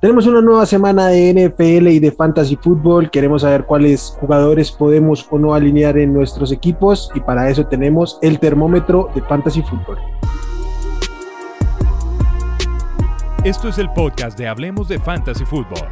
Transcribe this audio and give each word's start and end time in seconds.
Tenemos 0.00 0.26
una 0.26 0.40
nueva 0.40 0.64
semana 0.64 1.08
de 1.08 1.34
NFL 1.34 1.88
y 1.88 1.98
de 1.98 2.10
Fantasy 2.10 2.56
Football. 2.56 3.10
Queremos 3.10 3.42
saber 3.42 3.66
cuáles 3.66 4.16
jugadores 4.18 4.72
podemos 4.72 5.28
o 5.30 5.38
no 5.38 5.52
alinear 5.52 5.98
en 5.98 6.14
nuestros 6.14 6.52
equipos 6.52 7.10
y 7.14 7.20
para 7.20 7.50
eso 7.50 7.66
tenemos 7.66 8.18
el 8.22 8.38
termómetro 8.38 9.10
de 9.14 9.20
Fantasy 9.20 9.60
Football. 9.60 9.98
Esto 13.44 13.68
es 13.68 13.76
el 13.76 13.90
podcast 13.90 14.38
de 14.38 14.48
Hablemos 14.48 14.88
de 14.88 14.98
Fantasy 14.98 15.44
Football. 15.44 15.88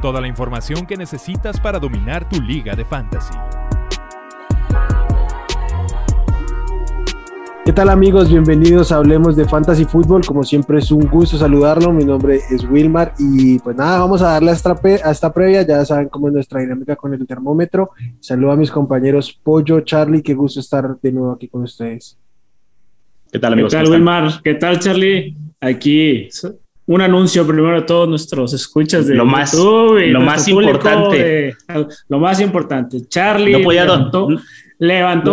Toda 0.00 0.20
la 0.20 0.28
información 0.28 0.86
que 0.86 0.96
necesitas 0.96 1.58
para 1.58 1.80
dominar 1.80 2.28
tu 2.28 2.40
liga 2.40 2.76
de 2.76 2.84
fantasy. 2.84 3.34
¿Qué 7.64 7.72
tal 7.72 7.90
amigos? 7.90 8.28
Bienvenidos 8.28 8.90
a 8.90 8.96
Hablemos 8.96 9.36
de 9.36 9.44
Fantasy 9.44 9.84
Football. 9.84 10.26
Como 10.26 10.42
siempre 10.42 10.80
es 10.80 10.90
un 10.90 11.06
gusto 11.06 11.36
saludarlo. 11.36 11.92
Mi 11.92 12.04
nombre 12.04 12.40
es 12.50 12.68
Wilmar 12.68 13.14
y 13.20 13.60
pues 13.60 13.76
nada, 13.76 14.00
vamos 14.00 14.20
a 14.20 14.32
darle 14.32 14.50
a 14.50 14.54
esta, 14.54 14.74
a 15.04 15.10
esta 15.12 15.32
previa. 15.32 15.62
Ya 15.62 15.84
saben 15.84 16.08
cómo 16.08 16.26
es 16.26 16.34
nuestra 16.34 16.60
dinámica 16.60 16.96
con 16.96 17.14
el 17.14 17.24
termómetro. 17.24 17.90
Saludo 18.18 18.50
a 18.50 18.56
mis 18.56 18.68
compañeros 18.68 19.38
Pollo, 19.44 19.80
Charlie. 19.82 20.22
Qué 20.22 20.34
gusto 20.34 20.58
estar 20.58 20.96
de 21.00 21.12
nuevo 21.12 21.30
aquí 21.30 21.46
con 21.46 21.62
ustedes. 21.62 22.18
¿Qué 23.30 23.38
tal 23.38 23.52
amigos? 23.52 23.72
¿Qué 23.72 23.78
tal 23.78 23.90
Wilmar? 23.92 24.42
¿Qué 24.42 24.54
tal 24.54 24.80
Charlie? 24.80 25.36
Aquí 25.60 26.30
un 26.84 27.00
anuncio 27.00 27.46
primero 27.46 27.76
a 27.76 27.86
todos 27.86 28.08
nuestros 28.08 28.52
escuchas 28.54 29.06
de 29.06 29.14
lo 29.14 29.24
más, 29.24 29.54
lo 29.54 30.20
más 30.20 30.48
importante. 30.48 31.54
lo 32.08 32.18
más 32.18 32.40
importante. 32.40 33.06
Charlie. 33.06 33.52
No 33.52 33.62
podía, 33.62 33.84
levantó 33.84 34.26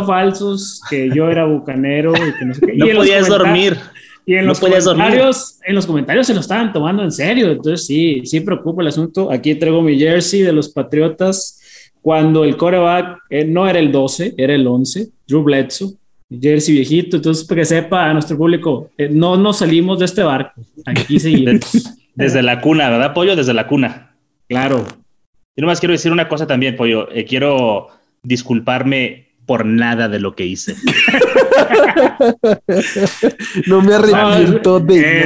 falsos 0.05 0.81
que 0.89 1.09
yo 1.13 1.29
era 1.29 1.45
bucanero 1.45 2.13
y 2.15 2.33
que 2.37 2.45
no 2.45 2.53
sé 2.53 2.61
qué. 2.61 2.73
No 2.77 2.97
podías 2.97 3.27
dormir. 3.27 3.77
Y 4.25 4.35
en 4.35 4.45
los 4.45 4.59
comentarios, 4.59 5.57
en 5.65 5.73
los 5.73 5.87
comentarios 5.87 6.27
se 6.27 6.35
lo 6.35 6.39
estaban 6.39 6.71
tomando 6.71 7.03
en 7.03 7.11
serio. 7.11 7.49
Entonces 7.49 7.87
sí, 7.87 8.21
sí 8.25 8.41
preocupa 8.41 8.83
el 8.83 8.89
asunto. 8.89 9.31
Aquí 9.31 9.55
traigo 9.55 9.81
mi 9.81 9.97
jersey 9.97 10.41
de 10.41 10.53
los 10.53 10.69
Patriotas 10.69 11.59
cuando 12.01 12.43
el 12.43 12.55
coreback 12.55 13.23
eh, 13.29 13.45
no 13.45 13.67
era 13.67 13.79
el 13.79 13.91
12, 13.91 14.35
era 14.37 14.53
el 14.53 14.65
11, 14.65 15.09
Drew 15.27 15.43
Bledsoe, 15.43 15.93
jersey 16.29 16.75
viejito. 16.75 17.17
Entonces, 17.17 17.45
para 17.45 17.61
que 17.61 17.65
sepa 17.65 18.09
a 18.09 18.13
nuestro 18.13 18.37
público, 18.37 18.91
eh, 18.97 19.09
no 19.11 19.35
nos 19.35 19.59
salimos 19.59 19.99
de 19.99 20.05
este 20.05 20.23
barco. 20.23 20.61
Aquí 20.85 21.19
seguimos. 21.19 21.95
Desde 22.15 22.41
la 22.41 22.61
cuna, 22.61 22.89
¿verdad, 22.89 23.13
Pollo? 23.13 23.35
Desde 23.35 23.53
la 23.53 23.67
cuna. 23.67 24.15
Claro. 24.47 24.85
Yo 24.87 25.61
nomás 25.61 25.79
quiero 25.79 25.93
decir 25.93 26.11
una 26.11 26.27
cosa 26.27 26.47
también, 26.47 26.75
Pollo. 26.75 27.11
Eh, 27.11 27.25
quiero 27.25 27.87
disculparme 28.23 29.28
por 29.49 29.65
nada 29.65 30.07
de 30.07 30.19
lo 30.19 30.35
que 30.35 30.45
hice. 30.45 30.75
no 33.65 33.81
me 33.81 33.95
arrepiento 33.95 34.79
de 34.79 35.25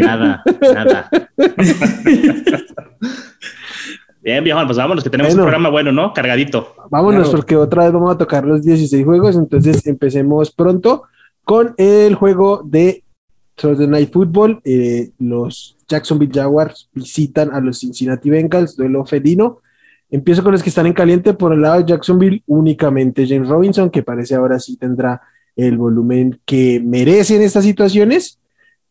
nada. 0.00 0.42
Nada, 0.74 1.10
Bien, 4.22 4.42
viejo, 4.42 4.58
pues 4.64 4.78
vámonos, 4.78 5.04
que 5.04 5.10
tenemos 5.10 5.34
un 5.34 5.40
programa 5.40 5.68
bueno, 5.68 5.92
¿no? 5.92 6.14
Cargadito. 6.14 6.74
Vámonos, 6.88 7.28
porque 7.28 7.54
otra 7.54 7.84
vez 7.84 7.92
vamos 7.92 8.14
a 8.14 8.16
tocar 8.16 8.46
los 8.46 8.62
16 8.62 9.04
juegos, 9.04 9.36
entonces 9.36 9.86
empecemos 9.86 10.50
pronto 10.50 11.02
con 11.44 11.74
el 11.76 12.14
juego 12.14 12.62
de 12.64 13.04
Thursday 13.56 13.86
Night 13.86 14.10
Football. 14.10 14.62
Eh, 14.64 15.10
los 15.18 15.76
Jacksonville 15.86 16.32
Jaguars 16.32 16.88
visitan 16.94 17.52
a 17.52 17.60
los 17.60 17.80
Cincinnati 17.80 18.30
Bengals, 18.30 18.78
duelo 18.78 19.04
felino. 19.04 19.60
Empiezo 20.12 20.42
con 20.42 20.52
los 20.52 20.62
que 20.62 20.68
están 20.68 20.86
en 20.86 20.92
caliente. 20.92 21.32
Por 21.32 21.54
el 21.54 21.62
lado 21.62 21.78
de 21.78 21.86
Jacksonville, 21.86 22.42
únicamente 22.46 23.26
James 23.26 23.48
Robinson, 23.48 23.88
que 23.88 24.02
parece 24.02 24.34
ahora 24.34 24.58
sí 24.58 24.76
tendrá 24.76 25.22
el 25.56 25.78
volumen 25.78 26.38
que 26.44 26.82
merece 26.84 27.36
en 27.36 27.42
estas 27.42 27.64
situaciones. 27.64 28.38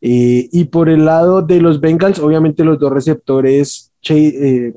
Eh, 0.01 0.49
y 0.51 0.63
por 0.65 0.89
el 0.89 1.05
lado 1.05 1.43
de 1.43 1.61
los 1.61 1.79
Bengals, 1.79 2.17
obviamente 2.17 2.63
los 2.63 2.79
dos 2.79 2.91
receptores, 2.91 3.91
eh, 4.09 4.73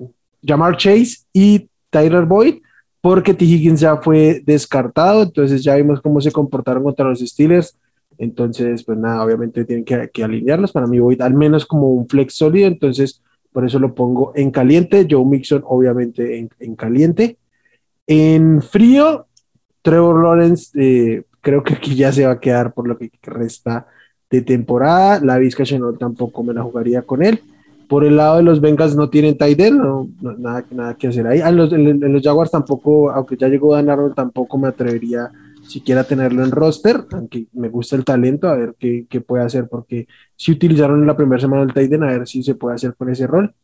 Jamar 0.47 0.77
Chase 0.77 1.25
y 1.33 1.67
Tyler 1.89 2.27
Boyd, 2.27 2.57
porque 3.01 3.33
T. 3.33 3.47
Higgins 3.47 3.81
ya 3.81 3.97
fue 3.97 4.43
descartado, 4.45 5.23
entonces 5.23 5.65
ya 5.65 5.77
vimos 5.77 6.03
cómo 6.03 6.21
se 6.21 6.31
comportaron 6.31 6.85
contra 6.85 7.09
los 7.09 7.21
Steelers. 7.21 7.79
Entonces, 8.19 8.85
pues 8.85 8.99
nada, 8.99 9.25
obviamente 9.25 9.65
tienen 9.65 9.87
que, 9.87 10.11
que 10.13 10.23
alinearlos. 10.23 10.73
Para 10.73 10.87
mí, 10.87 10.99
Boyd 10.99 11.23
al 11.23 11.33
menos 11.33 11.65
como 11.65 11.89
un 11.89 12.07
flex 12.07 12.35
sólido, 12.35 12.69
entonces 12.69 13.23
por 13.55 13.65
eso 13.65 13.79
lo 13.79 13.95
pongo 13.95 14.33
en 14.35 14.51
caliente. 14.51 15.07
Joe 15.09 15.25
Mixon, 15.25 15.63
obviamente, 15.65 16.51
en, 16.59 16.75
caliente. 16.75 17.39
En 18.05 18.61
frío, 18.61 19.27
Trevor 19.81 20.25
Lawrence, 20.25 20.73
eh, 20.75 21.23
creo 21.41 21.63
que 21.63 21.75
aquí 21.75 21.95
ya 21.95 22.11
se 22.11 22.27
va 22.27 22.33
a 22.33 22.41
quedar 22.41 22.75
por 22.75 22.89
lo 22.89 22.99
que 22.99 23.13
resta 23.23 23.87
de 24.29 24.43
temporada. 24.43 25.21
La 25.21 25.39
Vizca 25.39 25.63
Chanel 25.63 25.97
tampoco 26.01 26.43
me 26.43 26.53
la 26.53 26.65
jugaría 26.65 27.03
con 27.03 27.23
él. 27.23 27.43
Por 27.89 28.05
el 28.05 28.17
lado 28.17 28.39
de 28.39 28.43
los 28.43 28.61
Bengals 28.61 28.97
no 28.97 29.09
tienen 29.09 29.39
tight 29.39 29.61
no, 29.71 30.09
nada, 30.21 30.65
nada 30.73 30.95
que 30.95 31.07
hacer 31.07 31.25
ahí. 31.29 31.41
Ah, 31.41 31.51
en, 31.51 31.57
los, 31.57 31.71
los, 31.71 32.23
Jaguars 32.25 32.51
tampoco, 32.51 33.13
aunque 33.13 33.37
ya 33.37 33.47
llegó 33.47 33.77
Dan 33.77 33.89
Arnold, 33.89 34.17
tampoco 34.17 34.59
me 34.59 34.67
atrevería 34.67 35.31
siquiera 35.67 36.05
tenerlo 36.05 36.45
en 36.45 36.51
roster, 36.51 37.05
aunque 37.13 37.47
me 37.53 37.69
gusta 37.69 37.97
el 37.97 38.05
talento, 38.05 38.49
a 38.49 38.57
ver 38.57 38.75
qué, 38.79 39.07
qué 39.09 39.21
puede 39.21 39.45
hacer, 39.45 39.69
porque 39.69 40.07
si 40.37 40.53
utilizaron 40.53 41.01
en 41.01 41.07
la 41.07 41.17
primera 41.17 41.41
semana 41.41 41.63
el 41.63 41.73
Titan, 41.73 42.03
a 42.03 42.07
ver 42.07 42.27
si 42.27 42.43
se 42.43 42.55
puede 42.55 42.77
hacer 42.77 42.95
con 42.95 43.11
ese 43.11 43.27
rol. 43.27 43.55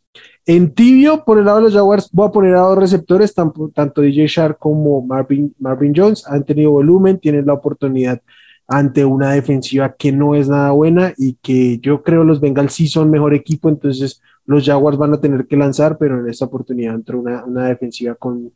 En 0.45 0.75
tibio, 0.75 1.25
por 1.25 1.39
el 1.39 1.45
lado 1.45 1.59
de 1.59 1.65
los 1.65 1.75
Jaguars, 1.75 2.11
voy 2.13 2.29
a 2.29 2.33
poner 2.33 2.55
a 2.55 2.61
dos 2.61 2.79
receptores, 2.79 3.35
tanto, 3.35 3.71
tanto 3.75 4.01
DJ 4.01 4.27
Shark 4.27 4.59
como 4.59 5.03
Marvin, 5.03 5.55
Marvin 5.59 5.93
Jones, 5.95 6.27
han 6.27 6.45
tenido 6.45 6.73
volumen, 6.73 7.21
tienen 7.21 7.47
la 7.47 7.53
oportunidad 7.53 8.21
ante 8.67 9.05
una 9.05 9.33
defensiva 9.33 9.95
que 9.97 10.13
no 10.13 10.35
es 10.35 10.49
nada 10.49 10.71
buena 10.71 11.13
y 11.17 11.35
que 11.43 11.79
yo 11.79 12.03
creo 12.03 12.25
los 12.25 12.41
Bengals 12.41 12.73
sí 12.73 12.87
son 12.87 13.11
mejor 13.11 13.35
equipo, 13.35 13.69
entonces 13.69 14.23
los 14.47 14.65
Jaguars 14.65 14.97
van 14.97 15.13
a 15.15 15.21
tener 15.21 15.47
que 15.47 15.57
lanzar, 15.57 15.99
pero 15.99 16.21
en 16.21 16.29
esta 16.29 16.45
oportunidad 16.45 16.95
entró 16.95 17.21
una, 17.21 17.45
una 17.45 17.67
defensiva 17.67 18.15
con, 18.15 18.53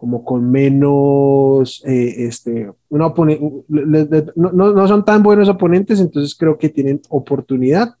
como 0.00 0.24
con 0.24 0.50
menos, 0.50 1.82
eh, 1.84 2.24
este, 2.24 2.72
una 2.88 3.12
no, 4.34 4.72
no, 4.72 4.88
son 4.88 5.04
tan 5.04 5.22
buenos 5.22 5.46
oponentes, 5.50 6.00
entonces 6.00 6.34
creo 6.34 6.56
que 6.56 6.70
tienen 6.70 7.02
oportunidad. 7.10 7.96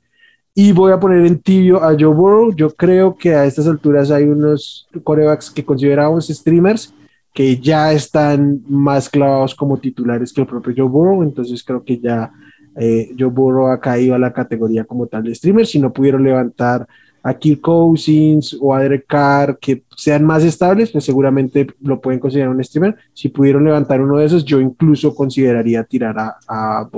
Y 0.54 0.72
voy 0.72 0.92
a 0.92 0.98
poner 0.98 1.26
en 1.26 1.40
tibio 1.40 1.84
a 1.84 1.90
Joe 1.90 2.14
Burrow. 2.14 2.54
Yo 2.56 2.70
creo 2.70 3.14
que 3.16 3.34
a 3.34 3.44
estas 3.44 3.66
alturas 3.66 4.10
hay 4.10 4.24
unos 4.24 4.88
corebacks 5.04 5.50
que 5.50 5.62
consideramos 5.62 6.28
streamers 6.28 6.94
que 7.34 7.58
ya 7.58 7.92
están 7.92 8.62
más 8.66 9.10
clavados 9.10 9.54
como 9.54 9.76
titulares 9.76 10.32
que 10.32 10.40
el 10.40 10.46
propio 10.46 10.72
Joe 10.74 10.88
Burrow, 10.88 11.22
entonces 11.22 11.62
creo 11.62 11.84
que 11.84 11.98
ya 11.98 12.32
eh, 12.76 13.10
Joe 13.18 13.28
Burrow 13.28 13.66
ha 13.66 13.78
caído 13.78 14.14
a 14.14 14.18
la 14.18 14.32
categoría 14.32 14.84
como 14.84 15.06
tal 15.06 15.24
de 15.24 15.34
streamer. 15.34 15.66
Si 15.66 15.78
no 15.78 15.92
pudieron 15.92 16.24
levantar 16.24 16.88
a 17.22 17.34
Kirk 17.34 17.60
Cousins 17.60 18.56
o 18.60 18.74
a 18.74 18.80
Derek 18.80 19.06
Carr 19.06 19.58
que 19.60 19.82
sean 19.96 20.24
más 20.24 20.44
estables, 20.44 20.90
pues 20.90 21.04
seguramente 21.04 21.66
lo 21.82 22.00
pueden 22.00 22.20
considerar 22.20 22.50
un 22.50 22.64
streamer. 22.64 22.96
Si 23.12 23.28
pudieron 23.28 23.64
levantar 23.64 24.00
uno 24.00 24.16
de 24.16 24.26
esos, 24.26 24.44
yo 24.44 24.60
incluso 24.60 25.14
consideraría 25.14 25.84
tirar 25.84 26.18
a, 26.18 26.38
a 26.48 26.88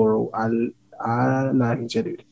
a 1.05 1.53
la 1.53 1.73
agencia 1.73 2.03
libre. 2.03 2.25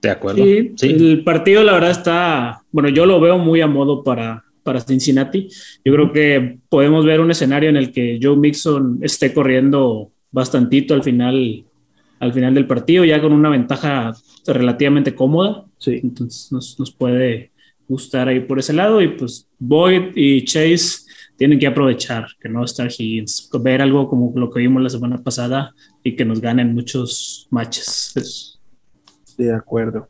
De 0.00 0.10
acuerdo. 0.10 0.42
Sí, 0.44 0.74
el 0.82 1.22
partido 1.24 1.62
la 1.62 1.74
verdad 1.74 1.90
está, 1.90 2.62
bueno, 2.72 2.88
yo 2.88 3.06
lo 3.06 3.20
veo 3.20 3.38
muy 3.38 3.60
a 3.60 3.68
modo 3.68 4.02
para, 4.02 4.44
para 4.62 4.80
Cincinnati. 4.80 5.48
Yo 5.84 5.92
creo 5.92 6.12
que 6.12 6.58
podemos 6.68 7.04
ver 7.04 7.20
un 7.20 7.30
escenario 7.30 7.68
en 7.68 7.76
el 7.76 7.92
que 7.92 8.18
Joe 8.20 8.36
Mixon 8.36 8.98
esté 9.02 9.32
corriendo 9.32 10.10
bastantito 10.32 10.94
al 10.94 11.04
final, 11.04 11.64
al 12.22 12.32
final 12.32 12.54
del 12.54 12.68
partido, 12.68 13.04
ya 13.04 13.20
con 13.20 13.32
una 13.32 13.48
ventaja 13.48 14.12
relativamente 14.46 15.12
cómoda. 15.12 15.64
Sí. 15.78 15.98
Entonces 16.04 16.52
nos, 16.52 16.78
nos 16.78 16.92
puede 16.92 17.50
gustar 17.88 18.28
ahí 18.28 18.38
por 18.38 18.60
ese 18.60 18.72
lado 18.72 19.02
y 19.02 19.08
pues 19.08 19.48
Boyd 19.58 20.12
y 20.14 20.44
Chase 20.44 21.00
tienen 21.36 21.58
que 21.58 21.66
aprovechar 21.66 22.28
que 22.40 22.48
no 22.48 22.64
está 22.64 22.86
Higgins, 22.86 23.50
ver 23.60 23.82
algo 23.82 24.08
como 24.08 24.32
lo 24.36 24.50
que 24.50 24.60
vimos 24.60 24.80
la 24.84 24.88
semana 24.88 25.18
pasada 25.18 25.74
y 26.04 26.14
que 26.14 26.24
nos 26.24 26.40
ganen 26.40 26.72
muchos 26.72 27.48
matches. 27.50 28.60
De 29.36 29.52
acuerdo. 29.52 30.08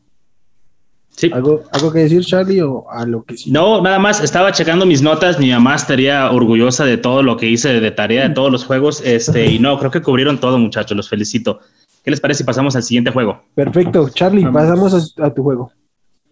Sí. 1.17 1.31
¿Algo, 1.33 1.63
¿Algo 1.73 1.93
que 1.93 2.01
decir, 2.01 2.23
Charlie, 2.27 2.61
o 2.61 2.91
a 2.91 3.07
lo 3.07 3.25
que 3.25 3.39
sí? 3.39 3.51
No, 3.51 3.81
nada 3.81 3.99
más, 3.99 4.23
estaba 4.23 4.53
checando 4.53 4.85
mis 4.85 5.01
notas, 5.01 5.39
mi 5.39 5.51
mamá 5.51 5.77
estaría 5.77 6.31
orgullosa 6.31 6.85
de 6.85 6.99
todo 6.99 7.23
lo 7.23 7.39
que 7.39 7.49
hice 7.49 7.81
de 7.81 7.91
tarea, 7.91 8.29
de 8.29 8.35
todos 8.35 8.53
los 8.53 8.67
juegos, 8.67 9.01
este, 9.03 9.51
y 9.51 9.59
no, 9.59 9.79
creo 9.79 9.91
que 9.91 10.03
cubrieron 10.03 10.39
todo, 10.39 10.59
muchachos, 10.59 10.95
los 10.95 11.09
felicito. 11.09 11.61
¿Qué 12.03 12.11
les 12.11 12.21
parece 12.21 12.39
si 12.39 12.45
pasamos 12.45 12.75
al 12.75 12.83
siguiente 12.83 13.11
juego? 13.11 13.45
Perfecto, 13.55 14.09
Charlie, 14.09 14.45
pasamos 14.51 15.15
a, 15.19 15.33
tu 15.33 15.43
juego. 15.43 15.73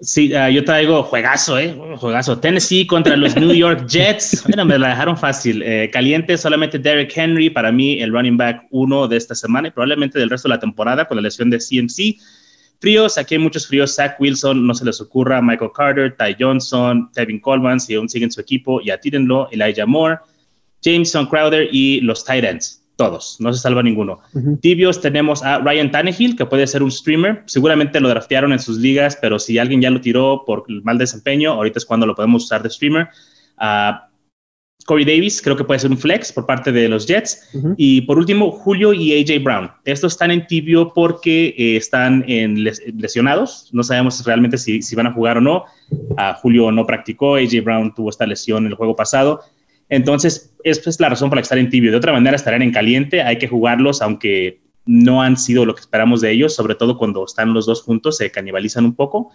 Sí, 0.01 0.33
uh, 0.35 0.49
yo 0.49 0.65
traigo 0.65 1.03
juegazo, 1.05 1.59
¿eh? 1.59 1.77
Juegazo. 1.97 2.39
Tennessee 2.39 2.87
contra 2.87 3.17
los 3.17 3.37
New 3.37 3.53
York 3.53 3.87
Jets. 3.89 4.43
Bueno, 4.49 4.65
me 4.65 4.79
la 4.79 4.89
dejaron 4.89 5.17
fácil. 5.17 5.63
Eh, 5.63 5.89
caliente 5.93 6.37
solamente 6.39 6.79
Derek 6.79 7.13
Henry, 7.15 7.51
para 7.51 7.71
mí 7.71 8.01
el 8.01 8.11
running 8.11 8.37
back 8.37 8.63
uno 8.71 9.07
de 9.07 9.17
esta 9.17 9.35
semana 9.35 9.69
y 9.69 9.71
probablemente 9.71 10.19
del 10.19 10.31
resto 10.31 10.49
de 10.49 10.55
la 10.55 10.61
temporada 10.61 11.07
con 11.07 11.17
la 11.17 11.23
lesión 11.23 11.51
de 11.51 11.59
CMC. 11.59 12.19
Fríos, 12.81 13.19
aquí 13.19 13.35
hay 13.35 13.41
muchos 13.41 13.69
fríos. 13.69 13.95
Zach 13.95 14.19
Wilson, 14.19 14.67
no 14.67 14.75
se 14.75 14.85
les 14.85 15.01
ocurra. 15.01 15.41
Michael 15.41 15.71
Carter, 15.73 16.17
Ty 16.17 16.35
Johnson, 16.41 17.11
Kevin 17.15 17.39
Coleman, 17.39 17.79
si 17.79 17.95
aún 17.95 18.09
siguen 18.09 18.33
su 18.33 18.41
equipo, 18.41 18.81
ya 18.81 18.99
tírenlo. 18.99 19.49
Elijah 19.53 19.87
Moore, 19.87 20.17
Jameson 20.83 21.27
Crowder 21.27 21.69
y 21.71 22.01
los 22.01 22.25
Titans 22.25 22.80
todos, 23.01 23.39
no 23.41 23.51
se 23.51 23.61
salva 23.61 23.83
ninguno. 23.83 24.21
Tibios 24.61 25.01
tenemos 25.01 25.43
a 25.43 25.57
Ryan 25.57 25.91
Tannehill, 25.91 26.37
que 26.37 26.45
puede 26.45 26.67
ser 26.67 26.83
un 26.83 26.91
streamer, 26.91 27.45
seguramente 27.47 27.99
lo 27.99 28.11
draftearon 28.11 28.53
en 28.53 28.59
sus 28.59 28.77
ligas, 28.77 29.17
pero 29.23 29.39
si 29.39 29.57
alguien 29.57 29.81
ya 29.81 29.89
lo 29.89 30.03
tiró 30.03 30.45
por 30.45 30.67
mal 30.85 30.99
desempeño, 30.99 31.53
ahorita 31.53 31.79
es 31.79 31.87
cuando 31.87 32.05
lo 32.05 32.15
podemos 32.15 32.45
usar 32.45 32.63
de 32.63 32.69
streamer. 32.69 33.09
Uh, 33.59 33.97
Corey 34.85 35.07
Davis, 35.07 35.41
creo 35.41 35.57
que 35.57 35.65
puede 35.65 35.81
ser 35.81 35.91
un 35.91 35.97
flex 35.97 36.31
por 36.31 36.45
parte 36.45 36.73
de 36.73 36.91
los 36.91 37.07
Jets. 37.07 37.49
Y 37.79 38.03
por 38.03 38.19
último, 38.19 38.51
Julio 38.51 38.93
y 38.93 39.19
AJ 39.19 39.43
Brown. 39.43 39.71
Estos 39.87 40.13
están 40.13 40.31
en 40.31 40.47
tibio 40.47 40.93
porque 40.93 41.55
eh, 41.57 41.77
están 41.77 42.23
en 42.29 42.65
lesionados. 42.65 43.71
No 43.73 43.83
sabemos 43.83 44.23
realmente 44.27 44.59
si, 44.59 44.95
van 44.95 45.07
a 45.07 45.13
jugar 45.13 45.39
o 45.39 45.41
no. 45.41 45.65
Uh, 45.91 46.35
Julio 46.43 46.71
no 46.71 46.87
practicó, 46.87 47.37
AJ 47.37 47.65
Brown 47.65 47.95
tuvo 47.95 48.11
esta 48.11 48.27
lesión 48.27 48.67
el 48.67 48.75
juego 48.75 48.95
pasado. 48.95 49.41
Entonces, 49.91 50.55
esta 50.65 50.89
es 50.89 50.99
la 51.01 51.09
razón 51.09 51.29
por 51.29 51.37
la 51.37 51.43
que 51.43 51.45
estar 51.45 51.59
en 51.59 51.69
tibio. 51.69 51.91
De 51.91 51.97
otra 51.97 52.13
manera, 52.13 52.37
estarán 52.37 52.63
en 52.63 52.73
caliente. 52.73 53.23
Hay 53.23 53.39
que 53.39 53.49
jugarlos, 53.49 54.01
aunque 54.01 54.61
no 54.87 55.23
han 55.23 55.37
sido 55.37 55.65
lo 55.65 55.75
que 55.75 55.81
esperamos 55.81 56.21
de 56.21 56.31
ellos, 56.31 56.55
sobre 56.55 56.75
todo 56.75 56.97
cuando 56.97 57.25
están 57.25 57.53
los 57.53 57.67
dos 57.67 57.83
juntos, 57.83 58.17
se 58.17 58.31
canibalizan 58.31 58.85
un 58.85 58.95
poco. 58.95 59.31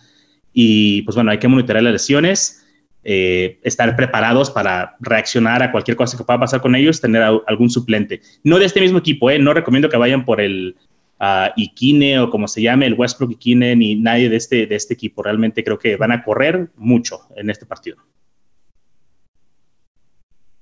Y 0.54 1.02
pues 1.04 1.16
bueno, 1.16 1.32
hay 1.32 1.38
que 1.38 1.48
monitorear 1.48 1.84
las 1.84 1.94
lesiones, 1.94 2.66
eh, 3.04 3.60
estar 3.64 3.96
preparados 3.96 4.50
para 4.50 4.96
reaccionar 5.00 5.62
a 5.62 5.72
cualquier 5.72 5.98
cosa 5.98 6.18
que 6.18 6.24
pueda 6.24 6.40
pasar 6.40 6.62
con 6.62 6.76
ellos, 6.76 7.02
tener 7.02 7.22
algún 7.22 7.70
suplente. 7.70 8.22
No 8.44 8.58
de 8.58 8.66
este 8.66 8.82
mismo 8.82 8.98
equipo, 8.98 9.30
¿eh? 9.30 9.38
no 9.38 9.54
recomiendo 9.54 9.90
que 9.90 9.98
vayan 9.98 10.26
por 10.26 10.40
el 10.40 10.76
uh, 11.20 11.52
Ikine 11.56 12.20
o 12.20 12.30
como 12.30 12.48
se 12.48 12.62
llame, 12.62 12.88
el 12.88 12.94
Westbrook 12.94 13.32
Ikine, 13.32 13.76
ni 13.76 13.96
nadie 13.96 14.30
de 14.30 14.38
este, 14.38 14.66
de 14.66 14.76
este 14.76 14.94
equipo. 14.94 15.24
Realmente 15.24 15.64
creo 15.64 15.78
que 15.78 15.98
van 15.98 16.14
a 16.14 16.24
correr 16.24 16.70
mucho 16.78 17.22
en 17.36 17.50
este 17.50 17.66
partido. 17.66 17.98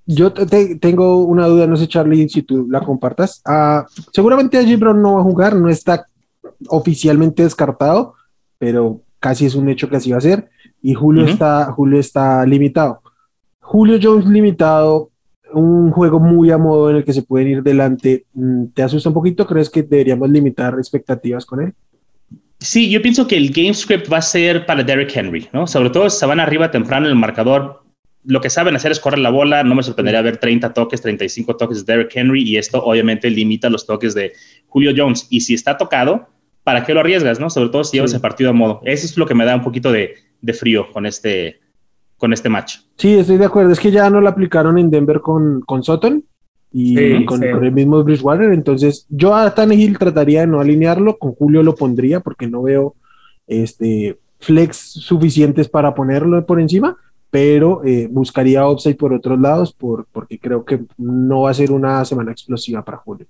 Yo 0.05 0.33
tengo 0.33 1.23
una 1.23 1.47
duda, 1.47 1.65
no 1.65 1.77
sé, 1.77 1.87
Charlie, 1.87 2.27
si 2.27 2.41
tú 2.43 2.67
la 2.69 2.81
compartas. 2.81 3.41
Ah, 3.45 3.85
seguramente 4.11 4.57
a 4.57 4.77
Brown 4.77 5.01
no 5.01 5.15
va 5.15 5.21
a 5.21 5.23
jugar, 5.23 5.55
no 5.55 5.69
está 5.69 6.07
oficialmente 6.67 7.43
descartado, 7.43 8.15
pero 8.57 9.01
casi 9.19 9.45
es 9.45 9.55
un 9.55 9.69
hecho 9.69 9.89
que 9.89 9.95
así 9.95 10.11
va 10.11 10.17
a 10.17 10.21
ser. 10.21 10.49
Y 10.81 10.93
Julio, 10.93 11.25
está, 11.25 11.71
Julio 11.71 11.99
está 11.99 12.45
limitado. 12.45 13.01
Julio 13.61 13.97
Jones 14.01 14.25
limitado, 14.25 15.11
un 15.53 15.91
juego 15.91 16.19
muy 16.19 16.51
a 16.51 16.57
modo 16.57 16.89
en 16.89 16.97
el 16.97 17.05
que 17.05 17.13
se 17.13 17.21
pueden 17.21 17.47
ir 17.47 17.63
delante. 17.63 18.25
Mm, 18.33 18.65
¿Te 18.73 18.83
asusta 18.83 19.09
un 19.09 19.15
poquito? 19.15 19.47
¿Crees 19.47 19.69
que 19.69 19.83
deberíamos 19.83 20.29
limitar 20.29 20.73
expectativas 20.77 21.45
con 21.45 21.61
él? 21.61 21.73
Sí, 22.59 22.89
yo 22.89 23.01
pienso 23.01 23.27
que 23.27 23.37
el 23.37 23.51
game 23.51 23.73
script 23.73 24.11
va 24.11 24.17
a 24.17 24.21
ser 24.21 24.65
para 24.65 24.83
Derrick 24.83 25.15
Henry, 25.15 25.47
¿no? 25.53 25.67
Sobre 25.67 25.89
todo 25.89 26.09
si 26.09 26.19
se 26.19 26.25
van 26.25 26.39
arriba 26.39 26.71
temprano 26.71 27.05
en 27.05 27.11
el 27.11 27.17
marcador, 27.17 27.82
lo 28.25 28.41
que 28.41 28.49
saben 28.49 28.75
hacer 28.75 28.91
es 28.91 28.99
correr 28.99 29.19
la 29.19 29.29
bola. 29.29 29.63
No 29.63 29.75
me 29.75 29.83
sorprendería 29.83 30.21
ver 30.21 30.37
30 30.37 30.73
toques, 30.73 31.01
35 31.01 31.55
toques 31.57 31.85
de 31.85 31.93
Derrick 31.93 32.15
Henry 32.15 32.43
y 32.43 32.57
esto 32.57 32.83
obviamente 32.83 33.29
limita 33.29 33.69
los 33.69 33.85
toques 33.85 34.13
de 34.13 34.33
Julio 34.67 34.91
Jones. 34.95 35.27
Y 35.29 35.41
si 35.41 35.53
está 35.53 35.77
tocado, 35.77 36.27
¿para 36.63 36.83
qué 36.83 36.93
lo 36.93 37.01
arriesgas? 37.01 37.39
no? 37.39 37.49
Sobre 37.49 37.69
todo 37.69 37.83
si 37.83 37.97
llevas 37.97 38.13
el 38.13 38.21
partido 38.21 38.49
a 38.49 38.53
modo. 38.53 38.81
Eso 38.85 39.05
es 39.05 39.17
lo 39.17 39.25
que 39.25 39.35
me 39.35 39.45
da 39.45 39.55
un 39.55 39.63
poquito 39.63 39.91
de, 39.91 40.15
frío 40.53 40.91
con 40.91 41.05
este, 41.05 41.59
con 42.17 42.33
este 42.33 42.49
match. 42.49 42.77
Sí, 42.97 43.13
estoy 43.13 43.37
de 43.37 43.45
acuerdo. 43.45 43.71
Es 43.71 43.79
que 43.79 43.91
ya 43.91 44.09
no 44.09 44.21
lo 44.21 44.29
aplicaron 44.29 44.77
en 44.77 44.89
Denver 44.89 45.19
con, 45.19 45.61
con 45.61 45.83
Sutton 45.83 46.23
y 46.71 47.25
con, 47.25 47.43
el 47.43 47.71
mismo 47.71 48.03
Bridgewater. 48.03 48.53
Entonces, 48.53 49.05
yo 49.09 49.35
a 49.35 49.53
Tannehill 49.53 49.97
trataría 49.97 50.41
de 50.41 50.47
no 50.47 50.61
alinearlo. 50.61 51.17
Con 51.17 51.33
Julio 51.33 51.61
lo 51.61 51.75
pondría 51.75 52.21
porque 52.21 52.47
no 52.47 52.63
veo 52.63 52.95
este 53.47 54.17
flex 54.39 54.77
suficientes 54.77 55.69
para 55.69 55.93
ponerlo 55.93 56.45
por 56.45 56.59
encima 56.59 56.97
pero 57.33 57.81
eh, 57.83 58.07
buscaría 58.11 58.67
upside 58.67 58.95
por 58.95 59.11
otros 59.11 59.39
lados 59.39 59.73
por, 59.73 60.05
porque 60.11 60.37
creo 60.37 60.63
que 60.63 60.81
no 60.99 61.41
va 61.41 61.49
a 61.49 61.53
ser 61.55 61.71
una 61.71 62.05
semana 62.05 62.31
explosiva 62.31 62.85
para 62.85 62.99
Julio. 62.99 63.25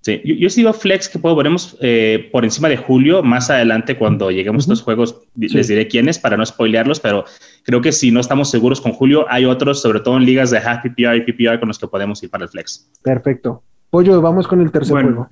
Sí, 0.00 0.22
yo, 0.24 0.34
yo 0.36 0.48
sí 0.48 0.62
veo 0.62 0.72
flex 0.72 1.06
que 1.06 1.18
puedo, 1.18 1.36
veremos 1.36 1.76
eh, 1.82 2.30
por 2.32 2.44
encima 2.44 2.70
de 2.70 2.78
Julio 2.78 3.22
más 3.22 3.50
adelante 3.50 3.98
cuando 3.98 4.30
lleguemos 4.30 4.62
a 4.62 4.64
estos 4.64 4.80
juegos, 4.80 5.20
les 5.34 5.68
diré 5.68 5.86
quiénes 5.86 6.18
para 6.18 6.38
no 6.38 6.46
spoilearlos, 6.46 6.98
pero 6.98 7.26
creo 7.62 7.82
que 7.82 7.92
si 7.92 8.10
no 8.10 8.20
estamos 8.20 8.50
seguros 8.50 8.80
con 8.80 8.92
Julio, 8.92 9.26
hay 9.28 9.44
otros, 9.44 9.82
sobre 9.82 10.00
todo 10.00 10.16
en 10.16 10.24
ligas 10.24 10.50
de 10.50 10.56
half 10.56 10.82
PPR 10.82 11.16
y 11.16 11.30
PPR 11.30 11.60
con 11.60 11.68
los 11.68 11.78
que 11.78 11.88
podemos 11.88 12.22
ir 12.22 12.30
para 12.30 12.44
el 12.44 12.48
flex. 12.48 12.90
Perfecto. 13.02 13.62
Pollo, 13.90 14.22
vamos 14.22 14.48
con 14.48 14.62
el 14.62 14.72
tercer 14.72 15.02
juego. 15.02 15.28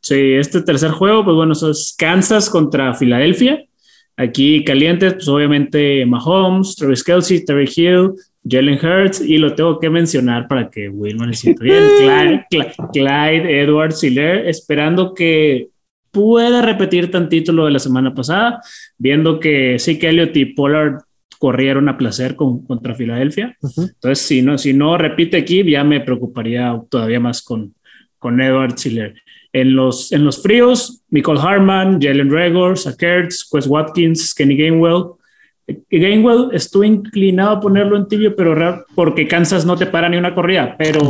Sí, 0.00 0.32
este 0.32 0.62
tercer 0.62 0.92
juego, 0.92 1.26
pues 1.26 1.36
bueno, 1.36 1.52
es 1.52 1.94
Kansas 1.98 2.48
contra 2.48 2.94
Filadelfia. 2.94 3.68
Aquí 4.18 4.64
calientes, 4.64 5.14
pues 5.14 5.28
obviamente 5.28 6.04
Mahomes, 6.04 6.74
Travis 6.74 7.04
Kelsey, 7.04 7.44
Terry 7.44 7.70
Hill, 7.74 8.10
Jalen 8.44 8.84
Hurts, 8.84 9.20
y 9.20 9.38
lo 9.38 9.54
tengo 9.54 9.78
que 9.78 9.88
mencionar 9.88 10.48
para 10.48 10.68
que 10.68 10.88
Wilman 10.88 11.30
le 11.30 11.36
sienta 11.36 11.62
bien, 11.62 11.84
Clyde, 12.50 12.74
Clyde, 12.92 13.62
Edward 13.62 13.92
Siller, 13.92 14.48
esperando 14.48 15.14
que 15.14 15.68
pueda 16.10 16.62
repetir 16.62 17.12
tantito 17.12 17.52
lo 17.52 17.66
de 17.66 17.70
la 17.70 17.78
semana 17.78 18.12
pasada, 18.12 18.60
viendo 18.98 19.38
que 19.38 19.78
sí 19.78 20.00
que 20.00 20.08
Elliot 20.08 20.36
y 20.36 20.46
Pollard 20.46 20.98
corrieron 21.38 21.88
a 21.88 21.96
placer 21.96 22.34
con, 22.34 22.64
contra 22.64 22.96
Filadelfia. 22.96 23.56
Entonces, 23.62 24.18
si 24.18 24.42
no, 24.42 24.58
si 24.58 24.72
no 24.72 24.98
repite 24.98 25.36
aquí, 25.36 25.62
ya 25.62 25.84
me 25.84 26.00
preocuparía 26.00 26.76
todavía 26.90 27.20
más 27.20 27.40
con, 27.40 27.72
con 28.18 28.40
Edward 28.40 28.78
Siller. 28.78 29.14
En 29.52 29.74
los, 29.74 30.12
en 30.12 30.24
los 30.24 30.42
fríos, 30.42 31.02
Michael 31.10 31.38
Harman, 31.38 32.00
Jalen 32.00 32.30
Regor, 32.30 32.78
Sakertz, 32.78 33.48
Wes 33.52 33.66
Watkins, 33.66 34.34
Kenny 34.34 34.56
Gainwell. 34.56 35.04
Eh, 35.66 35.80
Gainwell 35.90 36.50
estuvo 36.52 36.84
inclinado 36.84 37.50
a 37.52 37.60
ponerlo 37.60 37.96
en 37.96 38.08
tibio, 38.08 38.36
pero 38.36 38.84
porque 38.94 39.26
Kansas 39.26 39.64
no 39.64 39.76
te 39.76 39.86
para 39.86 40.08
ni 40.08 40.16
una 40.16 40.34
corrida, 40.34 40.76
pero 40.78 41.00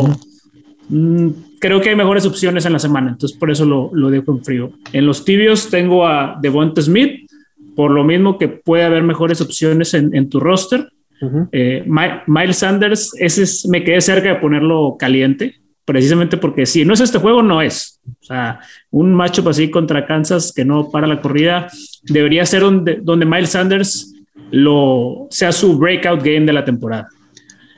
mm, 0.88 1.29
creo 1.58 1.81
que 1.81 1.90
hay 1.90 1.96
mejores 1.96 2.26
opciones 2.26 2.64
en 2.67 2.73
la 2.73 2.79
semana, 2.79 3.11
entonces 3.11 3.37
por 3.37 3.50
eso 3.50 3.64
lo, 3.64 3.90
lo 3.93 4.11
dejo 4.11 4.32
en 4.32 4.44
frío. 4.44 4.73
En 4.93 5.06
los 5.06 5.25
tibios 5.25 5.69
tengo 5.69 6.06
a 6.06 6.38
Devonta 6.41 6.81
Smith, 6.81 7.29
por 7.75 7.91
lo 7.91 8.05
mismo 8.05 8.38
que 8.38 8.49
puede 8.49 8.84
haber 8.84 9.02
mejores 9.02 9.41
opciones 9.41 9.94
en, 9.94 10.14
en 10.14 10.29
tu 10.29 10.41
roster. 10.41 10.88
Eh, 11.50 11.84
Miles 12.26 12.58
Sanders, 12.58 13.12
ese 13.19 13.69
me 13.69 13.82
quedé 13.82 14.00
cerca 14.00 14.29
de 14.29 14.34
ponerlo 14.37 14.96
caliente 14.96 15.56
precisamente 15.88 16.37
porque 16.37 16.67
si 16.67 16.85
no 16.85 16.93
es 16.93 17.00
este 17.00 17.17
juego, 17.17 17.43
no 17.43 17.62
es. 17.62 17.99
O 18.20 18.25
sea, 18.26 18.61
un 18.90 19.14
matchup 19.14 19.49
así 19.49 19.70
contra 19.70 20.05
Kansas 20.05 20.52
que 20.55 20.62
no 20.62 20.90
para 20.90 21.06
la 21.06 21.23
corrida 21.23 21.69
debería 22.02 22.44
ser 22.44 22.61
donde, 22.61 22.99
donde 23.02 23.25
Miles 23.25 23.52
Sanders 23.52 24.12
lo, 24.50 25.29
sea 25.31 25.50
su 25.50 25.79
breakout 25.79 26.23
game 26.23 26.44
de 26.44 26.52
la 26.52 26.62
temporada. 26.62 27.08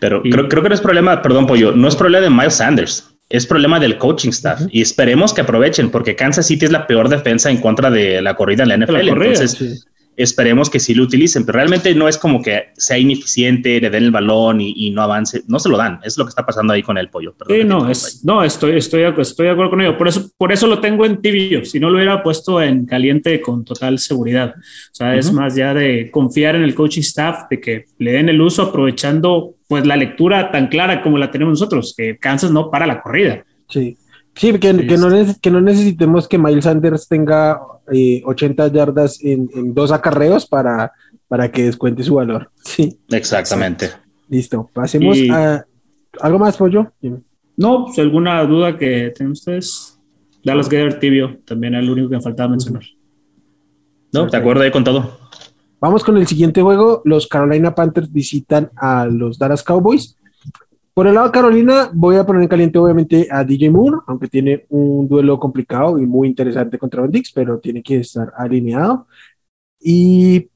Pero 0.01 0.23
creo, 0.23 0.49
creo, 0.49 0.61
que 0.61 0.71
no 0.71 0.75
es 0.75 0.81
problema, 0.81 1.23
perdón, 1.23 1.47
Pollo, 1.47 1.71
no 1.71 1.87
es 1.87 1.95
problema 1.95 2.25
de 2.25 2.31
Miles 2.31 2.55
Sanders, 2.55 3.09
es 3.29 3.47
problema 3.47 3.79
del 3.79 3.97
coaching 3.97 4.31
staff. 4.31 4.61
Y 4.73 4.83
esperemos 4.83 5.33
que 5.33 5.43
aprovechen, 5.43 5.89
porque 5.89 6.17
Kansas 6.17 6.49
City 6.49 6.65
es 6.65 6.73
la 6.73 6.89
peor 6.89 7.09
defensa 7.09 7.49
en 7.49 7.59
contra 7.59 7.91
de 7.91 8.21
la 8.23 8.35
corrida 8.35 8.65
en 8.65 8.71
la 8.71 8.77
NFL. 8.79 9.09
entonces, 9.09 9.87
esperemos 10.23 10.71
que 10.71 10.81
sí 10.81 10.95
lo 10.95 11.05
utilicen, 11.05 11.45
pero 11.45 11.57
realmente 11.57 11.95
no 11.95 12.09
es 12.09 12.19
como 12.19 12.43
que 12.43 12.69
sea 12.77 12.99
ineficiente, 12.99 13.81
le 13.81 13.91
den 13.91 14.05
el 14.05 14.11
balón 14.11 14.61
y, 14.61 14.91
no 14.91 15.03
avance, 15.03 15.43
no 15.47 15.59
se 15.59 15.69
lo 15.69 15.77
dan, 15.77 16.01
es 16.05 16.19
lo 16.19 16.25
que 16.25 16.31
está 16.31 16.45
pasando 16.45 16.73
ahí 16.73 16.83
con 16.83 16.99
el 16.99 17.09
pollo. 17.09 17.35
sí, 17.49 17.65
no, 17.65 17.91
es, 17.91 18.25
no, 18.25 18.43
estoy, 18.43 18.77
estoy, 18.77 19.03
estoy 19.19 19.47
de 19.47 19.53
acuerdo 19.53 19.71
con 19.71 19.81
ello, 19.81 19.97
por 19.97 20.09
eso, 20.09 20.31
por 20.37 20.53
eso 20.53 20.67
lo 20.67 20.81
tengo 20.81 21.07
en 21.07 21.21
tibio, 21.21 21.65
si 21.65 21.81
no 21.81 21.91
lo 21.91 21.97
hubiera 21.97 22.23
puesto 22.23 22.61
en 22.61 22.87
caliente 22.87 23.41
con 23.41 23.65
total 23.65 23.99
seguridad, 23.99 24.55
o 24.57 24.95
sea, 24.95 25.17
es 25.17 25.33
más 25.33 25.55
ya 25.55 25.75
de 25.75 26.11
confiar 26.11 26.57
en 26.57 26.63
el 26.63 26.75
coaching 26.75 27.01
staff, 27.01 27.49
de 27.51 27.61
que 27.61 27.85
le 27.99 28.13
den 28.13 28.29
el 28.29 28.41
uso 28.41 28.63
aprovechando 28.63 29.55
pues 29.69 29.87
la 29.87 29.97
lectura 29.97 30.51
tan 30.51 30.67
clara 30.67 31.03
como 31.03 31.17
la 31.17 31.31
tenemos 31.31 31.53
nosotros, 31.53 31.95
que 31.97 32.19
Kansas 32.19 32.51
no 32.51 32.71
para 32.71 32.87
la 32.87 33.01
corrida. 33.01 33.45
Sí. 33.69 33.97
Sí, 34.41 34.59
que, 34.59 34.73
no, 34.73 34.81
que 35.43 35.51
no 35.51 35.61
necesitemos 35.61 36.27
que 36.27 36.39
Miles 36.39 36.65
Sanders 36.65 37.07
tenga 37.07 37.61
80 38.25 38.67
eh, 38.67 38.71
yardas 38.73 39.23
en, 39.23 39.75
dos 39.75 39.93
acarreos 39.93 40.47
para, 40.47 40.93
para 41.29 41.53
que 41.53 41.65
descuente 41.65 42.03
su 42.03 42.15
valor. 42.15 42.51
Sí. 42.65 42.99
Exactamente. 43.11 43.91
Listo. 44.31 44.71
Pasemos 44.73 45.19
a. 45.31 45.67
¿Algo 46.21 46.39
más, 46.39 46.57
Pollo? 46.57 46.91
No, 47.55 47.85
pues 47.85 47.99
alguna 47.99 48.43
duda 48.45 48.79
que 48.79 49.13
tienen 49.15 49.33
ustedes. 49.33 49.99
Dallas 50.43 50.71
Gather 50.71 50.99
Tibio, 50.99 51.39
también 51.45 51.75
es 51.75 51.85
lo 51.85 51.93
único 51.93 52.09
que 52.09 52.17
me 52.17 52.23
faltaba 52.23 52.49
mencionar. 52.49 52.85
No, 54.11 54.27
te 54.27 54.39
acuerdo 54.39 54.63
ahí 54.63 54.71
con 54.71 54.85
todo. 54.85 55.19
Vamos 55.83 56.03
con 56.03 56.17
el 56.17 56.27
siguiente 56.27 56.63
juego. 56.63 57.03
Los 57.05 57.27
Carolina 57.27 57.75
Panthers 57.75 58.11
visitan 58.11 58.71
a 58.75 59.05
los 59.05 59.39
Dallas 59.39 59.63
Cowboys. 59.63 60.17
Por 60.93 61.07
el 61.07 61.15
lado 61.15 61.27
de 61.29 61.33
Carolina, 61.33 61.91
voy 61.93 62.17
a 62.17 62.27
poner 62.27 62.43
en 62.43 62.49
caliente 62.49 62.79
obviamente 62.79 63.29
a 63.31 63.45
DJ 63.45 63.71
Moore, 63.71 63.99
aunque 64.07 64.29
tiene 64.29 64.67
un 64.69 65.09
duelo 65.09 65.39
complicado 65.39 65.99
y 65.99 66.07
muy 66.07 66.29
interesante 66.29 66.79
contra 66.79 67.07
Dix, 67.07 67.33
pero 67.33 67.59
tiene 67.59 67.83
que 67.83 67.99
estar 67.99 68.33
alineado. 68.37 69.07
Y 69.81 70.51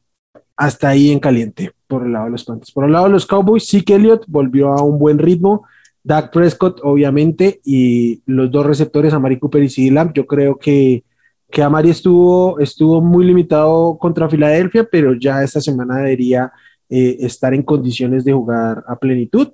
hasta 0.56 0.88
ahí 0.88 1.10
en 1.10 1.20
caliente, 1.20 1.72
por 1.86 2.04
el 2.04 2.12
lado 2.12 2.26
de 2.26 2.32
los 2.32 2.44
Panthers. 2.44 2.72
Por 2.72 2.84
el 2.84 2.92
lado 2.92 3.06
de 3.06 3.12
los 3.12 3.26
Cowboys, 3.26 3.66
sí 3.66 3.82
que 3.82 3.94
Elliott 3.94 4.24
volvió 4.26 4.72
a 4.72 4.82
un 4.82 4.98
buen 4.98 5.18
ritmo. 5.18 5.66
Dak 6.02 6.32
Prescott, 6.32 6.80
obviamente, 6.82 7.60
y 7.64 8.22
los 8.26 8.50
dos 8.50 8.66
receptores, 8.66 9.14
Amari 9.14 9.38
Cooper 9.38 9.62
y 9.62 9.70
CD 9.70 9.90
Lamb, 9.90 10.12
yo 10.12 10.26
creo 10.26 10.58
que, 10.58 11.04
que 11.50 11.62
Amari 11.62 11.90
estuvo, 11.90 12.58
estuvo 12.60 13.00
muy 13.00 13.24
limitado 13.24 13.96
contra 13.98 14.28
Filadelfia, 14.28 14.86
pero 14.90 15.14
ya 15.14 15.42
esta 15.42 15.60
semana 15.60 15.96
debería 15.96 16.52
eh, 16.90 17.16
estar 17.20 17.54
en 17.54 17.62
condiciones 17.62 18.24
de 18.24 18.32
jugar 18.32 18.84
a 18.86 18.96
plenitud. 18.96 19.48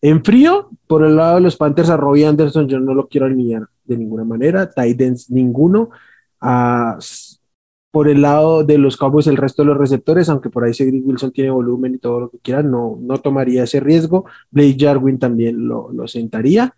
En 0.00 0.24
frío, 0.24 0.70
por 0.86 1.04
el 1.04 1.16
lado 1.16 1.36
de 1.36 1.40
los 1.40 1.56
Panthers, 1.56 1.90
a 1.90 1.96
Robbie 1.96 2.26
Anderson 2.26 2.68
yo 2.68 2.78
no 2.78 2.94
lo 2.94 3.08
quiero 3.08 3.26
alinear 3.26 3.66
de 3.84 3.96
ninguna 3.96 4.24
manera, 4.24 4.70
Titans 4.70 5.30
ninguno. 5.30 5.90
Por 7.90 8.08
el 8.08 8.20
lado 8.20 8.64
de 8.64 8.78
los 8.78 8.96
Cowboys, 8.96 9.26
el 9.26 9.38
resto 9.38 9.62
de 9.62 9.68
los 9.68 9.78
receptores, 9.78 10.28
aunque 10.28 10.50
por 10.50 10.62
ahí 10.62 10.74
Cedric 10.74 11.04
Wilson 11.06 11.32
tiene 11.32 11.50
volumen 11.50 11.94
y 11.94 11.98
todo 11.98 12.20
lo 12.20 12.30
que 12.30 12.38
quiera, 12.38 12.62
no, 12.62 12.98
no 13.00 13.18
tomaría 13.18 13.64
ese 13.64 13.80
riesgo. 13.80 14.26
Blake 14.50 14.76
Jarwin 14.78 15.18
también 15.18 15.66
lo, 15.66 15.90
lo 15.92 16.06
sentaría. 16.06 16.74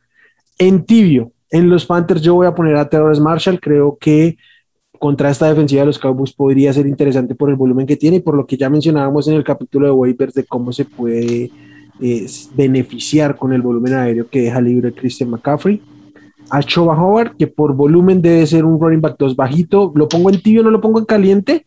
En 0.57 0.85
tibio, 0.85 1.33
en 1.51 1.69
los 1.69 1.85
Panthers 1.85 2.23
yo 2.23 2.35
voy 2.35 2.47
a 2.47 2.55
poner 2.55 2.77
a 2.77 2.89
Terrence 2.89 3.21
Marshall, 3.21 3.61
creo 3.61 3.99
que 4.01 4.39
contra 4.99 5.31
esta 5.31 5.49
defensiva 5.49 5.81
de 5.81 5.87
los 5.87 5.99
Cowboys 5.99 6.33
podría 6.33 6.73
ser 6.73 6.87
interesante 6.87 7.35
por 7.35 7.51
el 7.51 7.57
volumen 7.57 7.87
que 7.87 7.97
tiene 7.97 8.19
y 8.19 8.21
por 8.21 8.37
lo 8.37 8.47
que 8.47 8.57
ya 8.57 8.71
mencionábamos 8.71 9.27
en 9.29 9.35
el 9.35 9.45
capítulo 9.45 9.87
de 9.87 9.93
waivers 9.93 10.35
de 10.35 10.45
cómo 10.45 10.73
se 10.73 10.85
puede 10.85 11.51
eh, 12.01 12.27
beneficiar 12.55 13.37
con 13.37 13.53
el 13.53 13.63
volumen 13.63 13.95
aéreo 13.95 14.29
que 14.29 14.43
deja 14.43 14.61
libre 14.61 14.93
Christian 14.93 15.31
McCaffrey. 15.31 15.83
A 16.51 16.63
Choba 16.63 17.01
Howard, 17.01 17.37
que 17.37 17.47
por 17.47 17.75
volumen 17.75 18.21
debe 18.21 18.47
ser 18.47 18.65
un 18.65 18.81
running 18.81 19.01
back 19.01 19.17
2 19.19 19.37
bajito, 19.37 19.93
lo 19.95 20.09
pongo 20.09 20.31
en 20.31 20.43
tibio, 20.43 20.63
no 20.63 20.71
lo 20.71 20.81
pongo 20.81 20.99
en 20.99 21.05
caliente, 21.05 21.67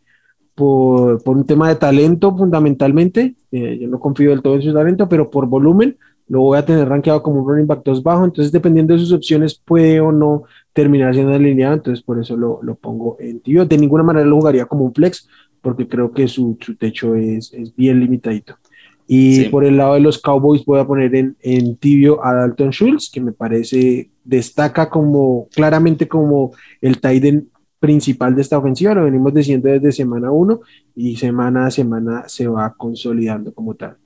por, 0.54 1.22
por 1.22 1.36
un 1.36 1.46
tema 1.46 1.68
de 1.68 1.76
talento 1.76 2.36
fundamentalmente. 2.36 3.34
Eh, 3.50 3.78
yo 3.80 3.88
no 3.88 3.98
confío 3.98 4.30
del 4.30 4.42
todo 4.42 4.56
en 4.56 4.62
su 4.62 4.72
talento, 4.72 5.08
pero 5.08 5.30
por 5.30 5.46
volumen 5.46 5.96
lo 6.28 6.40
voy 6.40 6.58
a 6.58 6.64
tener 6.64 6.88
rankeado 6.88 7.22
como 7.22 7.42
un 7.42 7.48
running 7.48 7.66
back 7.66 7.82
2 7.84 8.02
bajo, 8.02 8.24
entonces 8.24 8.50
dependiendo 8.50 8.94
de 8.94 9.00
sus 9.00 9.12
opciones 9.12 9.54
puede 9.62 10.00
o 10.00 10.10
no 10.10 10.44
terminar 10.72 11.14
siendo 11.14 11.34
alineado, 11.34 11.74
entonces 11.74 12.02
por 12.02 12.18
eso 12.18 12.36
lo, 12.36 12.60
lo, 12.62 12.76
pongo 12.76 13.16
en 13.20 13.40
tibio. 13.40 13.66
De 13.66 13.76
ninguna 13.76 14.02
manera 14.02 14.26
lo 14.26 14.36
jugaría 14.36 14.64
como 14.64 14.84
un 14.84 14.94
flex, 14.94 15.28
porque 15.60 15.86
creo 15.86 16.12
que 16.12 16.28
su, 16.28 16.56
su 16.60 16.76
techo 16.76 17.14
es, 17.14 17.52
es, 17.52 17.74
bien 17.76 18.00
limitadito. 18.00 18.56
Y 19.06 19.36
sí. 19.36 19.44
por 19.50 19.64
el 19.64 19.76
lado 19.76 19.94
de 19.94 20.00
los 20.00 20.18
Cowboys 20.18 20.64
voy 20.64 20.80
a 20.80 20.86
poner 20.86 21.14
en, 21.14 21.36
en, 21.42 21.76
tibio 21.76 22.24
a 22.24 22.32
Dalton 22.32 22.70
Schultz, 22.70 23.10
que 23.10 23.20
me 23.20 23.32
parece 23.32 24.08
destaca 24.24 24.88
como 24.88 25.48
claramente 25.54 26.08
como 26.08 26.52
el 26.80 26.98
Titan 26.98 27.46
principal 27.78 28.34
de 28.34 28.40
esta 28.40 28.56
ofensiva, 28.56 28.94
lo 28.94 29.04
venimos 29.04 29.34
diciendo 29.34 29.68
desde 29.68 29.92
semana 29.92 30.30
1 30.30 30.60
y 30.96 31.16
semana 31.16 31.66
a 31.66 31.70
semana 31.70 32.24
se 32.26 32.46
va 32.46 32.72
consolidando 32.74 33.52
como 33.52 33.74
tal. 33.74 33.96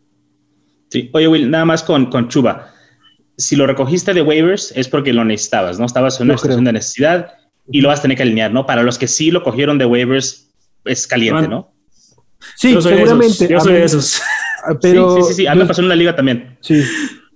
Sí, 0.90 1.10
oye 1.12 1.28
Will, 1.28 1.48
nada 1.48 1.64
más 1.64 1.84
con, 1.84 2.06
con 2.06 2.26
Chuba 2.26 2.72
si 3.38 3.54
lo 3.54 3.66
recogiste 3.66 4.12
de 4.12 4.20
waivers 4.20 4.72
es 4.74 4.88
porque 4.88 5.12
lo 5.12 5.24
necesitabas, 5.24 5.78
¿no? 5.78 5.86
Estabas 5.86 6.18
en 6.18 6.24
una 6.26 6.34
no 6.34 6.38
situación 6.38 6.64
de 6.64 6.72
necesidad 6.72 7.34
y 7.70 7.80
lo 7.80 7.88
vas 7.88 8.00
a 8.00 8.02
tener 8.02 8.16
que 8.16 8.24
alinear, 8.24 8.52
¿no? 8.52 8.66
Para 8.66 8.82
los 8.82 8.98
que 8.98 9.06
sí 9.06 9.30
lo 9.30 9.44
cogieron 9.44 9.78
de 9.78 9.86
waivers, 9.86 10.50
es 10.84 11.06
caliente, 11.06 11.46
¿no? 11.46 11.72
Sí, 12.56 12.72
yo 12.72 12.82
seguramente. 12.82 13.44
Esos. 13.44 13.48
Yo 13.48 13.60
soy 13.60 13.72
de 13.74 13.84
esos. 13.84 14.20
Pero 14.80 15.16
sí, 15.16 15.22
sí, 15.22 15.34
sí, 15.34 15.46
a 15.46 15.54
mí 15.54 15.60
me 15.60 15.66
pasó 15.66 15.82
en 15.82 15.88
la 15.88 15.96
liga 15.96 16.14
también. 16.14 16.56
Sí. 16.60 16.82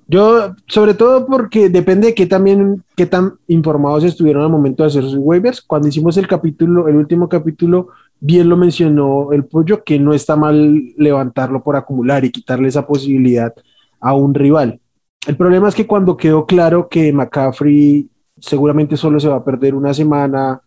Yo, 0.08 0.54
sobre 0.66 0.94
todo 0.94 1.26
porque 1.26 1.68
depende 1.68 2.08
de 2.08 2.14
qué 2.14 2.26
también, 2.26 2.84
qué 2.96 3.06
tan 3.06 3.34
informados 3.46 4.04
estuvieron 4.04 4.42
al 4.42 4.50
momento 4.50 4.82
de 4.82 4.88
hacer 4.88 5.04
sus 5.04 5.16
waivers. 5.16 5.62
Cuando 5.62 5.88
hicimos 5.88 6.16
el 6.16 6.26
capítulo, 6.26 6.88
el 6.88 6.96
último 6.96 7.28
capítulo, 7.28 7.88
bien 8.20 8.48
lo 8.48 8.56
mencionó 8.56 9.32
el 9.32 9.44
pollo, 9.44 9.84
que 9.84 9.98
no 9.98 10.12
está 10.12 10.36
mal 10.36 10.92
levantarlo 10.96 11.62
por 11.62 11.76
acumular 11.76 12.24
y 12.24 12.30
quitarle 12.30 12.68
esa 12.68 12.86
posibilidad 12.86 13.54
a 14.00 14.14
un 14.14 14.34
rival. 14.34 14.80
El 15.26 15.36
problema 15.36 15.68
es 15.68 15.74
que 15.74 15.86
cuando 15.86 16.16
quedó 16.16 16.46
claro 16.46 16.88
que 16.88 17.12
McCaffrey 17.12 18.08
seguramente 18.38 18.96
solo 18.96 19.20
se 19.20 19.28
va 19.28 19.36
a 19.36 19.44
perder 19.44 19.74
una 19.74 19.94
semana, 19.94 20.60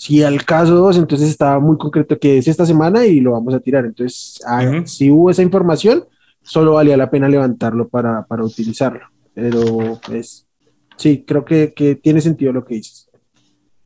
si 0.00 0.22
al 0.22 0.46
caso 0.46 0.76
dos, 0.76 0.96
entonces 0.96 1.28
estaba 1.28 1.60
muy 1.60 1.76
concreto 1.76 2.18
que 2.18 2.38
es 2.38 2.48
esta 2.48 2.64
semana 2.64 3.04
y 3.04 3.20
lo 3.20 3.32
vamos 3.32 3.52
a 3.52 3.60
tirar. 3.60 3.84
Entonces, 3.84 4.40
uh 4.46 4.48
-huh. 4.48 4.86
si 4.86 5.10
hubo 5.10 5.28
esa 5.28 5.42
información, 5.42 6.04
solo 6.40 6.72
valía 6.72 6.96
la 6.96 7.10
pena 7.10 7.28
levantarlo 7.28 7.86
para, 7.86 8.24
para 8.24 8.42
utilizarlo. 8.42 9.02
Pero, 9.34 10.00
pues, 10.06 10.48
sí, 10.96 11.22
creo 11.26 11.44
que, 11.44 11.74
que, 11.76 11.96
tiene 11.96 12.22
sentido 12.22 12.50
lo 12.50 12.64
que 12.64 12.76
dices. 12.76 13.10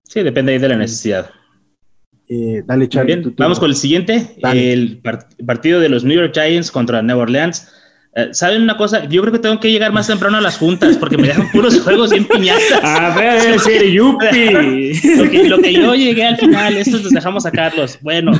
Sí, 0.04 0.22
depende 0.22 0.52
ahí 0.52 0.60
de 0.60 0.68
la 0.68 0.76
necesidad. 0.76 1.30
Eh, 2.28 2.62
dale, 2.64 2.88
Charlie. 2.88 3.16
Bien, 3.16 3.34
vamos 3.36 3.58
con 3.58 3.70
el 3.70 3.76
siguiente, 3.76 4.36
dale. 4.40 4.72
el 4.72 5.00
part 5.02 5.34
partido 5.44 5.80
de 5.80 5.88
los 5.88 6.04
New 6.04 6.16
York 6.16 6.32
Giants 6.32 6.70
contra 6.70 7.02
New 7.02 7.18
Orleans. 7.18 7.72
Uh, 8.16 8.32
¿Saben 8.32 8.62
una 8.62 8.76
cosa? 8.76 9.04
Yo 9.06 9.22
creo 9.22 9.32
que 9.32 9.40
tengo 9.40 9.58
que 9.58 9.72
llegar 9.72 9.92
más 9.92 10.06
temprano 10.06 10.36
a 10.36 10.40
las 10.40 10.56
juntas 10.56 10.96
porque 10.96 11.16
me 11.16 11.26
dejan 11.26 11.50
puros 11.50 11.80
juegos 11.80 12.10
bien 12.10 12.24
piñatas. 12.24 12.78
A 12.84 13.12
ver, 13.16 13.58
ser 13.58 13.90
yupi. 13.90 14.94
Lo 15.16 15.28
que, 15.28 15.48
lo 15.48 15.58
que 15.58 15.72
yo 15.72 15.94
llegué 15.96 16.24
al 16.24 16.36
final, 16.36 16.76
estos 16.76 17.02
los 17.02 17.12
dejamos 17.12 17.42
sacarlos. 17.42 17.98
Bueno, 18.02 18.32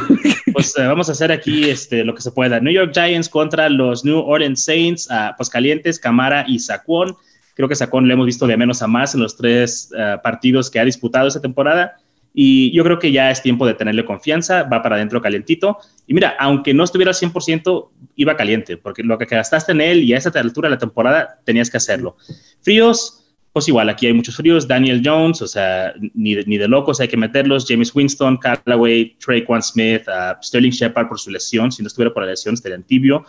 pues 0.52 0.74
uh, 0.78 0.82
vamos 0.82 1.08
a 1.08 1.12
hacer 1.12 1.32
aquí 1.32 1.68
este, 1.68 2.04
lo 2.04 2.14
que 2.14 2.22
se 2.22 2.30
pueda. 2.30 2.60
New 2.60 2.72
York 2.72 2.92
Giants 2.94 3.28
contra 3.28 3.68
los 3.68 4.04
New 4.04 4.18
Orleans 4.18 4.64
Saints, 4.64 5.08
uh, 5.10 5.34
pues 5.36 5.50
calientes, 5.50 5.98
Camara 5.98 6.44
y 6.46 6.60
Saquon. 6.60 7.16
Creo 7.54 7.68
que 7.68 7.74
Saquon 7.74 8.06
le 8.06 8.14
hemos 8.14 8.26
visto 8.26 8.46
de 8.46 8.56
menos 8.56 8.80
a 8.82 8.86
más 8.86 9.14
en 9.14 9.22
los 9.22 9.36
tres 9.36 9.90
partidos 10.22 10.70
que 10.70 10.80
ha 10.80 10.84
disputado 10.84 11.28
esta 11.28 11.40
temporada. 11.40 11.96
Y 12.36 12.72
yo 12.72 12.82
creo 12.82 12.98
que 12.98 13.12
ya 13.12 13.30
es 13.30 13.42
tiempo 13.42 13.64
de 13.64 13.74
tenerle 13.74 14.04
confianza, 14.04 14.64
va 14.64 14.82
para 14.82 14.96
adentro 14.96 15.22
calientito. 15.22 15.78
Y 16.08 16.14
mira, 16.14 16.34
aunque 16.40 16.74
no 16.74 16.82
estuviera 16.82 17.12
al 17.12 17.16
100%, 17.16 17.88
iba 18.16 18.36
caliente, 18.36 18.76
porque 18.76 19.04
lo 19.04 19.16
que 19.16 19.26
gastaste 19.26 19.70
en 19.70 19.80
él 19.80 20.02
y 20.02 20.12
a 20.14 20.18
esa 20.18 20.30
altura 20.40 20.68
de 20.68 20.74
la 20.74 20.78
temporada 20.78 21.38
tenías 21.44 21.70
que 21.70 21.76
hacerlo. 21.76 22.16
Fríos, 22.60 23.24
pues 23.52 23.68
igual, 23.68 23.88
aquí 23.88 24.08
hay 24.08 24.12
muchos 24.12 24.34
fríos. 24.34 24.66
Daniel 24.66 25.00
Jones, 25.04 25.40
o 25.40 25.46
sea, 25.46 25.94
ni 26.12 26.34
de, 26.34 26.42
ni 26.44 26.58
de 26.58 26.66
locos 26.66 27.00
hay 27.00 27.06
que 27.06 27.16
meterlos. 27.16 27.66
James 27.68 27.94
Winston, 27.94 28.36
Callaway, 28.38 29.16
Traquan 29.24 29.62
Smith, 29.62 30.02
uh, 30.08 30.34
Sterling 30.42 30.72
Shepard 30.72 31.06
por 31.06 31.20
su 31.20 31.30
lesión. 31.30 31.70
Si 31.70 31.80
no 31.80 31.86
estuviera 31.86 32.12
por 32.12 32.24
la 32.24 32.30
lesión, 32.30 32.54
estaría 32.54 32.74
en 32.74 32.82
tibio. 32.82 33.24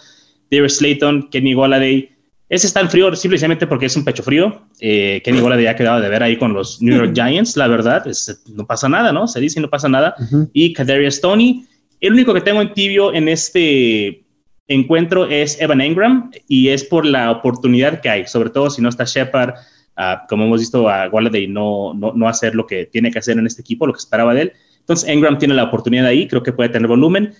Darius 0.49 0.77
Slayton, 0.77 1.29
Kenny 1.29 1.53
Goladay. 1.53 2.14
Ese 2.47 2.67
está 2.67 2.79
en 2.79 2.89
frío 2.89 3.13
simplemente 3.15 3.65
porque 3.65 3.87
es 3.87 3.95
un 3.95 4.05
pecho 4.05 4.21
frío. 4.21 4.61
Eh, 4.79 5.21
Kenny 5.23 5.39
Goladay 5.39 5.67
ha 5.67 5.75
quedado 5.75 5.99
de 5.99 6.09
ver 6.09 6.21
ahí 6.21 6.37
con 6.37 6.53
los 6.53 6.79
New 6.81 6.95
York 6.95 7.13
Giants, 7.15 7.57
la 7.57 7.67
verdad. 7.67 8.05
Es, 8.07 8.43
no 8.47 8.67
pasa 8.67 8.87
nada, 8.87 9.11
¿no? 9.11 9.27
Se 9.27 9.39
dice 9.39 9.59
y 9.59 9.63
no 9.63 9.69
pasa 9.69 9.89
nada. 9.89 10.15
Uh 10.19 10.23
-huh. 10.23 10.49
Y 10.53 10.73
Kadarius 10.73 11.15
Stoney. 11.15 11.65
El 12.01 12.13
único 12.13 12.33
que 12.33 12.41
tengo 12.41 12.61
en 12.61 12.73
tibio 12.73 13.13
en 13.13 13.27
este 13.27 14.25
encuentro 14.67 15.25
es 15.25 15.59
Evan 15.59 15.81
Engram 15.81 16.31
y 16.47 16.69
es 16.69 16.83
por 16.83 17.05
la 17.05 17.31
oportunidad 17.31 18.01
que 18.01 18.09
hay, 18.09 18.27
sobre 18.27 18.49
todo 18.49 18.69
si 18.69 18.81
no 18.81 18.89
está 18.89 19.03
Shepard, 19.05 19.53
uh, 19.97 20.27
como 20.27 20.45
hemos 20.45 20.59
visto 20.59 20.89
a 20.89 21.07
Walladay 21.09 21.47
no, 21.47 21.93
no, 21.93 22.13
no, 22.13 22.27
hacer 22.27 22.55
lo 22.55 22.65
que 22.65 22.85
tiene 22.85 23.11
que 23.11 23.19
hacer 23.19 23.37
en 23.37 23.45
este 23.45 23.61
equipo, 23.61 23.85
lo 23.85 23.93
que 23.93 23.99
esperaba 23.99 24.33
de 24.33 24.41
él. 24.43 24.53
Entonces 24.79 25.09
Engram 25.09 25.37
tiene 25.37 25.53
la 25.53 25.63
oportunidad 25.63 26.05
ahí, 26.05 26.27
creo 26.27 26.43
que 26.43 26.51
puede 26.51 26.69
tener 26.69 26.87
volumen, 26.87 27.33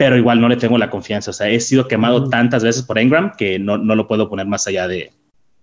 pero 0.00 0.16
igual 0.16 0.40
no 0.40 0.48
le 0.48 0.56
tengo 0.56 0.78
la 0.78 0.88
confianza. 0.88 1.30
O 1.30 1.34
sea, 1.34 1.50
he 1.50 1.60
sido 1.60 1.86
quemado 1.86 2.30
tantas 2.30 2.64
veces 2.64 2.82
por 2.82 2.98
Engram 2.98 3.32
que 3.36 3.58
no, 3.58 3.76
no 3.76 3.94
lo 3.94 4.08
puedo 4.08 4.30
poner 4.30 4.46
más 4.46 4.66
allá 4.66 4.88
de, 4.88 5.10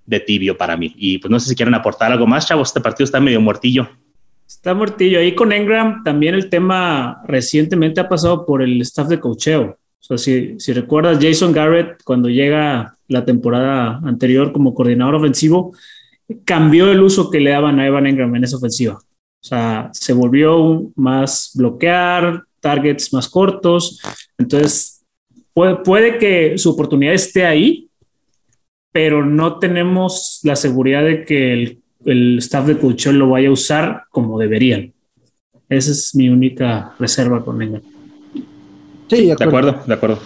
de 0.05 0.19
tibio 0.19 0.55
para 0.55 0.77
mí. 0.77 0.93
Y 0.95 1.17
pues 1.17 1.31
no 1.31 1.39
sé 1.39 1.49
si 1.49 1.55
quieren 1.55 1.73
aportar 1.73 2.11
algo 2.11 2.27
más, 2.27 2.45
chavos. 2.45 2.67
Este 2.67 2.79
partido 2.79 3.05
está 3.05 3.19
medio 3.19 3.41
muertillo. 3.41 3.89
Está 4.47 4.75
muertillo. 4.75 5.17
Ahí 5.17 5.33
con 5.33 5.51
Engram 5.51 6.03
también 6.03 6.35
el 6.35 6.51
tema 6.51 7.23
recientemente 7.25 7.99
ha 7.99 8.07
pasado 8.07 8.45
por 8.45 8.61
el 8.61 8.79
staff 8.81 9.07
de 9.07 9.19
cocheo. 9.19 9.79
O 10.01 10.03
sea, 10.03 10.19
si, 10.19 10.59
si 10.59 10.71
recuerdas, 10.71 11.17
Jason 11.19 11.51
Garrett, 11.51 12.03
cuando 12.03 12.29
llega 12.29 12.95
la 13.07 13.25
temporada 13.25 13.99
anterior 14.03 14.51
como 14.51 14.75
coordinador 14.75 15.15
ofensivo, 15.15 15.73
cambió 16.45 16.91
el 16.91 17.01
uso 17.01 17.31
que 17.31 17.39
le 17.39 17.49
daban 17.49 17.79
a 17.79 17.87
Evan 17.87 18.05
Engram 18.05 18.35
en 18.35 18.43
esa 18.43 18.57
ofensiva. 18.57 18.99
O 18.99 19.43
sea, 19.47 19.89
se 19.93 20.13
volvió 20.13 20.91
más 20.95 21.53
bloquear, 21.55 22.43
targets 22.59 23.13
más 23.13 23.29
cortos. 23.29 23.99
Entonces, 24.37 25.05
puede, 25.53 25.77
puede 25.77 26.17
que 26.17 26.57
su 26.57 26.71
oportunidad 26.71 27.13
esté 27.13 27.45
ahí, 27.45 27.89
pero 28.91 29.25
no 29.25 29.59
tenemos 29.59 30.39
la 30.43 30.55
seguridad 30.55 31.03
de 31.03 31.23
que 31.23 31.53
el, 31.53 31.81
el 32.05 32.37
staff 32.39 32.65
de 32.65 32.77
coaching 32.77 33.13
lo 33.13 33.29
vaya 33.29 33.49
a 33.49 33.51
usar 33.51 34.03
como 34.09 34.39
deberían. 34.39 34.93
Esa 35.69 35.91
es 35.91 36.15
mi 36.15 36.29
única 36.29 36.93
reserva 36.97 37.43
con 37.43 37.61
Engram. 37.61 37.83
Sí, 39.09 39.25
de 39.25 39.33
acuerdo. 39.33 39.51
de 39.51 39.57
acuerdo, 39.57 39.87
de 39.87 39.93
acuerdo. 39.93 40.19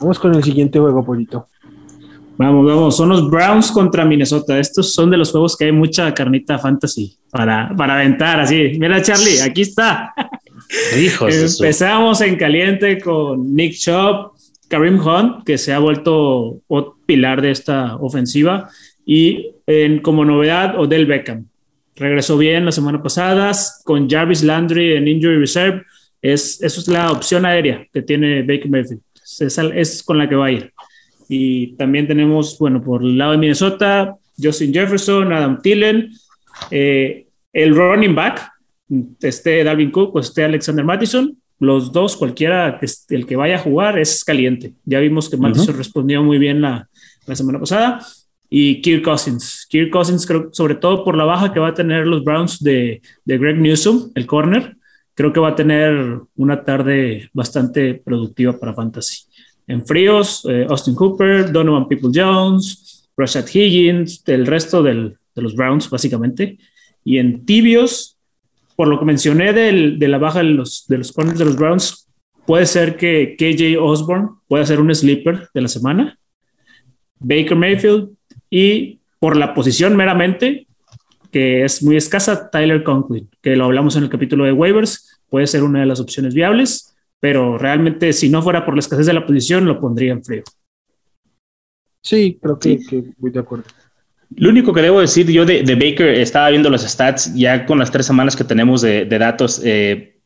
Vamos 0.00 0.18
con 0.18 0.34
el 0.34 0.42
siguiente 0.42 0.78
juego, 0.78 1.04
Polito. 1.04 1.46
Vamos, 2.36 2.66
vamos. 2.66 2.96
Son 2.96 3.08
los 3.08 3.28
Browns 3.28 3.72
contra 3.72 4.04
Minnesota. 4.04 4.58
Estos 4.58 4.92
son 4.92 5.10
de 5.10 5.16
los 5.16 5.32
juegos 5.32 5.56
que 5.56 5.64
hay 5.64 5.72
mucha 5.72 6.14
carnita 6.14 6.58
fantasy 6.58 7.16
para, 7.30 7.74
para 7.76 7.94
aventar. 7.94 8.40
Así, 8.40 8.76
mira, 8.78 9.02
Charlie, 9.02 9.40
aquí 9.40 9.62
está. 9.62 10.14
Hijos 10.98 11.60
Empezamos 11.60 12.20
en 12.20 12.36
caliente 12.36 13.00
con 13.00 13.54
Nick 13.54 13.74
Chubb, 13.74 14.32
Karim 14.68 15.00
Hunt, 15.00 15.44
que 15.44 15.58
se 15.58 15.72
ha 15.72 15.78
vuelto 15.78 16.60
pilar 17.06 17.40
de 17.40 17.50
esta 17.50 17.96
ofensiva, 17.96 18.68
y 19.06 19.52
en, 19.66 20.00
como 20.00 20.24
novedad, 20.24 20.78
Odell 20.78 21.06
Beckham. 21.06 21.46
Regresó 21.96 22.36
bien 22.36 22.64
la 22.64 22.72
semana 22.72 23.02
pasada 23.02 23.50
con 23.84 24.08
Jarvis 24.08 24.42
Landry 24.44 24.92
en 24.92 25.08
Injury 25.08 25.38
Reserve 25.38 25.84
es, 26.20 26.62
eso 26.62 26.80
es 26.80 26.88
la 26.88 27.12
opción 27.12 27.46
aérea 27.46 27.86
que 27.92 28.02
tiene 28.02 28.42
Baker 28.42 28.68
Mayfield. 28.68 29.00
Es, 29.40 29.58
es, 29.58 30.02
con 30.02 30.18
la 30.18 30.28
que 30.28 30.34
va 30.34 30.46
a 30.46 30.50
ir. 30.50 30.72
Y 31.28 31.76
también 31.76 32.08
tenemos, 32.08 32.58
bueno, 32.58 32.82
por 32.82 33.02
el 33.02 33.18
lado 33.18 33.32
de 33.32 33.38
Minnesota, 33.38 34.16
Justin 34.40 34.72
Jefferson, 34.72 35.32
Adam 35.32 35.60
Thielen, 35.60 36.10
eh, 36.70 37.26
el 37.52 37.74
running 37.74 38.14
back, 38.14 38.50
este 39.20 39.64
Dalvin 39.64 39.90
Cook 39.90 40.14
o 40.16 40.20
este 40.20 40.44
Alexander 40.44 40.84
Mattison. 40.84 41.36
Los 41.60 41.90
dos, 41.92 42.16
cualquiera, 42.16 42.78
el 43.08 43.26
que 43.26 43.36
vaya 43.36 43.56
a 43.56 43.58
jugar, 43.58 43.98
es 43.98 44.24
caliente. 44.24 44.74
Ya 44.84 45.00
vimos 45.00 45.28
que 45.28 45.36
Mattison 45.36 45.70
uh 45.70 45.72
-huh. 45.72 45.78
respondió 45.78 46.22
muy 46.22 46.38
bien 46.38 46.60
la, 46.60 46.88
la 47.26 47.34
semana 47.34 47.58
pasada. 47.58 48.00
Y 48.50 48.80
Kirk 48.80 49.02
Cousins. 49.02 49.66
Kirk 49.68 49.90
Cousins, 49.90 50.24
creo, 50.24 50.48
sobre 50.52 50.76
todo 50.76 51.04
por 51.04 51.16
la 51.16 51.24
baja 51.24 51.52
que 51.52 51.60
va 51.60 51.68
a 51.68 51.74
tener 51.74 52.06
los 52.06 52.22
Browns 52.22 52.60
de, 52.60 53.02
de 53.24 53.38
Greg 53.38 53.58
Newsom, 53.58 54.10
el 54.14 54.24
corner, 54.26 54.76
creo 55.14 55.32
que 55.32 55.40
va 55.40 55.48
a 55.48 55.56
tener 55.56 56.20
una 56.36 56.64
tarde 56.64 57.28
bastante 57.32 57.94
productiva 57.94 58.58
para 58.58 58.72
Fantasy. 58.72 59.24
En 59.66 59.84
fríos, 59.84 60.46
eh, 60.48 60.64
Austin 60.70 60.94
Cooper, 60.94 61.50
Donovan 61.52 61.88
People 61.88 62.10
Jones, 62.14 63.10
Rashad 63.16 63.46
Higgins, 63.52 64.22
el 64.26 64.46
resto 64.46 64.82
del, 64.82 65.16
de 65.34 65.42
los 65.42 65.54
Browns, 65.56 65.90
básicamente. 65.90 66.58
Y 67.04 67.18
en 67.18 67.44
tibios, 67.44 68.17
por 68.78 68.86
lo 68.86 69.00
que 69.00 69.04
mencioné 69.04 69.52
del, 69.52 69.98
de 69.98 70.06
la 70.06 70.18
baja 70.18 70.38
de 70.38 70.44
los, 70.44 70.86
de 70.86 70.98
los 70.98 71.10
corners 71.10 71.36
de 71.36 71.44
los 71.44 71.56
Browns, 71.56 72.08
puede 72.46 72.64
ser 72.64 72.96
que 72.96 73.34
KJ 73.36 73.76
Osborne 73.76 74.28
pueda 74.46 74.64
ser 74.64 74.80
un 74.80 74.94
sleeper 74.94 75.48
de 75.52 75.60
la 75.60 75.66
semana. 75.66 76.16
Baker 77.18 77.56
Mayfield 77.56 78.10
y 78.48 79.00
por 79.18 79.36
la 79.36 79.52
posición 79.52 79.96
meramente, 79.96 80.68
que 81.32 81.64
es 81.64 81.82
muy 81.82 81.96
escasa, 81.96 82.50
Tyler 82.50 82.84
Conklin, 82.84 83.28
que 83.42 83.56
lo 83.56 83.64
hablamos 83.64 83.96
en 83.96 84.04
el 84.04 84.10
capítulo 84.10 84.44
de 84.44 84.52
waivers, 84.52 85.22
puede 85.28 85.48
ser 85.48 85.64
una 85.64 85.80
de 85.80 85.86
las 85.86 85.98
opciones 85.98 86.32
viables, 86.32 86.96
pero 87.18 87.58
realmente 87.58 88.12
si 88.12 88.28
no 88.28 88.42
fuera 88.42 88.64
por 88.64 88.74
la 88.74 88.80
escasez 88.80 89.06
de 89.06 89.12
la 89.12 89.26
posición, 89.26 89.66
lo 89.66 89.80
pondría 89.80 90.12
en 90.12 90.22
frío. 90.22 90.44
Sí, 92.00 92.38
creo 92.40 92.60
que, 92.60 92.78
que 92.78 93.02
voy 93.16 93.32
de 93.32 93.40
acuerdo. 93.40 93.64
Lo 94.36 94.50
único 94.50 94.72
que 94.72 94.82
debo 94.82 95.00
decir 95.00 95.30
yo 95.30 95.44
de, 95.46 95.62
Baker, 95.62 96.08
estaba 96.08 96.50
viendo 96.50 96.70
los 96.70 96.82
stats 96.82 97.34
ya 97.34 97.64
con 97.64 97.78
las 97.78 97.90
tres 97.90 98.06
semanas 98.06 98.36
que 98.36 98.44
tenemos 98.44 98.82
de, 98.82 99.04
de 99.04 99.18
datos. 99.18 99.60
Eh, 99.64 100.18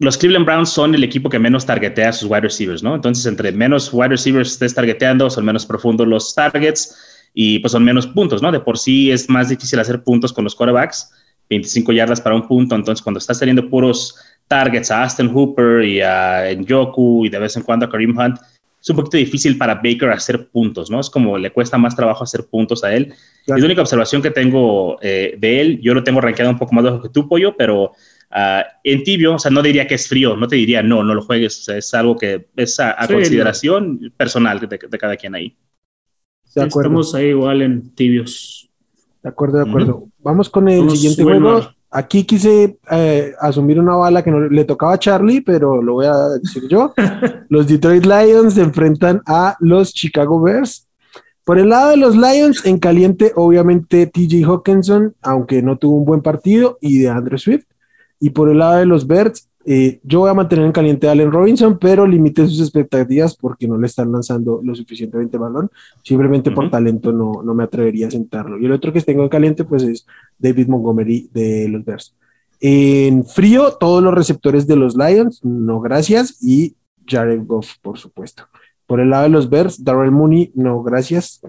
los 0.00 0.18
Cleveland 0.18 0.44
Browns 0.44 0.70
son 0.70 0.94
el 0.94 1.04
equipo 1.04 1.30
que 1.30 1.38
menos 1.38 1.64
targetea 1.64 2.08
a 2.08 2.12
sus 2.12 2.28
wide 2.28 2.42
receivers, 2.42 2.82
¿no? 2.82 2.94
Entonces, 2.94 3.26
entre 3.26 3.52
menos 3.52 3.90
wide 3.92 4.08
receivers 4.08 4.52
estés 4.52 4.74
targeteando, 4.74 5.30
son 5.30 5.44
menos 5.44 5.64
profundos 5.64 6.08
los 6.08 6.34
targets 6.34 7.30
y 7.32 7.60
pues 7.60 7.72
son 7.72 7.84
menos 7.84 8.06
puntos, 8.06 8.42
¿no? 8.42 8.50
De 8.50 8.60
por 8.60 8.78
sí 8.78 9.10
es 9.10 9.28
más 9.28 9.48
difícil 9.48 9.78
hacer 9.78 10.02
puntos 10.02 10.32
con 10.32 10.44
los 10.44 10.54
quarterbacks, 10.54 11.10
25 11.48 11.92
yardas 11.92 12.20
para 12.20 12.34
un 12.34 12.48
punto. 12.48 12.74
Entonces, 12.74 13.02
cuando 13.02 13.18
estás 13.18 13.38
teniendo 13.38 13.68
puros 13.68 14.16
targets 14.48 14.90
a 14.90 15.04
Aston 15.04 15.32
Hooper 15.32 15.84
y 15.84 16.00
a 16.00 16.52
Njoku 16.56 17.26
y 17.26 17.28
de 17.28 17.38
vez 17.38 17.56
en 17.56 17.62
cuando 17.62 17.86
a 17.86 17.90
Kareem 17.90 18.16
Hunt, 18.16 18.38
es 18.84 18.90
un 18.90 18.96
poquito 18.96 19.16
difícil 19.16 19.56
para 19.56 19.76
Baker 19.76 20.10
hacer 20.10 20.48
puntos, 20.48 20.90
¿no? 20.90 21.00
Es 21.00 21.08
como 21.08 21.38
le 21.38 21.50
cuesta 21.50 21.78
más 21.78 21.96
trabajo 21.96 22.22
hacer 22.22 22.44
puntos 22.44 22.84
a 22.84 22.94
él. 22.94 23.14
Claro. 23.46 23.56
Es 23.56 23.60
la 23.62 23.64
única 23.64 23.80
observación 23.80 24.20
que 24.20 24.30
tengo 24.30 24.98
eh, 25.00 25.36
de 25.38 25.60
él. 25.62 25.80
Yo 25.80 25.94
lo 25.94 26.04
tengo 26.04 26.20
rankeado 26.20 26.50
un 26.50 26.58
poco 26.58 26.74
más 26.74 26.84
bajo 26.84 27.00
que 27.00 27.08
tú, 27.08 27.26
Pollo, 27.26 27.56
pero 27.56 27.84
uh, 27.84 28.62
en 28.84 29.02
tibio, 29.02 29.36
o 29.36 29.38
sea, 29.38 29.50
no 29.50 29.62
diría 29.62 29.86
que 29.86 29.94
es 29.94 30.06
frío, 30.06 30.36
no 30.36 30.46
te 30.48 30.56
diría 30.56 30.82
no, 30.82 31.02
no 31.02 31.14
lo 31.14 31.22
juegues. 31.22 31.60
O 31.60 31.62
sea, 31.62 31.78
es 31.78 31.94
algo 31.94 32.18
que 32.18 32.48
es 32.56 32.78
a, 32.78 32.90
a 32.90 33.06
sí, 33.06 33.14
consideración 33.14 34.00
no. 34.02 34.10
personal 34.18 34.60
de, 34.60 34.66
de, 34.66 34.98
cada 34.98 35.16
quien 35.16 35.34
ahí. 35.34 35.56
De 36.54 36.62
acuerdo. 36.62 36.90
Estamos 36.90 37.14
ahí 37.14 37.28
igual 37.28 37.62
en 37.62 37.88
tibios. 37.94 38.68
De 39.22 39.30
acuerdo, 39.30 39.64
de 39.64 39.70
acuerdo. 39.70 39.96
Uh 39.96 40.00
-huh. 40.00 40.10
Vamos 40.18 40.50
con 40.50 40.68
el 40.68 40.80
Vamos 40.80 40.92
siguiente 40.92 41.22
juego. 41.22 41.74
Aquí 41.96 42.24
quise 42.24 42.76
eh, 42.90 43.34
asumir 43.38 43.78
una 43.78 43.94
bala 43.94 44.24
que 44.24 44.32
no 44.32 44.40
le 44.40 44.64
tocaba 44.64 44.94
a 44.94 44.98
Charlie, 44.98 45.42
pero 45.42 45.80
lo 45.80 45.92
voy 45.92 46.06
a 46.06 46.16
decir 46.42 46.64
yo. 46.68 46.92
los 47.48 47.68
Detroit 47.68 48.04
Lions 48.04 48.54
se 48.54 48.62
enfrentan 48.62 49.22
a 49.26 49.56
los 49.60 49.94
Chicago 49.94 50.42
Bears. 50.42 50.88
Por 51.44 51.56
el 51.56 51.68
lado 51.68 51.90
de 51.90 51.96
los 51.96 52.16
Lions, 52.16 52.66
en 52.66 52.78
caliente, 52.78 53.30
obviamente 53.36 54.08
TJ 54.08 54.44
Hawkinson, 54.44 55.14
aunque 55.22 55.62
no 55.62 55.78
tuvo 55.78 55.98
un 55.98 56.04
buen 56.04 56.20
partido, 56.20 56.78
y 56.80 56.98
de 56.98 57.10
Andrew 57.10 57.38
Swift. 57.38 57.66
Y 58.18 58.30
por 58.30 58.48
el 58.48 58.58
lado 58.58 58.78
de 58.78 58.86
los 58.86 59.06
Bears, 59.06 59.48
eh, 59.66 60.00
yo 60.02 60.20
voy 60.20 60.30
a 60.30 60.34
mantener 60.34 60.66
en 60.66 60.72
caliente 60.72 61.08
a 61.08 61.12
Allen 61.12 61.32
Robinson, 61.32 61.78
pero 61.78 62.06
limite 62.06 62.46
sus 62.46 62.60
expectativas 62.60 63.34
porque 63.34 63.66
no 63.66 63.78
le 63.78 63.86
están 63.86 64.12
lanzando 64.12 64.60
lo 64.62 64.74
suficientemente 64.74 65.38
balón. 65.38 65.70
Simplemente 66.02 66.50
uh 66.50 66.52
-huh. 66.52 66.56
por 66.56 66.70
talento 66.70 67.12
no, 67.12 67.42
no, 67.42 67.54
me 67.54 67.64
atrevería 67.64 68.08
a 68.08 68.10
sentarlo. 68.10 68.58
Y 68.58 68.66
el 68.66 68.72
otro 68.72 68.92
que 68.92 69.00
tengo 69.00 69.22
en 69.22 69.28
caliente, 69.30 69.64
pues 69.64 69.82
es 69.82 70.06
David 70.38 70.68
Montgomery 70.68 71.30
de 71.32 71.68
los 71.68 71.84
Bears. 71.84 72.14
En 72.60 73.24
frío, 73.24 73.72
todos 73.80 74.02
los 74.02 74.14
receptores 74.14 74.66
de 74.66 74.76
los 74.76 74.96
Lions, 74.96 75.42
no 75.44 75.80
gracias. 75.80 76.42
Y 76.42 76.76
Jared 77.06 77.42
Goff, 77.46 77.78
por 77.80 77.98
supuesto. 77.98 78.44
Por 78.86 79.00
el 79.00 79.10
lado 79.10 79.24
de 79.24 79.30
los 79.30 79.48
Bears, 79.48 79.82
Darrell 79.82 80.10
Mooney, 80.10 80.52
no 80.54 80.82
gracias. 80.82 81.40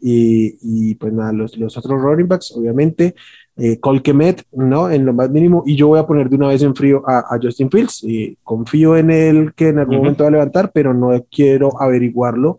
Y, 0.00 0.58
y 0.62 0.94
pues 0.94 1.12
nada, 1.12 1.32
los, 1.32 1.56
los 1.56 1.76
otros 1.76 2.00
running 2.00 2.28
backs, 2.28 2.52
obviamente 2.52 3.14
eh, 3.56 3.78
Colquemet, 3.78 4.44
¿no? 4.52 4.90
En 4.90 5.04
lo 5.06 5.12
más 5.12 5.30
mínimo, 5.30 5.62
y 5.66 5.76
yo 5.76 5.88
voy 5.88 5.98
a 5.98 6.06
poner 6.06 6.28
de 6.28 6.36
una 6.36 6.48
vez 6.48 6.62
en 6.62 6.74
frío 6.74 7.02
a, 7.06 7.18
a 7.18 7.38
Justin 7.40 7.70
Fields. 7.70 8.04
Eh, 8.04 8.36
confío 8.42 8.96
en 8.96 9.10
él 9.10 9.52
que 9.54 9.68
en 9.68 9.78
algún 9.78 9.96
uh 9.96 9.98
-huh. 9.98 10.02
momento 10.02 10.24
va 10.24 10.28
a 10.28 10.32
levantar, 10.32 10.70
pero 10.72 10.92
no 10.92 11.10
quiero 11.30 11.80
averiguarlo 11.80 12.58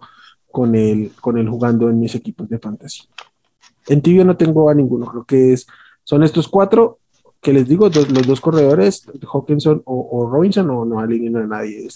con 0.49 0.73
él, 0.75 1.12
con 1.19 1.38
él 1.38 1.49
jugando 1.49 1.89
en 1.89 1.99
mis 1.99 2.15
equipos 2.15 2.47
de 2.47 2.60
fantasy. 2.60 3.03
En 3.88 4.01
tibio 4.01 4.23
no 4.23 4.38
tengo 4.38 4.69
a 4.69 4.73
ninguno, 4.73 5.05
creo 5.05 5.25
que 5.25 5.53
es, 5.53 5.67
son 6.03 6.23
estos 6.23 6.47
cuatro 6.47 6.99
que 7.41 7.53
les 7.53 7.67
digo, 7.67 7.89
dos, 7.89 8.10
los 8.10 8.25
dos 8.25 8.41
corredores, 8.41 9.05
Hawkinson 9.31 9.84
o, 9.86 10.10
o 10.12 10.27
Robinson, 10.27 10.69
o 10.69 10.86
no 10.86 10.99
alineen 10.99 11.36
a 11.38 11.45
nadie 11.45 11.84
de 11.84 11.89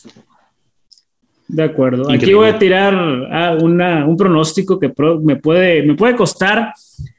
de 1.49 1.63
acuerdo. 1.63 2.09
Aquí 2.11 2.33
voy 2.33 2.47
a 2.47 2.57
tirar 2.57 2.93
a 2.93 3.57
una, 3.59 4.05
un 4.05 4.15
pronóstico 4.15 4.79
que 4.79 4.89
pro, 4.89 5.19
me, 5.19 5.35
puede, 5.35 5.83
me 5.83 5.95
puede 5.95 6.15
costar, 6.15 6.73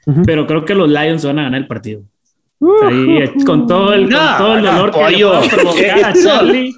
uh 0.06 0.12
-huh. 0.12 0.22
pero 0.24 0.46
creo 0.46 0.64
que 0.64 0.74
los 0.74 0.88
Lions 0.88 1.24
van 1.24 1.40
a 1.40 1.42
ganar 1.42 1.60
el 1.60 1.66
partido. 1.66 2.02
Uh, 2.60 2.84
Ahí, 2.84 3.24
uh, 3.24 3.44
con 3.44 3.66
todo 3.66 3.92
el, 3.92 4.08
no, 4.08 4.18
con 4.18 4.38
todo 4.38 4.56
el 4.56 4.64
dolor 4.64 4.86
no, 4.86 5.06
que 5.06 5.16
le 5.16 5.48
provocar 5.48 6.04
a 6.04 6.12
Charlie. 6.24 6.72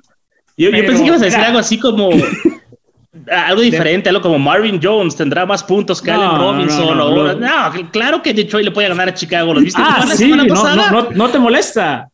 Yo, 0.57 0.71
yo, 0.71 0.87
pensé 0.87 1.03
que 1.03 1.09
ibas 1.09 1.23
a 1.23 1.25
decir 1.27 1.41
algo 1.41 1.59
así 1.59 1.79
como 1.79 2.11
algo 3.31 3.61
diferente, 3.61 4.09
algo 4.09 4.23
como 4.23 4.39
Marvin 4.39 4.81
Jones 4.83 5.15
tendrá 5.15 5.45
más 5.45 5.63
puntos 5.63 6.01
que 6.01 6.11
Allen 6.11 6.39
Robinson. 6.39 6.97
No, 6.97 7.07
o, 7.07 7.35
no, 7.35 7.91
claro 7.91 8.23
que 8.23 8.33
Detroit 8.33 8.65
le 8.65 8.71
puede 8.71 8.89
ganar 8.89 9.09
a 9.09 9.15
Chicago. 9.15 9.53
¿Lo 9.53 9.61
viste 9.61 9.81
ah, 9.85 10.07
sí, 10.07 10.29
no, 10.29 10.45
no, 10.45 11.11
no, 11.11 11.29
te 11.29 11.39
molesta. 11.39 12.09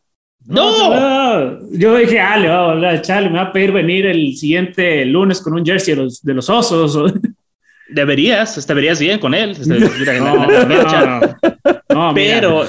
No. 0.49 0.89
no. 0.89 1.59
Yo 1.71 1.95
dije, 1.95 2.19
ah, 2.19 2.37
le 2.37 2.49
va 2.49 2.55
a 2.55 2.71
hablar 2.71 2.95
a 2.95 3.01
Charlie, 3.01 3.29
me 3.29 3.37
va 3.37 3.43
a 3.43 3.53
pedir 3.53 3.71
venir 3.71 4.07
el 4.07 4.35
siguiente 4.35 5.05
lunes 5.05 5.39
con 5.41 5.53
un 5.53 5.63
jersey 5.63 5.95
de 5.95 6.03
los, 6.03 6.23
de 6.23 6.33
los 6.33 6.49
osos. 6.49 7.13
Deberías, 7.89 8.57
estarías 8.57 8.99
bien 8.99 9.19
con 9.19 9.35
él. 9.35 9.55
no, 11.89 12.13
Pero 12.15 12.65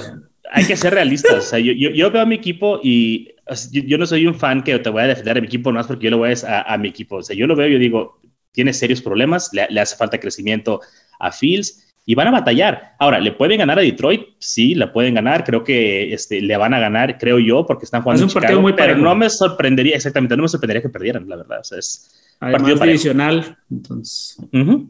hay 0.52 0.66
que 0.66 0.76
ser 0.76 0.92
realistas. 0.94 1.34
O 1.34 1.40
sea, 1.40 1.58
yo, 1.58 1.72
yo, 1.72 1.90
yo, 1.90 2.10
veo 2.10 2.22
a 2.22 2.26
mi 2.26 2.34
equipo 2.34 2.80
y 2.82 3.30
yo, 3.70 3.82
yo, 3.82 3.98
no 3.98 4.06
soy 4.06 4.26
un 4.26 4.34
fan 4.34 4.62
que 4.62 4.78
te 4.78 4.90
voy 4.90 5.02
a 5.02 5.06
defender 5.06 5.38
a 5.38 5.40
mi 5.40 5.46
equipo 5.46 5.72
más 5.72 5.86
porque 5.86 6.04
yo 6.04 6.10
lo 6.10 6.18
voy 6.18 6.32
a, 6.32 6.34
a, 6.48 6.74
a 6.74 6.78
mi 6.78 6.88
equipo. 6.88 7.16
O 7.16 7.22
sea, 7.22 7.34
yo 7.34 7.46
lo 7.46 7.56
veo 7.56 7.68
y 7.68 7.72
yo 7.72 7.78
digo, 7.78 8.20
tiene 8.52 8.74
serios 8.74 9.00
problemas, 9.00 9.48
le, 9.52 9.66
le 9.70 9.80
hace 9.80 9.96
falta 9.96 10.20
crecimiento 10.20 10.82
a 11.18 11.32
Fields 11.32 11.89
y 12.10 12.14
van 12.16 12.26
a 12.26 12.32
batallar. 12.32 12.96
Ahora, 12.98 13.20
¿le 13.20 13.30
pueden 13.30 13.58
ganar 13.58 13.78
a 13.78 13.82
Detroit? 13.82 14.30
Sí, 14.40 14.74
la 14.74 14.92
pueden 14.92 15.14
ganar. 15.14 15.44
Creo 15.44 15.62
que 15.62 16.12
este, 16.12 16.40
le 16.40 16.56
van 16.56 16.74
a 16.74 16.80
ganar, 16.80 17.18
creo 17.18 17.38
yo, 17.38 17.64
porque 17.64 17.84
están 17.84 18.02
jugando 18.02 18.26
es 18.26 18.34
un 18.34 18.36
en 18.36 18.42
Chicago, 18.42 18.60
muy 18.60 18.72
pero 18.72 18.96
no 18.96 19.14
me 19.14 19.30
sorprendería, 19.30 19.94
exactamente, 19.94 20.36
no 20.36 20.42
me 20.42 20.48
sorprendería 20.48 20.82
que 20.82 20.88
perdieran, 20.88 21.28
la 21.28 21.36
verdad. 21.36 21.60
O 21.60 21.62
sea, 21.62 21.78
es 21.78 22.34
Además, 22.40 22.62
partido 22.62 22.84
divisional, 22.84 23.56
entonces. 23.70 24.38
Uh 24.50 24.58
-huh. 24.58 24.88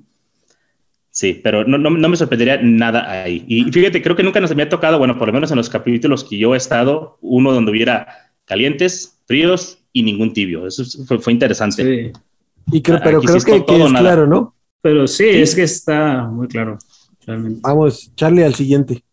Sí, 1.11 1.39
pero 1.45 1.65
no, 1.65 1.77
no, 1.77 1.91
no, 1.91 2.09
me 2.09 2.17
sorprendería 2.17 2.59
nada 2.63 3.11
ahí. 3.11 3.45
Y 3.47 3.65
fíjate, 3.65 4.01
creo 4.01 4.17
que 4.17 4.23
nunca 4.23 4.41
nos 4.41 4.53
había 4.53 4.71
tocado, 4.71 4.99
bueno, 4.99 5.19
por 5.19 5.29
lo 5.29 5.35
menos 5.35 5.51
en 5.51 5.59
los 5.59 5.69
capítulos 5.69 6.25
que 6.25 6.39
yo 6.39 6.55
he 6.55 6.57
estado, 6.57 7.19
uno 7.21 7.53
donde 7.53 7.71
hubiera 7.71 8.33
calientes, 8.47 9.21
fríos 9.27 9.77
y 9.93 10.05
ningún 10.05 10.33
tibio. 10.33 10.67
Eso 10.67 10.85
fue, 11.07 11.19
fue 11.19 11.35
interesante. 11.35 11.83
Sí. 11.85 12.21
Y 12.73 12.81
creo, 12.81 12.99
pero 13.05 13.19
Aquí 13.19 13.27
creo 13.27 13.41
sí 13.41 13.47
que, 13.53 13.67
que 13.67 13.77
es 13.77 13.93
nada. 13.93 14.01
claro, 14.01 14.27
¿no? 14.27 14.55
Pero 14.81 15.07
sí, 15.07 15.25
sí, 15.25 15.41
es 15.43 15.55
que 15.55 15.65
está 15.65 16.25
muy 16.25 16.49
claro. 16.49 16.79
Realmente. 17.31 17.61
Vamos, 17.63 18.13
Charlie, 18.17 18.43
al 18.43 18.55
siguiente. 18.55 19.05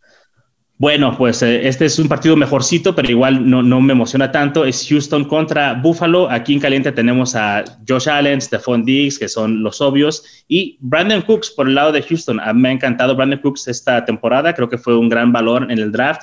Bueno, 0.79 1.15
pues 1.17 1.41
eh, 1.43 1.67
este 1.67 1.85
es 1.85 1.99
un 1.99 2.07
partido 2.07 2.35
mejorcito, 2.35 2.95
pero 2.95 3.09
igual 3.09 3.47
no, 3.47 3.61
no, 3.61 3.79
me 3.79 3.93
emociona 3.93 4.31
tanto. 4.31 4.65
Es 4.65 4.87
Houston 4.89 5.25
contra 5.25 5.73
Buffalo. 5.75 6.29
Aquí 6.29 6.53
en 6.53 6.59
caliente 6.59 6.91
tenemos 6.91 7.35
a 7.35 7.63
Josh 7.87 8.09
Allen, 8.09 8.41
Stephon 8.41 8.83
Diggs, 8.85 9.19
que 9.19 9.27
son 9.27 9.61
los 9.61 9.81
obvios, 9.81 10.45
y 10.47 10.77
Brandon 10.79 11.21
Cooks 11.21 11.51
por 11.51 11.67
el 11.67 11.75
lado 11.75 11.91
de 11.91 12.01
Houston. 12.01 12.39
A 12.39 12.53
mí 12.53 12.61
me 12.61 12.69
ha 12.69 12.71
encantado 12.71 13.15
Brandon 13.15 13.39
Cooks 13.39 13.67
esta 13.67 14.03
temporada. 14.05 14.53
Creo 14.53 14.69
que 14.69 14.77
fue 14.77 14.97
un 14.97 15.09
gran 15.09 15.31
valor 15.31 15.71
en 15.71 15.77
el 15.77 15.91
draft. 15.91 16.21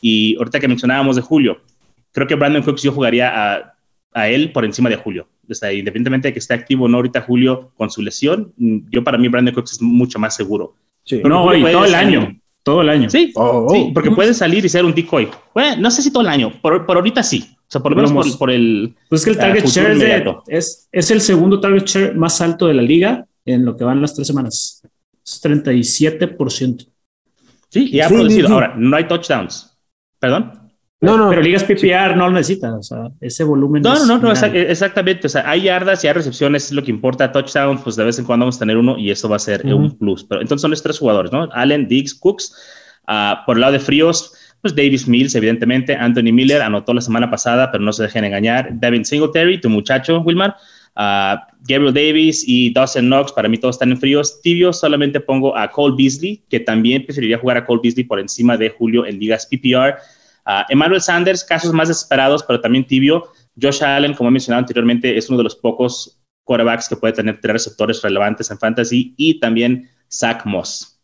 Y 0.00 0.36
ahorita 0.36 0.60
que 0.60 0.68
mencionábamos 0.68 1.16
de 1.16 1.22
Julio, 1.22 1.60
creo 2.12 2.26
que 2.26 2.34
Brandon 2.34 2.62
Cooks 2.62 2.82
yo 2.82 2.92
jugaría 2.92 3.54
a, 3.54 3.74
a 4.14 4.28
él 4.28 4.52
por 4.52 4.64
encima 4.64 4.88
de 4.88 4.96
Julio. 4.96 5.28
O 5.48 5.54
sea, 5.54 5.72
independientemente 5.72 6.28
de 6.28 6.32
que 6.32 6.38
esté 6.38 6.54
activo 6.54 6.86
o 6.86 6.88
no 6.88 6.98
ahorita 6.98 7.22
Julio 7.22 7.72
con 7.76 7.90
su 7.90 8.02
lesión, 8.02 8.52
yo 8.56 9.04
para 9.04 9.18
mí 9.18 9.28
Brandon 9.28 9.54
Cooks 9.54 9.74
es 9.74 9.82
mucho 9.82 10.18
más 10.18 10.34
seguro. 10.34 10.74
Sí. 11.06 11.22
No, 11.24 11.54
y 11.54 11.62
todo 11.62 11.84
el 11.84 11.94
año. 11.94 12.36
Todo 12.62 12.82
el 12.82 12.88
año. 12.88 13.08
Sí, 13.08 13.32
oh, 13.36 13.66
oh. 13.68 13.72
sí 13.72 13.90
porque 13.94 14.10
puede 14.10 14.34
salir 14.34 14.64
y 14.64 14.68
ser 14.68 14.84
un 14.84 14.92
decoy. 14.92 15.28
Bueno, 15.54 15.82
no 15.82 15.90
sé 15.90 16.02
si 16.02 16.12
todo 16.12 16.24
el 16.24 16.28
año, 16.28 16.52
por, 16.60 16.84
por 16.84 16.96
ahorita 16.96 17.22
sí. 17.22 17.48
O 17.52 17.68
sea, 17.68 17.80
por 17.80 17.92
lo 17.92 17.96
menos 17.96 18.12
por, 18.12 18.38
por, 18.38 18.50
el. 18.50 18.94
Pues 19.08 19.24
que 19.24 19.30
el 19.30 19.38
target 19.38 19.64
uh, 19.64 19.68
share 19.68 19.96
de, 19.96 20.34
es, 20.48 20.88
es 20.90 21.10
el 21.10 21.20
segundo 21.20 21.60
target 21.60 21.84
share 21.84 22.14
más 22.16 22.40
alto 22.40 22.66
de 22.66 22.74
la 22.74 22.82
liga 22.82 23.24
en 23.44 23.64
lo 23.64 23.76
que 23.76 23.84
van 23.84 24.02
las 24.02 24.14
tres 24.14 24.26
semanas. 24.26 24.82
Es 25.24 25.42
37%. 25.42 26.88
Sí, 27.68 27.88
y 27.92 28.00
ha 28.00 28.08
sí, 28.08 28.14
producido. 28.14 28.48
Sí, 28.48 28.52
Ahora, 28.52 28.74
no 28.76 28.96
hay 28.96 29.06
touchdowns. 29.06 29.76
¿Perdón? 30.18 30.65
No, 31.00 31.18
no. 31.18 31.28
Pero 31.28 31.42
ligas 31.42 31.62
PPR 31.62 32.16
no 32.16 32.28
lo 32.28 32.32
necesitas, 32.32 32.72
o 32.72 32.82
sea, 32.82 33.08
ese 33.20 33.44
volumen. 33.44 33.82
No, 33.82 34.06
no, 34.06 34.18
no, 34.18 34.32
exactamente. 34.32 35.26
O 35.26 35.30
sea, 35.30 35.48
hay 35.48 35.62
yardas 35.62 36.02
y 36.02 36.06
hay 36.06 36.14
recepciones, 36.14 36.66
es 36.66 36.72
lo 36.72 36.82
que 36.82 36.90
importa. 36.90 37.30
Touchdowns, 37.30 37.82
pues 37.82 37.96
de 37.96 38.04
vez 38.04 38.18
en 38.18 38.24
cuando 38.24 38.44
vamos 38.44 38.56
a 38.56 38.60
tener 38.60 38.78
uno 38.78 38.96
y 38.96 39.10
eso 39.10 39.28
va 39.28 39.36
a 39.36 39.40
ser 39.40 39.66
un 39.66 39.96
plus. 39.98 40.24
Pero 40.24 40.40
entonces 40.40 40.62
son 40.62 40.70
los 40.70 40.82
tres 40.82 40.98
jugadores, 40.98 41.30
¿no? 41.32 41.48
Allen, 41.52 41.86
Diggs, 41.86 42.14
Cooks. 42.14 42.54
Ah, 43.06 43.42
por 43.44 43.56
el 43.56 43.60
lado 43.60 43.74
de 43.74 43.78
fríos, 43.78 44.32
pues 44.62 44.74
Davis 44.74 45.06
Mills, 45.06 45.34
evidentemente. 45.34 45.94
Anthony 45.94 46.32
Miller 46.32 46.62
anotó 46.62 46.94
la 46.94 47.02
semana 47.02 47.30
pasada, 47.30 47.70
pero 47.70 47.84
no 47.84 47.92
se 47.92 48.04
dejen 48.04 48.24
engañar. 48.24 48.70
Devin 48.72 49.04
Singletary, 49.04 49.60
tu 49.60 49.68
muchacho, 49.68 50.20
Wilmar. 50.20 50.56
Uh, 50.96 51.36
Gabriel 51.68 51.92
Davis 51.92 52.42
y 52.46 52.72
Dawson 52.72 53.04
Knox, 53.04 53.30
para 53.30 53.50
mí 53.50 53.58
todos 53.58 53.74
están 53.74 53.90
en 53.90 53.98
fríos. 53.98 54.40
Tibios 54.40 54.80
solamente 54.80 55.20
pongo 55.20 55.54
a 55.54 55.70
Cole 55.70 55.94
Beasley, 55.96 56.42
que 56.48 56.58
también 56.58 57.04
preferiría 57.04 57.36
jugar 57.36 57.58
a 57.58 57.66
Cole 57.66 57.80
Beasley 57.82 58.04
por 58.04 58.18
encima 58.18 58.56
de 58.56 58.70
Julio 58.70 59.04
en 59.04 59.18
ligas 59.18 59.46
PPR. 59.46 59.98
Uh, 60.46 60.62
Emmanuel 60.68 61.00
Sanders, 61.00 61.44
casos 61.44 61.72
más 61.72 61.88
desesperados, 61.88 62.42
pero 62.42 62.60
también 62.60 62.86
tibio. 62.86 63.24
Josh 63.60 63.82
Allen, 63.82 64.14
como 64.14 64.28
he 64.28 64.32
mencionado 64.32 64.60
anteriormente, 64.60 65.16
es 65.16 65.28
uno 65.28 65.38
de 65.38 65.44
los 65.44 65.56
pocos 65.56 66.18
quarterbacks 66.44 66.88
que 66.88 66.96
puede 66.96 67.14
tener 67.14 67.40
tres 67.40 67.52
receptores 67.54 68.00
relevantes 68.02 68.50
en 68.50 68.58
fantasy 68.58 69.14
y 69.16 69.40
también 69.40 69.90
Zach 70.10 70.44
Moss. 70.44 71.00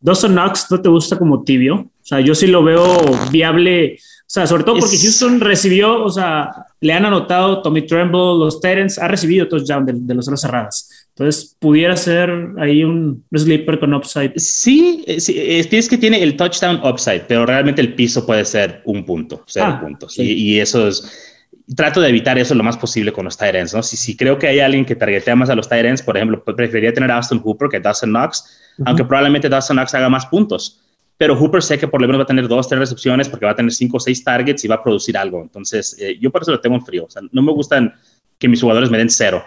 Dawson 0.00 0.32
Knox, 0.32 0.70
¿no 0.70 0.80
te 0.80 0.88
gusta 0.88 1.18
como 1.18 1.42
tibio? 1.42 1.74
O 1.76 2.04
sea, 2.04 2.20
yo 2.20 2.34
sí 2.34 2.46
lo 2.46 2.62
veo 2.62 2.86
viable 3.32 3.98
o 4.28 4.30
sea, 4.30 4.46
sobre 4.46 4.62
todo 4.62 4.78
porque 4.78 4.98
Houston 4.98 5.40
recibió, 5.40 6.04
o 6.04 6.10
sea, 6.10 6.66
le 6.82 6.92
han 6.92 7.06
anotado 7.06 7.62
Tommy 7.62 7.86
Tremble, 7.86 8.36
los 8.38 8.60
Titans, 8.60 8.98
ha 8.98 9.08
recibido 9.08 9.48
touchdown 9.48 9.86
de, 9.86 9.94
de 9.94 10.22
zonas 10.22 10.42
cerradas. 10.42 10.87
Entonces, 11.18 11.56
pudiera 11.58 11.96
ser 11.96 12.30
ahí 12.58 12.84
un 12.84 13.24
sleeper 13.34 13.80
con 13.80 13.92
upside. 13.92 14.32
Sí, 14.36 15.04
eh, 15.08 15.20
sí 15.20 15.68
es 15.72 15.88
que 15.88 15.98
tiene 15.98 16.22
el 16.22 16.36
touchdown 16.36 16.80
upside, 16.84 17.24
pero 17.26 17.44
realmente 17.44 17.80
el 17.80 17.94
piso 17.94 18.24
puede 18.24 18.44
ser 18.44 18.82
un 18.84 19.04
punto, 19.04 19.42
cero 19.48 19.66
ah, 19.68 19.80
puntos. 19.80 20.16
Y, 20.16 20.60
eso 20.60 20.86
es. 20.86 21.34
Trato 21.74 22.00
de 22.00 22.08
evitar 22.08 22.38
eso 22.38 22.54
lo 22.54 22.62
más 22.62 22.76
posible 22.76 23.12
con 23.12 23.24
los 23.24 23.36
Tyrants, 23.36 23.74
¿no? 23.74 23.82
Si, 23.82 23.96
si 23.96 24.16
creo 24.16 24.38
que 24.38 24.46
hay 24.46 24.60
alguien 24.60 24.84
que 24.84 24.94
targetea 24.94 25.34
más 25.34 25.50
a 25.50 25.56
los 25.56 25.68
Tyrants, 25.68 26.02
por 26.02 26.16
ejemplo, 26.16 26.42
preferiría 26.44 26.92
tener 26.92 27.10
a 27.10 27.16
Austin 27.16 27.40
Hooper 27.40 27.68
que 27.68 27.78
a 27.78 27.80
Dawson 27.80 28.10
Knox, 28.10 28.44
aunque 28.86 29.04
probablemente 29.04 29.48
Dawson 29.48 29.76
Knox 29.76 29.94
haga 29.94 30.08
más 30.08 30.24
puntos 30.26 30.84
pero 31.18 31.36
Hooper 31.36 31.62
sé 31.62 31.78
que 31.78 31.88
por 31.88 32.00
lo 32.00 32.06
menos 32.06 32.20
va 32.20 32.22
a 32.22 32.26
tener 32.26 32.46
dos, 32.46 32.68
tres 32.68 32.78
recepciones 32.78 33.28
porque 33.28 33.44
va 33.44 33.50
a 33.50 33.56
tener 33.56 33.72
cinco 33.72 33.96
o 33.96 34.00
seis 34.00 34.22
targets 34.22 34.64
y 34.64 34.68
va 34.68 34.76
a 34.76 34.82
producir 34.82 35.18
algo. 35.18 35.42
Entonces, 35.42 35.96
eh, 35.98 36.16
yo 36.20 36.30
por 36.30 36.42
eso 36.42 36.52
lo 36.52 36.60
tengo 36.60 36.76
en 36.76 36.86
frío. 36.86 37.06
O 37.06 37.10
sea, 37.10 37.22
no 37.32 37.42
me 37.42 37.50
gustan 37.50 37.92
que 38.38 38.46
mis 38.46 38.60
jugadores 38.60 38.88
me 38.88 38.98
den 38.98 39.10
cero. 39.10 39.44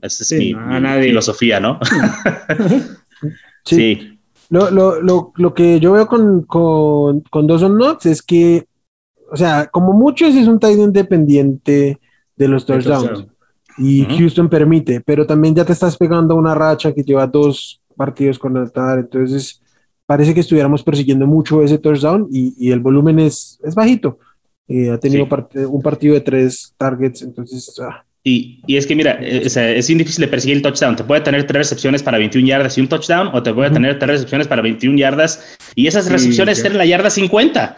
Esa 0.00 0.22
es 0.22 0.32
mi, 0.32 0.54
filosofía, 1.02 1.60
¿no? 1.60 1.78
sí. 3.64 4.18
Lo, 4.48 4.70
lo, 4.70 5.00
lo, 5.00 5.32
lo, 5.36 5.54
que 5.54 5.80
yo 5.80 5.92
veo 5.92 6.06
con, 6.06 6.42
con, 6.42 7.20
con 7.22 7.46
Dawson 7.46 7.74
Knox 7.74 8.06
es 8.06 8.22
que, 8.22 8.66
o 9.30 9.36
sea, 9.36 9.66
como 9.66 9.92
muchos 9.92 10.36
es 10.36 10.46
un 10.46 10.60
tight 10.60 10.78
independiente 10.78 11.98
de 12.36 12.48
los 12.48 12.64
touchdowns. 12.64 13.26
Y 13.78 14.04
Houston 14.04 14.48
permite, 14.48 15.02
pero 15.02 15.26
también 15.26 15.54
ya 15.54 15.64
te 15.64 15.72
estás 15.72 15.96
pegando 15.96 16.34
una 16.36 16.54
racha 16.54 16.94
que 16.94 17.02
lleva 17.02 17.26
dos 17.26 17.82
partidos 17.94 18.38
con 18.38 18.56
altar, 18.56 19.00
entonces 19.00 19.60
parece 20.06 20.32
que 20.32 20.40
estuviéramos 20.40 20.82
persiguiendo 20.82 21.26
mucho 21.26 21.62
ese 21.62 21.76
touchdown 21.78 22.28
y, 22.30 22.70
el 22.70 22.80
volumen 22.80 23.18
es, 23.18 23.60
es 23.64 23.74
bajito. 23.74 24.18
Eh, 24.68 24.90
ha 24.90 24.98
tenido 24.98 25.26
un 25.68 25.82
partido 25.82 26.14
de 26.14 26.20
tres 26.20 26.74
targets, 26.78 27.22
entonces... 27.22 27.74
Ah. 27.80 28.05
Y, 28.28 28.60
y, 28.66 28.76
es 28.76 28.88
que 28.88 28.96
mira, 28.96 29.20
eh, 29.22 29.42
es, 29.44 29.56
es 29.56 29.86
difícil 29.86 30.22
de 30.22 30.26
perseguir 30.26 30.56
el 30.56 30.62
touchdown. 30.64 30.96
Te 30.96 31.04
puede 31.04 31.20
tener 31.20 31.46
tres 31.46 31.58
recepciones 31.58 32.02
para 32.02 32.18
21 32.18 32.44
yardas 32.48 32.76
y 32.76 32.80
un 32.80 32.88
touchdown, 32.88 33.30
o 33.32 33.40
te 33.40 33.54
puede 33.54 33.70
tener 33.70 34.00
tres 34.00 34.10
recepciones 34.10 34.48
para 34.48 34.62
21 34.62 34.98
yardas 34.98 35.56
y 35.76 35.86
esas 35.86 36.10
recepciones 36.10 36.58
ser 36.58 36.72
en 36.72 36.78
la 36.78 36.86
yarda 36.86 37.08
50. 37.08 37.76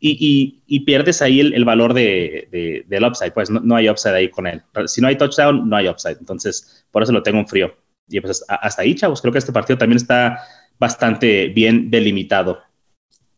Y, 0.00 0.62
y, 0.66 0.80
pierdes 0.80 1.22
ahí 1.22 1.38
el, 1.38 1.54
el 1.54 1.64
valor 1.64 1.94
de, 1.94 2.48
de, 2.50 2.84
del 2.88 3.04
upside. 3.04 3.30
Pues 3.30 3.50
no, 3.50 3.60
no, 3.60 3.76
hay 3.76 3.88
upside 3.88 4.16
ahí 4.16 4.30
con 4.30 4.48
él. 4.48 4.62
Si 4.86 5.00
no 5.00 5.06
hay 5.06 5.16
touchdown, 5.16 5.68
no 5.68 5.76
hay 5.76 5.86
upside. 5.86 6.16
Entonces, 6.18 6.84
por 6.90 7.04
eso 7.04 7.12
lo 7.12 7.22
tengo 7.22 7.38
en 7.38 7.46
frío. 7.46 7.72
Y 8.08 8.18
pues 8.18 8.44
hasta 8.48 8.82
ahí, 8.82 8.96
chavos. 8.96 9.20
Creo 9.20 9.32
que 9.32 9.38
este 9.38 9.52
partido 9.52 9.78
también 9.78 9.98
está 9.98 10.40
bastante 10.76 11.48
bien 11.50 11.88
delimitado. 11.88 12.58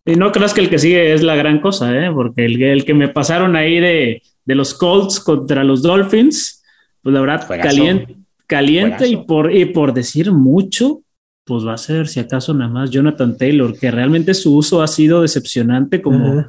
Y 0.06 0.16
no 0.16 0.32
creas 0.32 0.54
que 0.54 0.62
el 0.62 0.70
que 0.70 0.78
sigue 0.78 1.12
es 1.12 1.22
la 1.22 1.36
gran 1.36 1.60
cosa, 1.60 1.94
¿eh? 1.94 2.10
porque 2.10 2.46
el, 2.46 2.62
el 2.62 2.84
que 2.86 2.94
me 2.94 3.08
pasaron 3.08 3.56
ahí 3.56 3.78
de, 3.78 4.22
de, 4.46 4.54
los 4.54 4.74
Colts 4.74 5.20
contra 5.20 5.64
los 5.64 5.82
Dolphins, 5.82 6.64
pues 7.02 7.12
la 7.12 7.20
verdad, 7.20 7.46
caliente, 7.46 8.16
caliente 8.46 9.08
y 9.08 9.16
por, 9.16 9.54
y 9.54 9.66
por 9.66 9.92
decir 9.92 10.32
mucho, 10.32 11.02
pues 11.44 11.64
va 11.64 11.74
a 11.74 11.78
ser, 11.78 12.08
si 12.08 12.18
acaso, 12.18 12.54
nada 12.54 12.70
más 12.70 12.90
Jonathan 12.90 13.36
Taylor, 13.36 13.78
que 13.78 13.90
realmente 13.90 14.34
su 14.34 14.56
uso 14.56 14.82
ha 14.82 14.88
sido 14.88 15.22
decepcionante, 15.22 16.02
como, 16.02 16.44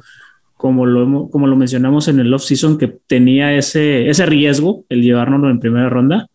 como, 0.54 0.86
lo, 0.86 1.28
como 1.30 1.46
lo 1.46 1.56
mencionamos 1.56 2.08
en 2.08 2.18
el 2.18 2.34
off-season, 2.34 2.78
que 2.78 2.88
tenía 3.06 3.54
ese, 3.54 4.08
ese 4.08 4.26
riesgo, 4.26 4.84
el 4.88 5.02
llevárnoslo 5.02 5.50
en 5.50 5.60
primera 5.60 5.88
ronda. 5.88 6.28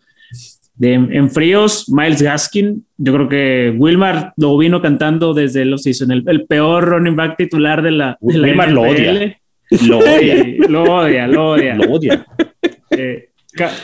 En 0.80 1.30
fríos, 1.30 1.90
Miles 1.90 2.22
Gaskin, 2.22 2.86
yo 2.98 3.14
creo 3.14 3.30
que 3.30 3.76
Wilmar 3.78 4.34
lo 4.38 4.58
vino 4.58 4.82
cantando 4.82 5.34
desde 5.34 5.62
el 5.62 5.78
season 5.78 6.12
el, 6.12 6.24
el 6.28 6.46
peor 6.46 6.86
running 6.86 7.16
back 7.16 7.38
titular 7.38 7.82
de 7.82 7.92
la, 7.92 8.18
de 8.20 8.42
Wilmar 8.42 8.72
lo 8.72 8.82
odia. 8.82 9.38
Lo 9.82 10.00
odia. 10.00 10.44
lo 10.68 10.84
odia, 10.84 11.28
lo 11.28 11.50
odia. 11.52 11.76
Lo 11.76 11.92
odia. 11.92 12.26
Eh, 12.92 13.30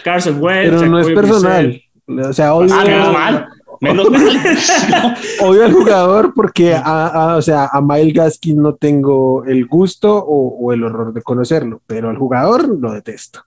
Carson 0.03 0.41
Wentz. 0.41 0.69
Pero 0.69 0.85
no 0.87 0.99
es 0.99 1.07
personal. 1.07 1.81
O 2.07 2.33
sea, 2.33 2.53
odia. 2.53 2.75
Ah, 2.79 3.11
mal. 3.11 3.47
Menos 3.81 4.09
mal. 4.09 4.21
Odio 5.41 5.63
al 5.63 5.71
jugador 5.71 6.33
porque 6.33 6.73
a, 6.75 7.35
o 7.37 7.41
sea, 7.41 7.69
a 7.71 7.81
Miles 7.81 8.13
Gaskin 8.13 8.61
no 8.61 8.75
tengo 8.75 9.45
el 9.45 9.65
gusto 9.67 10.17
o, 10.17 10.73
el 10.73 10.83
horror 10.83 11.13
de 11.13 11.21
conocerlo, 11.21 11.81
pero 11.87 12.09
al 12.09 12.17
jugador 12.17 12.67
lo 12.77 12.91
detesto. 12.91 13.45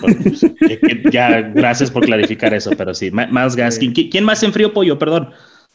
Pues, 0.00 0.44
ya, 1.12 1.40
gracias 1.40 1.90
por 1.90 2.04
clarificar 2.04 2.52
eso, 2.52 2.72
pero 2.76 2.94
sí, 2.94 3.12
Miles 3.12 3.54
Gaskin. 3.54 3.92
¿Quién 3.92 4.24
más 4.24 4.42
en 4.42 4.52
frío 4.52 4.72
pollo? 4.72 4.98
Perdón. 4.98 5.30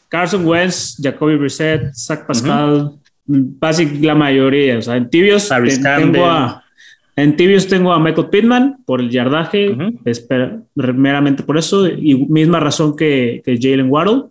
Carson 0.09 0.45
Wentz, 0.45 0.97
Jacoby 1.01 1.37
Brissett, 1.37 1.93
Zach 1.93 2.25
Pascal, 2.27 2.99
básicamente 3.25 4.05
la 4.05 4.15
mayoría. 4.15 4.77
O 4.77 4.81
sea, 4.81 4.95
en 4.97 5.09
tibios 5.09 5.49
tengo 5.49 6.25
a, 6.25 6.63
en 7.15 7.35
tibios 7.35 7.67
tengo 7.67 7.93
a 7.93 7.99
Michael 7.99 8.29
Pittman 8.29 8.77
por 8.85 8.99
el 8.99 9.09
yardaje, 9.09 9.75
meramente 10.75 11.43
por 11.43 11.57
eso, 11.57 11.87
y 11.87 12.15
misma 12.27 12.59
razón 12.59 12.95
que, 12.95 13.41
que 13.45 13.57
Jalen 13.59 13.89
Waddle. 13.89 14.23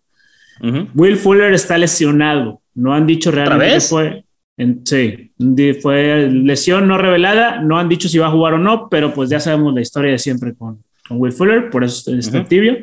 Will 0.94 1.16
Fuller 1.16 1.52
está 1.52 1.78
lesionado. 1.78 2.60
No 2.74 2.94
han 2.94 3.06
dicho 3.06 3.30
realmente 3.30 3.80
fue. 3.80 4.24
sí, 4.84 5.32
fue 5.80 6.28
lesión 6.30 6.86
no 6.86 6.98
revelada. 6.98 7.60
No 7.60 7.78
han 7.78 7.88
dicho 7.88 8.08
si 8.08 8.18
va 8.18 8.26
a 8.26 8.30
jugar 8.30 8.54
o 8.54 8.58
no, 8.58 8.88
pero 8.88 9.12
pues 9.12 9.30
ya 9.30 9.40
sabemos 9.40 9.74
la 9.74 9.80
historia 9.80 10.12
de 10.12 10.18
siempre 10.18 10.54
con, 10.54 10.82
con 11.08 11.20
Will 11.20 11.32
Fuller, 11.32 11.70
por 11.70 11.84
eso 11.84 12.14
está 12.14 12.44
tibio. 12.44 12.78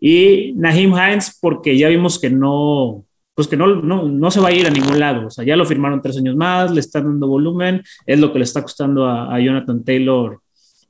Y 0.00 0.52
Naheem 0.56 0.92
Hines, 0.92 1.38
porque 1.40 1.76
ya 1.78 1.88
vimos 1.88 2.18
que 2.18 2.30
no, 2.30 3.05
pues 3.36 3.48
que 3.48 3.56
no, 3.56 3.82
no, 3.82 4.08
no, 4.08 4.30
se 4.30 4.40
va 4.40 4.48
a 4.48 4.52
ir 4.52 4.66
a 4.66 4.70
ningún 4.70 4.98
lado. 4.98 5.26
O 5.26 5.30
sea, 5.30 5.44
ya 5.44 5.56
lo 5.56 5.66
firmaron 5.66 6.00
tres 6.00 6.16
años 6.16 6.34
más, 6.34 6.72
le 6.72 6.80
están 6.80 7.04
dando 7.04 7.28
volumen, 7.28 7.82
es 8.06 8.18
lo 8.18 8.32
que 8.32 8.38
le 8.38 8.44
está 8.44 8.62
costando 8.62 9.06
a, 9.06 9.38
Jonathan 9.38 9.84
Taylor 9.84 10.40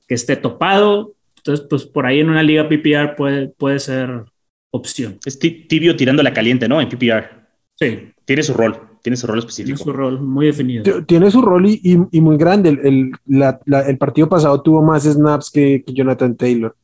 que 0.06 0.14
esté 0.14 0.36
topado. 0.36 1.14
Entonces, 1.38 1.66
pues 1.68 1.84
por 1.86 2.06
ahí 2.06 2.20
en 2.20 2.30
una 2.30 2.44
liga 2.44 2.68
PPR 2.68 3.16
puede, 3.16 3.48
puede 3.48 3.80
ser 3.80 4.22
opción. 4.70 5.18
Es 5.26 5.40
tibio 5.40 5.96
tirando 5.96 6.22
la 6.22 6.32
caliente, 6.32 6.68
¿no? 6.68 6.80
En 6.80 6.88
PPR. 6.88 7.24
Sí. 7.74 8.12
Tiene 8.24 8.44
su 8.44 8.54
rol, 8.54 8.80
tiene 9.02 9.16
su 9.16 9.26
rol 9.26 9.40
específico. 9.40 9.76
Tiene 9.76 9.84
su 9.84 9.92
rol 9.92 10.20
muy 10.20 10.46
definido. 10.46 11.04
Tiene 11.04 11.30
su 11.32 11.42
rol 11.42 11.66
y, 11.66 11.80
y, 11.82 12.20
muy 12.20 12.36
grande. 12.36 12.68
El, 12.68 13.10
el, 13.26 13.98
partido 13.98 14.28
pasado 14.28 14.62
tuvo 14.62 14.82
más 14.82 15.02
snaps 15.02 15.50
que, 15.50 15.82
que 15.84 15.92
Jonathan 15.92 16.36
Taylor. 16.36 16.76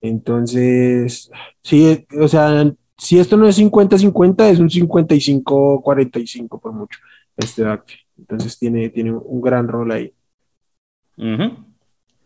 Entonces, 0.00 1.28
sí, 1.60 2.06
o 2.20 2.28
sea, 2.28 2.72
si 2.98 3.18
esto 3.18 3.36
no 3.36 3.46
es 3.46 3.58
50-50, 3.58 4.50
es 4.50 4.58
un 4.58 4.68
55-45 4.68 6.60
por 6.60 6.72
mucho, 6.72 6.98
este 7.36 7.64
Entonces 8.18 8.58
tiene, 8.58 8.88
tiene 8.90 9.12
un 9.12 9.40
gran 9.40 9.68
rol 9.68 9.90
ahí. 9.92 10.12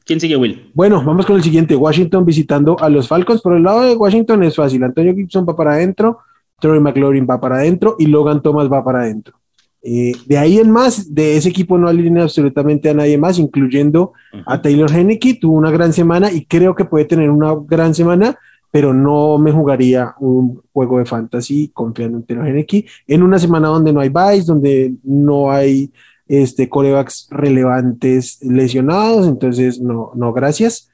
¿Quién 0.06 0.20
sigue, 0.20 0.36
Will? 0.36 0.70
Bueno, 0.72 1.02
vamos 1.04 1.26
con 1.26 1.36
el 1.36 1.42
siguiente. 1.42 1.74
Washington 1.74 2.24
visitando 2.24 2.78
a 2.78 2.88
los 2.88 3.08
Falcons. 3.08 3.42
Por 3.42 3.56
el 3.56 3.64
lado 3.64 3.82
de 3.82 3.96
Washington 3.96 4.44
es 4.44 4.54
fácil. 4.54 4.84
Antonio 4.84 5.14
Gibson 5.14 5.44
va 5.48 5.56
para 5.56 5.72
adentro, 5.72 6.20
Troy 6.60 6.78
McLaurin 6.78 7.26
va 7.28 7.40
para 7.40 7.56
adentro 7.56 7.96
y 7.98 8.06
Logan 8.06 8.40
Thomas 8.40 8.70
va 8.70 8.84
para 8.84 9.00
adentro. 9.00 9.36
Eh, 9.82 10.12
de 10.26 10.38
ahí 10.38 10.58
en 10.58 10.70
más, 10.70 11.14
de 11.14 11.36
ese 11.36 11.48
equipo 11.48 11.78
no 11.78 11.88
alinea 11.88 12.24
absolutamente 12.24 12.88
a 12.88 12.94
nadie 12.94 13.18
más, 13.18 13.38
incluyendo 13.38 14.12
a 14.46 14.62
Taylor 14.62 14.90
Henneke. 14.90 15.38
Tuvo 15.40 15.56
una 15.56 15.70
gran 15.70 15.92
semana 15.92 16.30
y 16.30 16.44
creo 16.44 16.74
que 16.74 16.84
puede 16.84 17.04
tener 17.04 17.30
una 17.30 17.54
gran 17.66 17.94
semana 17.94 18.36
pero 18.70 18.92
no 18.92 19.38
me 19.38 19.52
jugaría 19.52 20.14
un 20.20 20.62
juego 20.72 20.98
de 20.98 21.06
fantasy 21.06 21.70
confiando 21.72 22.18
en 22.18 22.24
Terogeneki 22.24 22.86
en 23.06 23.22
una 23.22 23.38
semana 23.38 23.68
donde 23.68 23.92
no 23.92 24.00
hay 24.00 24.08
buys, 24.08 24.46
donde 24.46 24.94
no 25.02 25.50
hay 25.50 25.92
este, 26.28 26.68
corebacks 26.68 27.28
relevantes 27.30 28.38
lesionados, 28.42 29.26
entonces 29.26 29.80
no, 29.80 30.12
no, 30.14 30.32
gracias. 30.32 30.90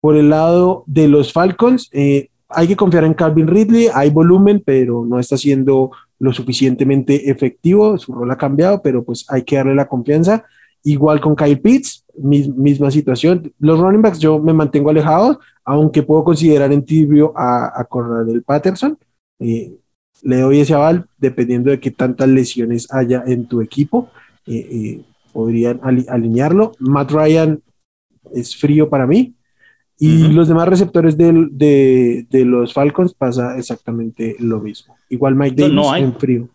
Por 0.00 0.16
el 0.16 0.30
lado 0.30 0.84
de 0.86 1.08
los 1.08 1.32
Falcons, 1.32 1.88
eh, 1.92 2.30
hay 2.48 2.68
que 2.68 2.76
confiar 2.76 3.04
en 3.04 3.14
Calvin 3.14 3.48
Ridley, 3.48 3.88
hay 3.92 4.10
volumen, 4.10 4.62
pero 4.64 5.04
no 5.04 5.18
está 5.18 5.36
siendo 5.36 5.90
lo 6.18 6.32
suficientemente 6.32 7.30
efectivo, 7.30 7.98
su 7.98 8.12
rol 8.14 8.30
ha 8.30 8.38
cambiado, 8.38 8.80
pero 8.82 9.04
pues 9.04 9.26
hay 9.28 9.42
que 9.42 9.56
darle 9.56 9.74
la 9.74 9.88
confianza. 9.88 10.44
Igual 10.82 11.20
con 11.20 11.34
Kyle 11.34 11.60
Pitts, 11.60 12.04
misma 12.16 12.90
situación. 12.90 13.52
Los 13.58 13.80
running 13.80 14.02
backs 14.02 14.20
yo 14.20 14.38
me 14.38 14.52
mantengo 14.52 14.90
alejado, 14.90 15.40
aunque 15.66 16.04
puedo 16.04 16.22
considerar 16.24 16.72
en 16.72 16.84
tibio 16.84 17.32
a, 17.36 17.66
a 17.66 17.88
Patterson. 18.46 18.96
Eh, 19.40 19.74
le 20.22 20.40
doy 20.40 20.60
ese 20.60 20.74
aval 20.74 21.06
dependiendo 21.18 21.70
de 21.70 21.80
qué 21.80 21.90
tantas 21.90 22.28
lesiones 22.28 22.90
haya 22.92 23.24
en 23.26 23.46
tu 23.46 23.60
equipo. 23.60 24.08
Eh, 24.46 24.68
eh, 24.70 25.04
podrían 25.32 25.80
alinearlo. 26.08 26.72
Matt 26.78 27.10
Ryan 27.10 27.60
es 28.32 28.56
frío 28.56 28.88
para 28.88 29.06
mí. 29.06 29.34
Y 29.98 30.28
los 30.28 30.46
demás 30.46 30.68
receptores 30.68 31.16
de, 31.16 32.26
los 32.30 32.72
Falcons 32.72 33.14
pasa 33.14 33.58
exactamente 33.58 34.36
lo 34.38 34.60
mismo. 34.60 34.96
Igual 35.08 35.34
Mike 35.34 35.56
Davis 35.56 35.74
no, 35.74 35.96
en 35.96 36.14
frío. 36.14 36.48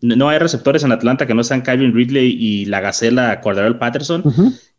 No 0.00 0.28
hay 0.28 0.38
receptores 0.38 0.82
en 0.82 0.92
Atlanta 0.92 1.26
que 1.26 1.34
no 1.34 1.44
sean 1.44 1.60
Calvin 1.60 1.94
Ridley 1.94 2.34
y 2.38 2.64
la 2.64 2.80
Gacela 2.80 3.40
Cordarel 3.40 3.78
Patterson, 3.78 4.24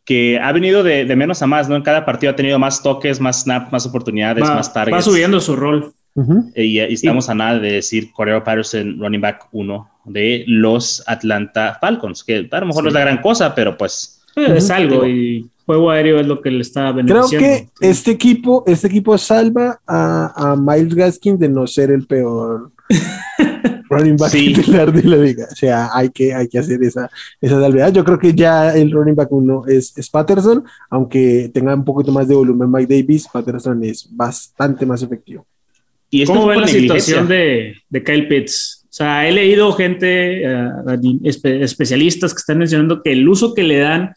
que 0.08 0.40
ha 0.42 0.54
venido 0.54 0.84
de, 0.84 1.06
menos 1.18 1.42
a 1.42 1.48
más, 1.48 1.68
¿no? 1.68 1.76
En 1.76 1.82
cada 1.84 2.06
partido 2.06 2.32
ha 2.32 2.36
tenido 2.36 2.58
más 2.58 2.82
toques, 2.82 3.20
más 3.20 3.42
snaps, 3.42 3.74
más 3.74 3.86
oportunidades, 3.86 4.42
más 4.42 4.74
targets. 4.74 4.96
Va 4.96 5.02
subiendo 5.02 5.42
su 5.42 5.54
rol. 5.54 5.92
y, 6.56 6.80
estamos 6.80 7.30
a 7.30 7.36
nada 7.36 7.60
de 7.60 7.74
decir 7.74 8.14
Cordero 8.14 8.42
Patterson, 8.42 8.98
running 9.00 9.20
back 9.20 9.50
uno 9.52 9.90
de 10.06 10.46
los 10.48 11.04
Atlanta 11.08 11.78
Falcons, 11.82 12.24
que 12.24 12.48
a 12.50 12.60
lo 12.62 12.68
mejor 12.68 12.84
no 12.84 12.88
es 12.88 12.94
la 12.94 13.02
gran 13.02 13.22
cosa, 13.22 13.54
pero 13.54 13.78
pues... 13.78 14.24
Es 14.38 14.70
algo 14.70 15.06
y 15.06 15.50
juego 15.66 15.90
aéreo 15.92 16.20
es 16.20 16.28
lo 16.28 16.42
que 16.42 16.52
le 16.52 16.62
está 16.62 16.92
beneficiando. 16.94 17.28
Creo 17.28 17.40
que 17.40 17.70
este 17.82 18.12
equipo, 18.12 18.64
este 18.66 18.88
equipo 18.88 19.18
salva 19.18 19.82
a, 19.86 20.56
Miles 20.58 20.96
Gaskin 20.96 21.38
de 21.38 21.50
no 21.50 21.68
ser 21.68 21.92
el 21.92 22.08
peor 22.08 22.72
running 23.90 24.18
back 24.18 24.32
titular 24.32 24.92
de 24.92 25.04
la 25.04 25.18
liga. 25.18 25.48
O 25.52 25.56
sea, 25.56 25.90
hay 25.94 26.10
que, 26.10 26.34
hay 26.34 26.48
que 26.48 26.60
hacer 26.60 26.82
esa, 26.84 27.10
esa 27.42 27.62
salvedad. 27.62 27.94
Yo 27.94 28.04
creo 28.04 28.20
que 28.20 28.34
ya 28.34 28.76
el 28.76 28.92
running 28.92 29.16
back 29.16 29.32
uno 29.32 29.64
es, 29.68 29.98
es 29.98 30.10
Patterson, 30.10 30.64
aunque 30.90 31.50
tenga 31.54 31.74
un 31.74 31.86
poquito 31.86 32.12
más 32.12 32.28
de 32.28 32.36
volumen 32.36 32.72
Mike 32.72 33.02
Davis, 33.02 33.28
Patterson 33.32 33.84
es 33.84 34.08
bastante 34.12 34.86
más 34.86 35.02
efectivo. 35.04 35.46
¿Y 36.10 36.26
¿Cómo 36.26 36.48
ven 36.48 36.62
la 36.62 36.68
situación 36.68 37.28
de, 37.28 37.76
de, 37.90 38.04
Kyle 38.04 38.28
Pitts? 38.28 38.86
O 38.86 38.94
sea, 38.98 39.28
he 39.28 39.32
leído 39.32 39.74
gente, 39.74 40.44
eh, 40.44 40.70
especialistas 41.24 42.34
que 42.34 42.40
están 42.40 42.58
mencionando 42.58 43.02
que 43.04 43.12
el 43.12 43.28
uso 43.28 43.54
que 43.54 43.64
le 43.64 43.80
dan 43.80 44.14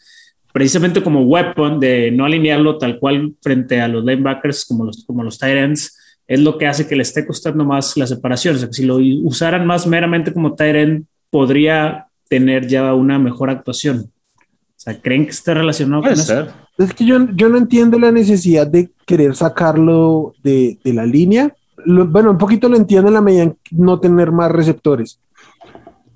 precisamente 0.52 1.02
como 1.02 1.22
weapon 1.22 1.78
de 1.80 2.11
no 2.11 2.24
alinearlo 2.24 2.78
tal 2.78 2.98
cual 2.98 3.35
frente 3.40 3.80
a 3.80 3.88
los 3.88 4.04
linebackers 4.04 4.64
como 4.64 4.85
los, 4.85 5.04
como 5.04 5.22
los 5.22 5.38
tight 5.38 5.56
ends, 5.56 5.96
es 6.31 6.38
lo 6.38 6.57
que 6.57 6.69
hace 6.69 6.87
que 6.87 6.95
le 6.95 7.03
esté 7.03 7.27
costando 7.27 7.64
más 7.64 7.97
la 7.97 8.07
separación. 8.07 8.55
O 8.55 8.59
sea, 8.59 8.69
que 8.69 8.75
si 8.75 8.87
lo 8.87 8.99
usaran 9.25 9.66
más 9.66 9.85
meramente 9.88 10.33
como 10.33 10.55
end, 10.61 11.05
podría 11.29 12.07
tener 12.29 12.69
ya 12.69 12.95
una 12.95 13.19
mejor 13.19 13.51
actuación. 13.51 14.12
O 14.38 14.77
sea, 14.77 15.01
¿creen 15.03 15.25
que 15.25 15.33
está 15.33 15.55
relacionado 15.55 16.03
con 16.03 16.12
eso? 16.12 16.47
Es 16.79 16.95
que 16.95 17.05
yo, 17.05 17.27
yo 17.35 17.49
no 17.49 17.59
entiendo 17.59 17.99
la 17.99 18.12
necesidad 18.12 18.69
de 18.69 18.90
querer 19.05 19.35
sacarlo 19.35 20.33
de, 20.45 20.79
de 20.85 20.95
la 20.95 21.05
línea. 21.05 21.53
bueno, 21.85 22.31
un 22.31 22.38
poquito 22.38 22.69
lo 22.69 22.77
entiendo 22.77 23.09
en 23.09 23.14
la 23.14 23.21
medida 23.21 23.43
en 23.43 23.59
no 23.73 23.99
tener 23.99 24.31
más 24.31 24.53
receptores 24.53 25.19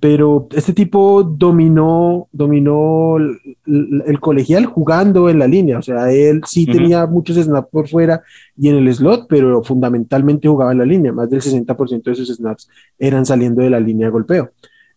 pero 0.04 0.48
este 0.54 0.74
tipo 0.74 1.22
dominó, 1.22 2.28
dominó 2.30 3.16
el, 3.16 4.20
colegial 4.20 4.66
jugando 4.66 5.30
en 5.30 5.38
la 5.38 5.46
línea, 5.46 5.78
o 5.78 5.82
sea, 5.82 6.12
él 6.12 6.42
sí 6.46 6.66
tenía 6.66 7.06
muchos 7.06 7.38
snaps 7.38 7.68
por 7.70 7.88
fuera 7.88 8.22
y 8.54 8.68
en 8.68 8.76
el 8.76 8.94
slot, 8.94 9.24
pero 9.30 9.64
fundamentalmente 9.64 10.46
jugaba 10.46 10.72
en 10.72 10.78
la 10.80 10.84
línea, 10.84 11.10
más 11.10 11.30
del 11.30 11.40
60% 11.40 12.02
de 12.02 12.14
sus 12.16 12.28
snaps 12.36 12.68
eran 12.98 13.24
saliendo 13.24 13.62
de 13.62 13.70
la 13.70 13.80
línea 13.80 14.08
de 14.08 14.10
golpeo. 14.10 14.50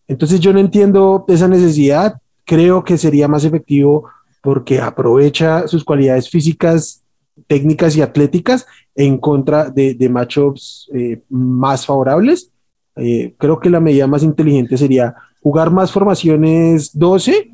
Entonces 0.06 0.40
yo 0.40 0.52
no 0.52 0.58
entiendo 0.58 1.24
esa 1.28 1.48
necesidad, 1.48 2.20
creo 2.44 2.84
que 2.84 2.98
sería 2.98 3.28
más 3.28 3.46
efectivo 3.46 4.10
porque 4.42 4.78
aprovecha 4.78 5.66
sus 5.68 5.84
cualidades 5.84 6.28
físicas, 6.28 7.02
técnicas 7.46 7.96
y 7.96 8.02
atléticas 8.02 8.66
en 8.94 9.16
contra 9.16 9.70
de, 9.70 9.94
de 9.94 10.08
matchups 10.10 10.90
eh, 10.92 11.22
más 11.30 11.86
favorables 11.86 12.52
eh, 12.98 13.34
creo 13.38 13.58
que 13.60 13.70
la 13.70 13.80
medida 13.80 14.06
más 14.06 14.22
inteligente 14.22 14.76
sería 14.76 15.14
jugar 15.42 15.70
más 15.70 15.92
formaciones 15.92 16.96
12, 16.98 17.50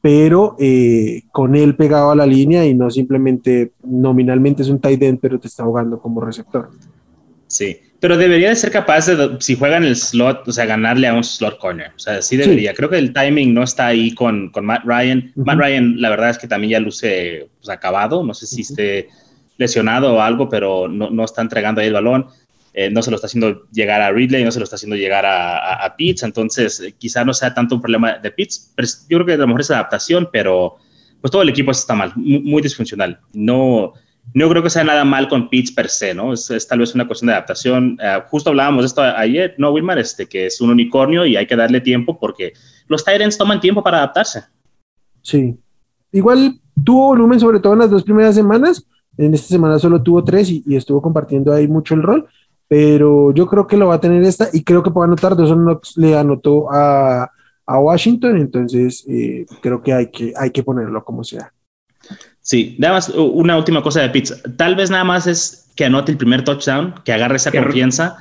pero 0.00 0.56
eh, 0.58 1.22
con 1.32 1.56
él 1.56 1.76
pegado 1.76 2.10
a 2.10 2.16
la 2.16 2.26
línea 2.26 2.64
y 2.64 2.74
no 2.74 2.90
simplemente 2.90 3.72
nominalmente 3.82 4.62
es 4.62 4.68
un 4.68 4.80
tight 4.80 5.02
end, 5.02 5.18
pero 5.20 5.38
te 5.38 5.48
está 5.48 5.64
jugando 5.64 5.98
como 5.98 6.20
receptor. 6.20 6.70
Sí, 7.46 7.76
pero 8.00 8.16
debería 8.16 8.50
de 8.50 8.56
ser 8.56 8.70
capaz 8.70 9.06
de, 9.06 9.36
si 9.40 9.56
juega 9.56 9.78
en 9.78 9.84
el 9.84 9.96
slot, 9.96 10.46
o 10.46 10.52
sea, 10.52 10.66
ganarle 10.66 11.08
a 11.08 11.14
un 11.14 11.24
slot 11.24 11.58
corner. 11.58 11.92
O 11.96 11.98
sea, 11.98 12.20
sí 12.20 12.36
debería. 12.36 12.74
Creo 12.74 12.90
que 12.90 12.98
el 12.98 13.12
timing 13.12 13.54
no 13.54 13.62
está 13.62 13.86
ahí 13.86 14.14
con, 14.14 14.50
con 14.50 14.66
Matt 14.66 14.84
Ryan. 14.84 15.32
Matt 15.34 15.58
Ryan, 15.58 16.00
la 16.00 16.10
verdad 16.10 16.30
es 16.30 16.38
que 16.38 16.46
también 16.46 16.72
ya 16.72 16.80
luce 16.80 17.48
pues, 17.58 17.68
acabado. 17.70 18.22
No 18.22 18.34
sé 18.34 18.46
si 18.46 18.62
esté 18.62 19.08
lesionado 19.56 20.14
o 20.14 20.20
algo, 20.20 20.48
pero 20.48 20.88
no, 20.88 21.10
no 21.10 21.24
está 21.24 21.42
entregando 21.42 21.80
ahí 21.80 21.86
el 21.86 21.94
balón. 21.94 22.26
Eh, 22.78 22.90
no 22.90 23.00
se 23.00 23.10
lo 23.10 23.14
está 23.14 23.26
haciendo 23.26 23.66
llegar 23.72 24.02
a 24.02 24.12
Ridley, 24.12 24.44
no 24.44 24.50
se 24.50 24.58
lo 24.58 24.64
está 24.64 24.76
haciendo 24.76 24.96
llegar 24.96 25.24
a, 25.24 25.82
a, 25.82 25.96
Pitts, 25.96 26.22
entonces 26.24 26.78
eh, 26.80 26.94
quizá 26.98 27.24
no 27.24 27.32
sea 27.32 27.54
tanto 27.54 27.74
un 27.74 27.80
problema 27.80 28.18
de 28.18 28.30
Pitts, 28.30 28.74
pero 28.76 28.86
yo 29.08 29.16
creo 29.16 29.26
que 29.26 29.32
a 29.32 29.36
lo 29.38 29.46
mejor 29.46 29.62
es 29.62 29.70
adaptación, 29.70 30.28
pero 30.30 30.76
pues 31.22 31.30
todo 31.30 31.40
el 31.40 31.48
equipo 31.48 31.70
está 31.70 31.94
mal, 31.94 32.12
muy, 32.14 32.60
disfuncional. 32.60 33.18
No, 33.32 33.94
no 34.34 34.48
creo 34.50 34.62
que 34.62 34.68
sea 34.68 34.84
nada 34.84 35.06
mal 35.06 35.26
con 35.26 35.48
Pitts 35.48 35.72
per 35.72 35.88
se, 35.88 36.12
¿no? 36.12 36.34
Es, 36.34 36.68
tal 36.68 36.80
vez 36.80 36.94
una 36.94 37.06
cuestión 37.06 37.28
de 37.28 37.32
adaptación. 37.32 37.96
Eh, 37.98 38.18
justo 38.28 38.50
hablábamos 38.50 38.82
de 38.82 38.88
esto 38.88 39.00
ayer, 39.00 39.54
¿no, 39.56 39.70
Wilmar? 39.70 39.98
Este, 39.98 40.26
que 40.26 40.44
es 40.44 40.60
un 40.60 40.68
unicornio 40.68 41.24
y 41.24 41.34
hay 41.34 41.46
que 41.46 41.56
darle 41.56 41.80
tiempo 41.80 42.18
porque 42.20 42.52
los 42.88 43.02
Tyrants 43.02 43.38
toman 43.38 43.58
tiempo 43.58 43.82
para 43.82 43.96
adaptarse. 43.96 44.44
Sí. 45.22 45.56
Igual 46.12 46.60
tuvo 46.84 47.06
volumen, 47.06 47.40
sobre 47.40 47.58
todo 47.58 47.72
en 47.72 47.78
las 47.78 47.90
dos 47.90 48.02
primeras 48.02 48.34
semanas. 48.34 48.86
En 49.16 49.32
esta 49.32 49.48
semana 49.48 49.78
solo 49.78 50.02
tuvo 50.02 50.22
tres 50.22 50.50
y 50.50 50.76
estuvo 50.76 51.00
compartiendo 51.00 51.50
ahí 51.54 51.66
mucho 51.66 51.94
el 51.94 52.02
rol 52.02 52.28
pero 52.68 53.32
yo 53.32 53.46
creo 53.46 53.66
que 53.66 53.76
lo 53.76 53.88
va 53.88 53.96
a 53.96 54.00
tener 54.00 54.22
esta 54.24 54.48
y 54.52 54.64
creo 54.64 54.82
que 54.82 54.90
puede 54.90 55.06
anotar. 55.06 55.36
Dawson 55.36 55.80
le 55.96 56.16
anotó 56.16 56.72
a, 56.72 57.30
a 57.66 57.78
Washington, 57.78 58.38
entonces 58.38 59.04
eh, 59.08 59.46
creo 59.60 59.82
que 59.82 59.92
hay, 59.92 60.10
que 60.10 60.32
hay 60.36 60.50
que 60.50 60.62
ponerlo 60.62 61.04
como 61.04 61.24
sea. 61.24 61.52
Sí, 62.40 62.76
nada 62.78 62.94
más 62.94 63.08
una 63.08 63.56
última 63.56 63.82
cosa 63.82 64.00
de 64.00 64.10
Pitts. 64.10 64.42
Tal 64.56 64.76
vez 64.76 64.90
nada 64.90 65.04
más 65.04 65.26
es 65.26 65.68
que 65.74 65.84
anote 65.84 66.12
el 66.12 66.18
primer 66.18 66.44
touchdown, 66.44 66.94
que 67.04 67.12
agarre 67.12 67.36
esa 67.36 67.50
confianza 67.50 68.16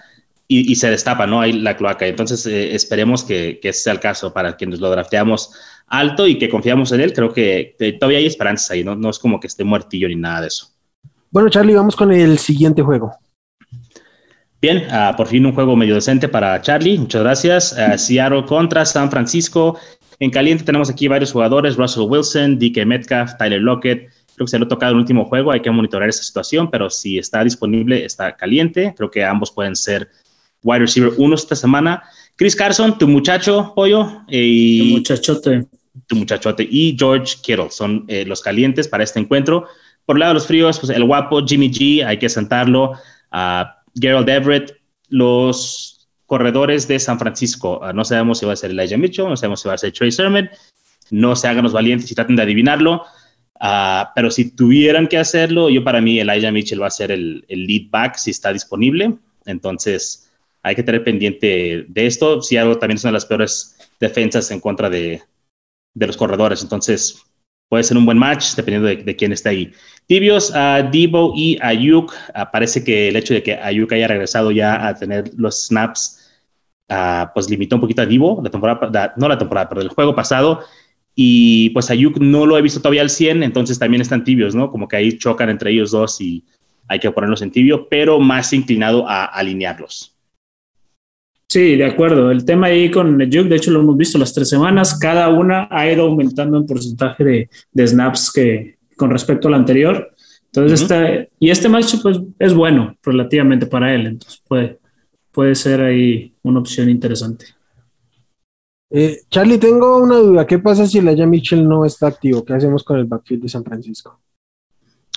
y, 0.47 0.71
y, 0.71 0.75
se 0.75 0.89
destapa, 0.89 1.27
¿no? 1.27 1.41
Ahí 1.41 1.53
la 1.53 1.77
cloaca. 1.77 2.07
Entonces 2.07 2.45
eh, 2.47 2.73
esperemos 2.75 3.23
que, 3.23 3.59
que, 3.61 3.69
ese 3.69 3.81
sea 3.81 3.93
el 3.93 3.99
caso 3.99 4.33
para 4.33 4.55
quienes 4.57 4.79
lo 4.79 4.89
drafteamos 4.89 5.53
alto 5.87 6.27
y 6.27 6.37
que 6.37 6.49
confiamos 6.49 6.91
en 6.91 7.01
él. 7.01 7.13
Creo 7.13 7.33
que, 7.33 7.75
que 7.77 7.93
todavía 7.93 8.19
hay 8.19 8.25
esperanzas 8.25 8.71
ahí, 8.71 8.83
¿no? 8.83 8.95
No 8.95 9.09
es 9.09 9.19
como 9.19 9.39
que 9.39 9.47
esté 9.47 9.63
muertillo 9.63 10.07
ni 10.07 10.15
nada 10.15 10.41
de 10.41 10.47
eso. 10.47 10.67
Bueno, 11.29 11.49
Charlie, 11.49 11.75
vamos 11.75 11.95
con 11.95 12.11
el 12.11 12.39
siguiente 12.39 12.81
juego. 12.81 13.13
Bien, 14.65 14.87
ah, 14.89 15.13
por 15.15 15.27
fin 15.27 15.45
un 15.45 15.53
juego 15.53 15.75
medio 15.75 15.93
decente 15.93 16.27
para 16.27 16.59
Charlie. 16.59 16.97
Muchas 16.97 17.21
gracias. 17.21 17.77
Uh, 17.77 17.95
Seattle 17.99 18.45
contra 18.45 18.83
San 18.83 19.11
Francisco. 19.11 19.77
En 20.19 20.31
caliente 20.31 20.63
tenemos 20.63 20.89
aquí 20.89 21.07
varios 21.07 21.31
jugadores: 21.31 21.75
Russell 21.75 22.07
Wilson, 22.09 22.57
DK 22.57 22.83
Metcalf, 22.83 23.37
Tyler 23.37 23.61
Lockett. 23.61 24.09
Creo 24.33 24.47
que 24.47 24.47
se 24.47 24.57
lo 24.57 24.65
ha 24.65 24.67
tocado 24.67 24.93
el 24.93 24.97
último 24.97 25.25
juego. 25.25 25.51
Hay 25.51 25.61
que 25.61 25.69
monitorear 25.69 26.09
esa 26.09 26.23
situación, 26.23 26.71
pero 26.71 26.89
si 26.89 27.19
está 27.19 27.43
disponible, 27.43 28.05
está 28.05 28.35
caliente. 28.35 28.91
Creo 28.97 29.11
que 29.11 29.23
ambos 29.23 29.51
pueden 29.51 29.75
ser 29.75 30.09
wide 30.63 30.79
receiver 30.79 31.13
uno 31.17 31.35
esta 31.35 31.55
semana. 31.55 32.01
Chris 32.35 32.55
Carson, 32.55 32.97
tu 32.97 33.07
muchacho, 33.07 33.71
pollo. 33.75 34.23
Y 34.27 34.79
tu 34.79 34.97
muchachote. 34.97 35.67
Tu 36.07 36.15
muchachote. 36.15 36.67
Y 36.67 36.95
George 36.97 37.35
Kittle 37.43 37.69
son 37.69 38.05
eh, 38.07 38.25
los 38.25 38.41
calientes 38.41 38.87
para 38.87 39.03
este 39.03 39.19
encuentro. 39.19 39.67
Por 40.07 40.15
el 40.15 40.21
lado 40.21 40.31
de 40.31 40.39
los 40.39 40.47
fríos, 40.47 40.79
pues 40.79 40.89
el 40.89 41.03
guapo 41.03 41.45
Jimmy 41.45 41.69
G, 41.69 42.03
hay 42.03 42.17
que 42.17 42.29
sentarlo. 42.29 42.93
Uh, 43.31 43.74
Gerald 43.99 44.29
Everett, 44.29 44.75
los 45.09 46.07
corredores 46.25 46.87
de 46.87 46.99
San 46.99 47.19
Francisco. 47.19 47.79
Ah, 47.83 47.93
no 47.93 48.03
sabemos 48.03 48.39
si 48.39 48.45
va 48.45 48.53
a 48.53 48.55
ser 48.55 48.71
Elijah 48.71 48.97
Mitchell, 48.97 49.27
no 49.27 49.37
sabemos 49.37 49.61
si 49.61 49.67
va 49.67 49.75
a 49.75 49.77
ser 49.77 49.91
Trey 49.93 50.11
Sermon. 50.11 50.49
No 51.11 51.35
se 51.35 51.47
hagan 51.47 51.63
los 51.63 51.73
valientes 51.73 52.11
y 52.11 52.15
traten 52.15 52.35
de 52.35 52.43
adivinarlo. 52.43 53.03
Uh, 53.61 54.05
pero 54.13 54.31
si 54.31 54.51
tuvieran 54.51 55.07
que 55.07 55.17
hacerlo, 55.17 55.69
yo 55.69 55.83
para 55.83 56.01
mí 56.01 56.19
Elijah 56.19 56.51
Mitchell 56.51 56.81
va 56.81 56.87
a 56.87 56.91
ser 56.91 57.11
el, 57.11 57.45
el, 57.47 57.65
lead 57.65 57.89
back 57.89 58.15
si 58.15 58.31
está 58.31 58.51
disponible. 58.51 59.17
Entonces 59.45 60.31
hay 60.63 60.75
que 60.75 60.83
tener 60.83 61.03
pendiente 61.03 61.85
de 61.87 62.05
esto. 62.05 62.41
Si 62.41 62.57
algo 62.57 62.77
también 62.77 62.97
es 62.97 63.03
una 63.03 63.11
de 63.11 63.17
las 63.17 63.25
peores 63.25 63.77
defensas 63.99 64.51
en 64.51 64.59
contra 64.59 64.89
de 64.89 65.21
los 65.93 66.17
corredores. 66.17 66.63
Entonces 66.63 67.23
puede 67.75 67.83
ser 67.83 67.97
un 67.97 68.05
buen 68.05 68.17
match 68.17 68.55
dependiendo 68.55 68.87
de, 68.87 69.03
de 69.03 69.15
quién 69.17 69.33
está 69.33 69.49
ahí. 69.49 69.69
Tibios 70.07 70.55
a 70.55 70.81
Debo 70.81 71.33
y 71.35 71.57
Ayuk. 71.61 72.13
parece 72.53 72.85
que 72.85 73.09
el 73.09 73.17
hecho 73.17 73.33
de 73.33 73.43
que 73.43 73.55
Ayuk 73.55 73.91
haya 73.91 74.07
regresado 74.07 74.49
ya 74.49 74.87
a 74.87 74.95
tener 74.95 75.29
los 75.35 75.67
snaps, 75.67 76.31
pues 77.33 77.49
limitó 77.49 77.75
un 77.75 77.81
poquito 77.81 78.01
a 78.01 78.05
Debo, 78.05 78.39
la 78.41 78.49
temporada, 78.49 79.13
no 79.17 79.27
la 79.27 79.37
temporada, 79.37 79.67
pero 79.67 79.81
el 79.81 79.89
juego 79.89 80.15
pasado. 80.15 80.61
Y 81.15 81.71
pues 81.71 81.89
Ayuk 81.89 82.17
no 82.17 82.45
lo 82.45 82.57
he 82.57 82.61
visto 82.61 82.79
todavía 82.79 83.01
al 83.01 83.09
100, 83.09 83.43
entonces 83.43 83.77
también 83.77 84.01
están 84.01 84.23
tibios, 84.23 84.55
¿no? 84.55 84.71
Como 84.71 84.87
que 84.87 84.95
ahí 84.95 85.17
chocan 85.17 85.49
entre 85.49 85.71
ellos 85.71 85.91
dos 85.91 86.21
y 86.21 86.45
hay 86.87 86.99
que 86.99 87.11
ponerlos 87.11 87.41
en 87.41 87.51
tibio, 87.51 87.89
pero 87.89 88.21
más 88.21 88.53
inclinado 88.53 89.05
a 89.05 89.25
alinearlos. 89.25 90.14
Sí, 91.47 91.75
de 91.75 91.85
acuerdo. 91.85 92.31
El 92.31 92.43
tema 92.43 92.67
ahí 92.67 92.89
con 92.91 93.19
Juke, 93.19 93.49
de 93.49 93.55
hecho 93.55 93.71
lo 93.71 93.81
hemos 93.81 93.95
visto 93.95 94.17
las 94.17 94.33
tres 94.33 94.49
semanas, 94.49 94.97
cada 94.99 95.29
una 95.29 95.67
ha 95.71 95.89
ido 95.89 96.05
aumentando 96.05 96.57
en 96.57 96.65
porcentaje 96.65 97.23
de, 97.23 97.49
de 97.71 97.87
snaps 97.87 98.31
que 98.33 98.77
con 98.97 99.09
respecto 99.09 99.47
al 99.47 99.53
anterior. 99.53 100.11
Entonces, 100.45 100.81
este, 100.81 101.31
y 101.39 101.49
este 101.49 101.67
match 101.67 101.95
pues, 102.01 102.17
es 102.39 102.53
bueno 102.53 102.95
relativamente 103.03 103.65
para 103.65 103.93
él, 103.93 104.07
entonces 104.07 104.41
puede, 104.47 104.79
puede 105.31 105.53
ser 105.53 105.81
ahí 105.81 106.33
una 106.43 106.59
opción 106.59 106.89
interesante. 106.89 107.45
Eh, 108.89 109.23
Charlie, 109.29 109.57
tengo 109.57 110.01
una 110.01 110.15
duda. 110.15 110.47
¿Qué 110.47 110.59
pasa 110.59 110.87
si 110.87 110.99
el 110.99 111.27
Mitchell 111.27 111.67
no 111.67 111.83
está 111.85 112.07
activo? 112.07 112.45
¿Qué 112.45 112.53
hacemos 112.53 112.83
con 112.83 112.97
el 112.97 113.05
backfield 113.05 113.43
de 113.43 113.49
San 113.49 113.65
Francisco? 113.65 114.21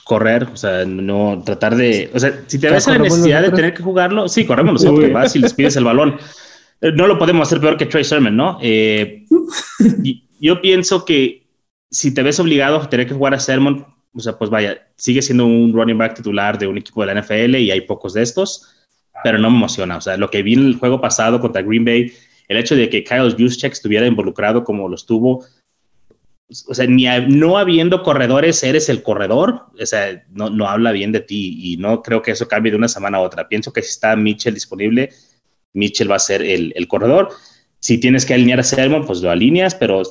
Correr, 0.09 0.44
o 0.44 0.57
sea, 0.57 0.87
no 0.87 1.42
tratar 1.44 1.77
de, 1.77 2.11
o 2.14 2.18
sea, 2.18 2.33
si 2.47 2.59
te 2.59 2.71
ves 2.71 2.87
la 2.87 2.97
necesidad 2.97 3.42
de 3.42 3.51
tener 3.51 3.75
que 3.75 3.83
jugarlo, 3.83 4.27
sí, 4.27 4.47
corremos 4.47 4.83
nosotros, 4.83 5.12
vas 5.12 5.37
y 5.37 5.38
les 5.38 5.53
pides 5.53 5.77
el 5.77 5.85
balón. 5.85 6.16
Eh, 6.81 6.92
no 6.92 7.07
lo 7.07 7.18
podemos 7.18 7.47
hacer 7.47 7.61
peor 7.61 7.77
que 7.77 7.85
Trey 7.85 8.05
Sermon, 8.05 8.35
¿no? 8.35 8.59
Eh, 8.62 9.27
yo 10.40 10.62
pienso 10.62 11.05
que 11.05 11.47
si 11.90 12.14
te 12.14 12.23
ves 12.23 12.40
obligado 12.40 12.79
a 12.79 12.88
tener 12.88 13.07
que 13.07 13.12
jugar 13.12 13.35
a 13.35 13.38
Sermon, 13.38 13.85
o 14.14 14.21
sea, 14.21 14.38
pues 14.38 14.49
vaya, 14.49 14.79
sigue 14.97 15.21
siendo 15.21 15.44
un 15.44 15.75
running 15.75 15.99
back 15.99 16.14
titular 16.14 16.59
de 16.59 16.66
un 16.66 16.79
equipo 16.79 17.05
de 17.05 17.12
la 17.12 17.21
NFL 17.21 17.57
y 17.57 17.71
hay 17.71 17.83
pocos 17.83 18.14
de 18.14 18.23
estos, 18.23 18.66
pero 19.23 19.37
no 19.37 19.51
me 19.51 19.59
emociona. 19.59 19.99
O 19.99 20.01
sea, 20.01 20.16
lo 20.16 20.31
que 20.31 20.42
vi 20.42 20.55
en 20.55 20.64
el 20.68 20.77
juego 20.77 21.03
pasado 21.03 21.38
contra 21.38 21.61
Green 21.61 21.85
Bay, 21.85 22.14
el 22.49 22.57
hecho 22.57 22.75
de 22.75 22.88
que 22.88 23.05
Kyle 23.05 23.35
Juszczyk 23.38 23.73
estuviera 23.73 24.07
involucrado 24.07 24.64
como 24.64 24.88
lo 24.88 24.94
estuvo, 24.94 25.44
o 26.67 26.75
sea, 26.75 26.87
ni 26.87 27.05
no 27.29 27.59
habiendo 27.59 28.03
corredores, 28.03 28.63
eres 28.63 28.89
el 28.89 29.03
corredor, 29.03 29.67
o 29.79 29.87
sea, 29.87 30.25
no, 30.31 30.49
no 30.49 30.67
habla 30.67 30.93
bien 30.93 31.13
de 31.13 31.21
ti 31.21 31.59
y 31.63 31.77
no 31.77 32.03
creo 32.03 32.23
que 32.23 32.31
eso 32.31 32.49
cambie 32.49 32.73
de 32.73 32.79
una 32.79 32.89
semana 32.89 33.19
a 33.19 33.21
otra. 33.21 33.49
Pienso 33.49 33.73
que 33.73 33.83
si 33.83 33.91
está 33.91 34.17
Mitchell 34.17 34.55
disponible, 34.55 35.11
Mitchell 35.75 36.11
va 36.11 36.17
a 36.17 36.21
ser 36.21 36.43
el, 36.43 36.73
el 36.75 36.89
corredor. 36.89 37.31
Si 37.81 37.99
tienes 37.99 38.25
que 38.25 38.35
alinear 38.35 38.61
a 38.61 38.65
Sermon, 38.65 39.05
pues 39.05 39.21
lo 39.21 39.31
alineas, 39.31 39.75
pero 39.75 40.03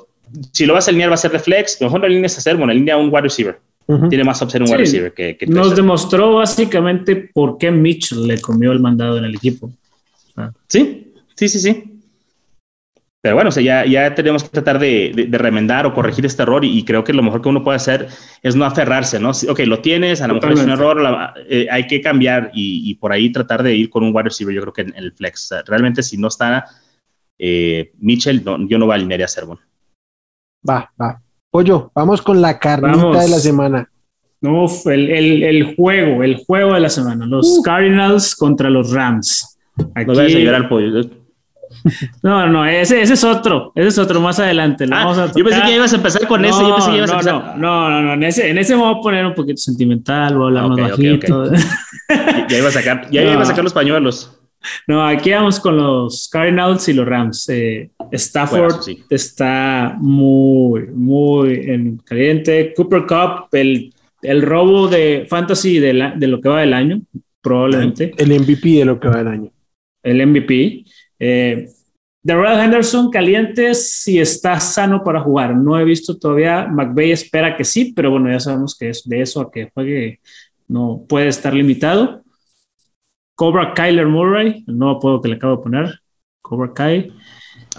si 0.52 0.66
lo 0.66 0.76
vas 0.76 0.88
a 0.88 0.92
alinear 0.92 1.10
va 1.10 1.16
a 1.16 1.18
ser 1.18 1.32
de 1.32 1.40
flex, 1.40 1.82
mejor 1.82 2.02
no 2.02 2.06
alineas 2.06 2.38
a 2.38 2.42
Sermon, 2.42 2.70
alinea 2.70 2.96
a 2.96 2.98
un 2.98 3.08
wide 3.08 3.22
receiver. 3.22 3.60
Tiene 4.10 4.26
más 4.26 4.42
opción 4.42 4.64
un 4.64 4.70
wide 4.70 4.80
receiver 4.80 5.14
que, 5.14 5.38
que 5.38 5.48
Nos 5.48 5.74
demostró 5.74 6.36
básicamente 6.36 7.16
por 7.16 7.58
qué 7.58 7.72
Mitchell 7.72 8.28
le 8.28 8.40
comió 8.42 8.74
el 8.74 8.82
mandado 8.82 9.18
en 9.18 9.24
el 9.24 9.36
equipo. 9.36 9.72
Sí, 10.68 11.14
sí, 11.36 11.48
sí, 11.50 11.60
sí. 11.60 11.97
Pero 13.28 13.36
bueno, 13.36 13.50
o 13.50 13.52
sea, 13.52 13.62
ya, 13.62 13.86
ya 13.86 14.16
tenemos 14.16 14.42
que 14.42 14.48
tratar 14.48 14.80
de, 14.80 15.28
de, 15.28 15.38
remendar 15.38 15.86
o 15.86 15.94
corregir 15.94 16.26
este 16.26 16.44
error 16.44 16.64
y, 16.64 16.86
creo 16.86 17.04
que 17.04 17.12
lo 17.12 17.22
mejor 17.22 17.42
que 17.42 17.50
uno 17.50 17.62
puede 17.62 17.76
hacer 17.76 18.08
es 18.42 18.56
no 18.56 18.64
aferrarse, 18.64 19.20
¿no? 19.20 19.32
Ok, 19.50 19.60
lo 19.66 19.82
tienes, 19.82 20.22
a 20.22 20.30
lo 20.30 20.36
mejor 20.36 20.54
es 20.54 20.62
un 20.62 20.70
error, 20.70 21.34
eh, 21.50 21.68
hay 21.70 21.88
que 21.88 22.00
cambiar 22.00 22.52
y, 22.54 22.90
y, 22.90 22.96
por 22.96 23.12
ahí 23.12 23.30
tratar 23.30 23.64
de 23.64 23.76
ir 23.76 23.90
con 23.90 24.06
un 24.06 24.16
wide 24.16 24.30
receiver, 24.30 24.56
yo 24.56 24.62
creo 24.62 24.72
que 24.72 24.84
en, 24.84 24.94
el 24.96 25.12
flex. 25.12 25.54
realmente 25.66 26.04
si 26.04 26.16
no 26.16 26.30
está 26.30 26.68
eh, 27.38 27.92
Mitchell, 28.00 28.42
yo 28.46 28.78
no 28.78 28.86
voy 28.86 28.94
a 28.94 28.96
alinear 28.96 29.24
a 29.24 29.28
Sermon. 29.28 29.60
Va, 30.70 30.90
va. 31.02 31.22
Pollo, 31.52 31.92
vamos 31.94 32.22
con 32.22 32.42
la 32.42 32.58
carnita 32.58 33.24
de 33.24 33.28
la 33.28 33.40
semana. 33.40 33.92
Uf, 34.42 34.88
el, 34.88 35.10
el, 35.10 35.44
el, 35.44 35.76
juego, 35.76 36.24
el 36.24 36.38
juego 36.46 36.76
de 36.76 36.80
la 36.80 36.90
semana. 36.90 37.26
Los 37.26 37.60
Cardinals 37.62 38.34
contra 38.38 38.70
los 38.70 38.94
Rams. 38.94 39.60
Aquí... 39.96 40.46
No 40.46 40.56
a 40.56 40.70
pollo. 40.70 41.27
No, 42.24 42.48
no, 42.48 42.66
ese, 42.66 43.02
ese, 43.02 43.14
es 43.14 43.24
otro, 43.24 43.72
ese 43.76 43.88
es 43.88 43.98
otro 43.98 44.20
más 44.22 44.40
adelante. 44.40 44.86
Ah, 44.92 45.32
yo 45.36 45.44
pensé 45.44 45.62
que 45.64 45.76
ibas 45.76 45.94
a 45.94 45.96
empezar 45.98 46.28
con 46.28 46.42
no, 46.42 46.48
ese, 46.48 46.62
yo 46.62 46.76
pensé 46.76 46.92
que 46.92 46.98
ibas 46.98 47.10
no, 47.10 47.16
a 47.16 47.20
empezar. 47.20 47.58
No, 47.58 47.90
no, 47.90 48.02
no, 48.02 48.14
en 48.14 48.24
ese, 48.24 48.50
en 48.50 48.58
ese 48.58 48.76
me 48.76 48.82
voy 48.82 48.96
a 48.98 49.02
poner 49.02 49.26
un 49.26 49.34
poquito 49.34 49.58
sentimental, 49.58 50.36
voy 50.36 50.44
a 50.44 50.48
hablar 50.48 50.72
okay, 50.72 50.84
más 50.84 50.92
bajito. 50.92 51.44
Okay, 51.44 51.60
okay. 52.08 52.46
ya 52.50 52.58
iba 52.58 52.70
a 52.70 52.72
sacar, 52.72 53.10
ya 53.12 53.22
iba 53.24 53.42
a 53.42 53.46
sacar 53.46 53.64
los 53.64 53.74
pañuelos. 53.74 54.38
No, 54.88 55.06
aquí 55.06 55.32
vamos 55.32 55.60
con 55.60 55.78
los 55.78 56.30
Cardinals 56.30 56.88
y 56.90 56.94
los 56.94 57.06
Rams. 57.06 57.50
Eh, 57.50 57.92
Stafford 58.12 58.68
bueno, 58.68 58.82
sí. 58.82 59.04
está 59.10 59.96
muy, 60.00 60.88
muy 60.88 61.54
en 61.54 61.98
caliente. 61.98 62.74
Cooper 62.76 63.06
Cup, 63.06 63.48
el, 63.52 63.94
el 64.22 64.42
robo 64.42 64.88
de 64.88 65.26
fantasy 65.30 65.80
de, 65.80 65.94
la, 65.94 66.12
de, 66.12 66.28
lo 66.28 66.42
que 66.42 66.50
va 66.50 66.62
del 66.62 66.74
año, 66.74 67.02
probablemente. 67.42 68.14
El 68.18 68.40
MVP 68.40 68.70
de 68.70 68.86
lo 68.86 69.00
que 69.00 69.08
va 69.08 69.18
del 69.18 69.28
año. 69.28 69.52
El 70.04 70.26
MVP. 70.26 70.86
Eh, 71.20 71.70
Darrell 72.28 72.60
Henderson 72.60 73.10
caliente 73.10 73.74
si 73.74 74.20
está 74.20 74.60
sano 74.60 75.02
para 75.02 75.22
jugar. 75.22 75.56
No 75.56 75.80
he 75.80 75.86
visto 75.86 76.18
todavía. 76.18 76.68
McVeigh 76.68 77.14
espera 77.14 77.56
que 77.56 77.64
sí, 77.64 77.94
pero 77.96 78.12
bueno, 78.12 78.30
ya 78.30 78.42
sabemos 78.42 78.78
que 78.78 78.90
es 78.90 79.08
de 79.08 79.22
eso 79.22 79.40
a 79.40 79.50
que 79.50 79.72
juegue 79.74 80.20
no 80.68 81.06
puede 81.08 81.30
estar 81.30 81.54
limitado. 81.54 82.24
Cobra 83.34 83.74
Kyler 83.74 84.08
Murray, 84.08 84.66
el 84.68 84.78
nuevo 84.78 84.98
apodo 84.98 85.22
que 85.22 85.30
le 85.30 85.36
acabo 85.36 85.56
de 85.56 85.64
poner, 85.64 86.00
Cobra 86.42 86.74
Kai. 86.74 87.14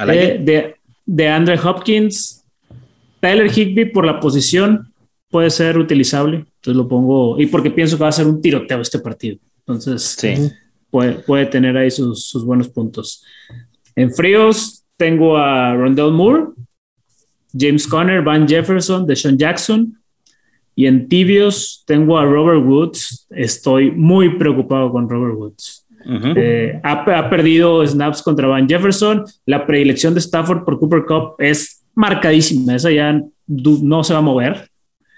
Eh, 0.08 0.40
de, 0.42 0.76
de 1.04 1.28
Andre 1.28 1.58
Hopkins, 1.62 2.42
Tyler 3.20 3.50
Higby 3.50 3.86
por 3.92 4.06
la 4.06 4.18
posición 4.18 4.94
puede 5.28 5.50
ser 5.50 5.76
utilizable, 5.76 6.36
entonces 6.36 6.74
lo 6.74 6.88
pongo, 6.88 7.38
y 7.38 7.46
porque 7.48 7.70
pienso 7.70 7.98
que 7.98 8.04
va 8.04 8.08
a 8.08 8.12
ser 8.12 8.26
un 8.26 8.40
tiroteo 8.40 8.80
este 8.80 8.98
partido, 8.98 9.36
entonces 9.58 10.02
sí. 10.18 10.50
puede, 10.88 11.14
puede, 11.18 11.44
tener 11.44 11.76
ahí 11.76 11.90
sus, 11.90 12.30
sus, 12.30 12.46
buenos 12.46 12.68
puntos. 12.70 13.24
En 13.98 14.14
fríos 14.14 14.84
tengo 14.96 15.36
a 15.36 15.74
Rondell 15.74 16.12
Moore, 16.12 16.44
James 17.52 17.84
Conner, 17.84 18.22
Van 18.22 18.46
Jefferson, 18.46 19.04
Deshaun 19.04 19.36
Jackson, 19.36 19.98
y 20.76 20.86
en 20.86 21.08
tibios 21.08 21.82
tengo 21.84 22.16
a 22.16 22.24
Robert 22.24 22.64
Woods. 22.64 23.26
Estoy 23.30 23.90
muy 23.90 24.38
preocupado 24.38 24.92
con 24.92 25.10
Robert 25.10 25.34
Woods. 25.34 25.84
Uh 26.06 26.12
-huh. 26.12 26.34
eh, 26.36 26.80
ha, 26.84 26.92
ha, 27.18 27.28
perdido 27.28 27.84
snaps 27.84 28.22
contra 28.22 28.46
Van 28.46 28.68
Jefferson. 28.68 29.24
La 29.46 29.66
predilección 29.66 30.14
de 30.14 30.20
Stafford 30.20 30.64
por 30.64 30.78
Cooper 30.78 31.02
Cup 31.04 31.34
es 31.40 31.82
marcadísima. 31.96 32.76
Esa 32.76 32.92
ya 32.92 33.20
no 33.48 34.04
se 34.04 34.12
va 34.12 34.20
a 34.20 34.22
mover. 34.22 34.70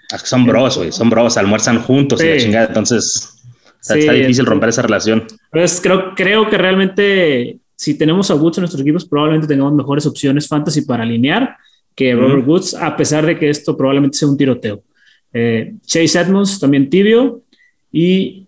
Que 0.09 0.17
son 0.25 0.43
bros, 0.47 0.77
güey. 0.79 0.91
Son 0.91 1.07
bros. 1.07 1.37
Almuerzan 1.37 1.83
juntos 1.83 2.19
sí. 2.19 2.25
y 2.25 2.29
la 2.29 2.37
chingada. 2.37 2.65
Entonces 2.65 3.39
está, 3.79 3.93
sí, 3.93 3.99
está 3.99 4.13
difícil 4.13 4.47
romper 4.47 4.69
esa 4.69 4.81
relación. 4.81 5.27
Pues 5.51 5.79
creo, 5.79 6.15
creo 6.15 6.49
que 6.49 6.57
realmente 6.57 7.60
si 7.81 7.97
tenemos 7.97 8.29
a 8.29 8.35
Woods 8.35 8.59
en 8.59 8.61
nuestros 8.61 8.83
equipos, 8.83 9.05
probablemente 9.05 9.47
tengamos 9.47 9.73
mejores 9.73 10.05
opciones 10.05 10.47
fantasy 10.47 10.83
para 10.83 11.01
alinear 11.01 11.57
que 11.95 12.13
Robert. 12.13 12.47
Woods, 12.47 12.75
a 12.75 12.95
pesar 12.95 13.25
de 13.25 13.39
que 13.39 13.49
esto 13.49 13.75
probablemente 13.75 14.19
sea 14.19 14.27
un 14.27 14.37
tiroteo. 14.37 14.83
Eh, 15.33 15.73
Chase 15.83 16.19
Edmonds 16.19 16.59
también 16.59 16.91
tibio 16.91 17.41
y 17.91 18.45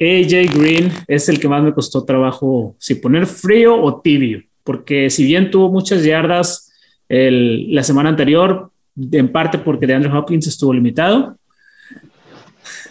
AJ 0.00 0.58
Green 0.58 0.90
es 1.06 1.28
el 1.28 1.38
que 1.38 1.46
más 1.46 1.62
me 1.62 1.72
costó 1.72 2.04
trabajo 2.04 2.74
si 2.80 2.96
poner 2.96 3.26
frío 3.26 3.80
o 3.80 4.00
tibio, 4.00 4.42
porque 4.64 5.08
si 5.08 5.22
bien 5.24 5.52
tuvo 5.52 5.70
muchas 5.70 6.02
yardas 6.02 6.72
el, 7.08 7.72
la 7.72 7.84
semana 7.84 8.08
anterior, 8.08 8.72
en 9.12 9.30
parte 9.30 9.58
porque 9.58 9.86
de 9.86 9.94
Andrew 9.94 10.18
Hopkins 10.18 10.48
estuvo 10.48 10.74
limitado, 10.74 11.38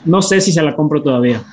no 0.06 0.22
sé 0.22 0.40
si 0.40 0.54
se 0.54 0.62
la 0.62 0.78
compro 0.78 1.04
todavía. 1.04 1.44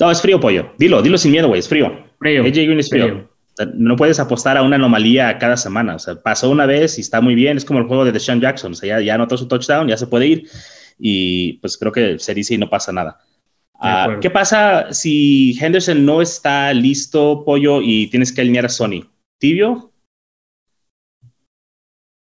No, 0.00 0.10
es 0.10 0.20
frío, 0.20 0.40
pollo. 0.40 0.72
Dilo, 0.76 1.00
dilo 1.02 1.16
sin 1.16 1.30
miedo, 1.30 1.46
güey, 1.46 1.60
es 1.60 1.68
frío. 1.68 1.92
frío. 2.18 2.42
AJ 2.42 2.52
Green 2.52 2.80
es 2.80 2.90
frío. 2.90 3.04
frío. 3.04 3.30
No 3.74 3.96
puedes 3.96 4.20
apostar 4.20 4.56
a 4.56 4.62
una 4.62 4.76
anomalía 4.76 5.38
cada 5.38 5.56
semana. 5.56 5.96
O 5.96 5.98
sea, 5.98 6.14
pasó 6.16 6.50
una 6.50 6.66
vez 6.66 6.98
y 6.98 7.00
está 7.00 7.20
muy 7.20 7.34
bien. 7.34 7.56
Es 7.56 7.64
como 7.64 7.80
el 7.80 7.86
juego 7.86 8.04
de 8.04 8.12
Deshaun 8.12 8.40
Jackson. 8.40 8.72
O 8.72 8.74
sea, 8.74 8.98
ya, 8.98 9.04
ya 9.04 9.14
anotó 9.14 9.36
su 9.36 9.48
touchdown, 9.48 9.88
ya 9.88 9.96
se 9.96 10.06
puede 10.06 10.26
ir 10.26 10.48
y 11.00 11.54
pues 11.54 11.78
creo 11.78 11.90
que 11.90 12.18
se 12.18 12.34
dice 12.34 12.54
y 12.54 12.58
no 12.58 12.68
pasa 12.68 12.92
nada. 12.92 13.18
Uh, 13.74 14.20
¿Qué 14.20 14.28
pasa 14.28 14.92
si 14.92 15.58
Henderson 15.58 16.04
no 16.04 16.20
está 16.20 16.72
listo, 16.74 17.42
pollo, 17.46 17.80
y 17.80 18.08
tienes 18.08 18.30
que 18.30 18.42
alinear 18.42 18.66
a 18.66 18.68
Sony? 18.68 19.08
¿Tibio? 19.38 19.90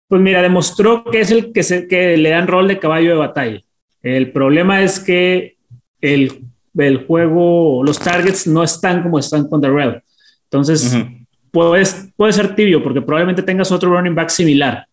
Pues 0.08 0.20
mira, 0.20 0.42
demostró 0.42 1.04
que 1.04 1.20
es 1.20 1.30
el 1.30 1.52
que, 1.52 1.62
se, 1.62 1.88
que 1.88 2.18
le 2.18 2.30
dan 2.30 2.46
rol 2.46 2.68
de 2.68 2.78
caballo 2.78 3.10
de 3.10 3.16
batalla. 3.16 3.62
El 4.02 4.30
problema 4.30 4.82
es 4.82 5.00
que 5.00 5.56
el, 6.02 6.44
el 6.76 7.06
juego, 7.06 7.82
los 7.82 7.98
targets 7.98 8.46
no 8.46 8.62
están 8.62 9.02
como 9.02 9.18
están 9.18 9.48
con 9.48 9.62
The 9.62 9.70
Red. 9.70 10.02
Entonces, 10.50 10.94
uh 10.94 10.98
-huh. 10.98 11.26
puedes, 11.50 12.10
puede 12.16 12.32
ser 12.32 12.54
tibio 12.54 12.82
porque 12.82 13.02
probablemente 13.02 13.42
tengas 13.42 13.70
otro 13.70 13.90
running 13.90 14.14
back 14.14 14.30
similar. 14.30 14.86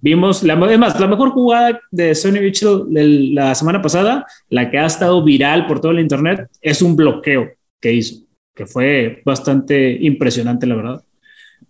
Vimos, 0.00 0.44
la, 0.44 0.54
además, 0.54 0.98
la 1.00 1.08
mejor 1.08 1.30
jugada 1.30 1.80
de 1.90 2.14
Sonny 2.14 2.40
Mitchell 2.40 2.84
de 2.88 3.04
la 3.32 3.54
semana 3.54 3.82
pasada, 3.82 4.26
la 4.48 4.70
que 4.70 4.78
ha 4.78 4.86
estado 4.86 5.24
viral 5.24 5.66
por 5.66 5.80
todo 5.80 5.90
el 5.90 5.98
internet, 6.00 6.48
es 6.60 6.82
un 6.82 6.94
bloqueo 6.94 7.48
que 7.80 7.92
hizo, 7.92 8.24
que 8.54 8.66
fue 8.66 9.22
bastante 9.24 9.98
impresionante, 10.00 10.66
la 10.66 10.76
verdad. 10.76 11.02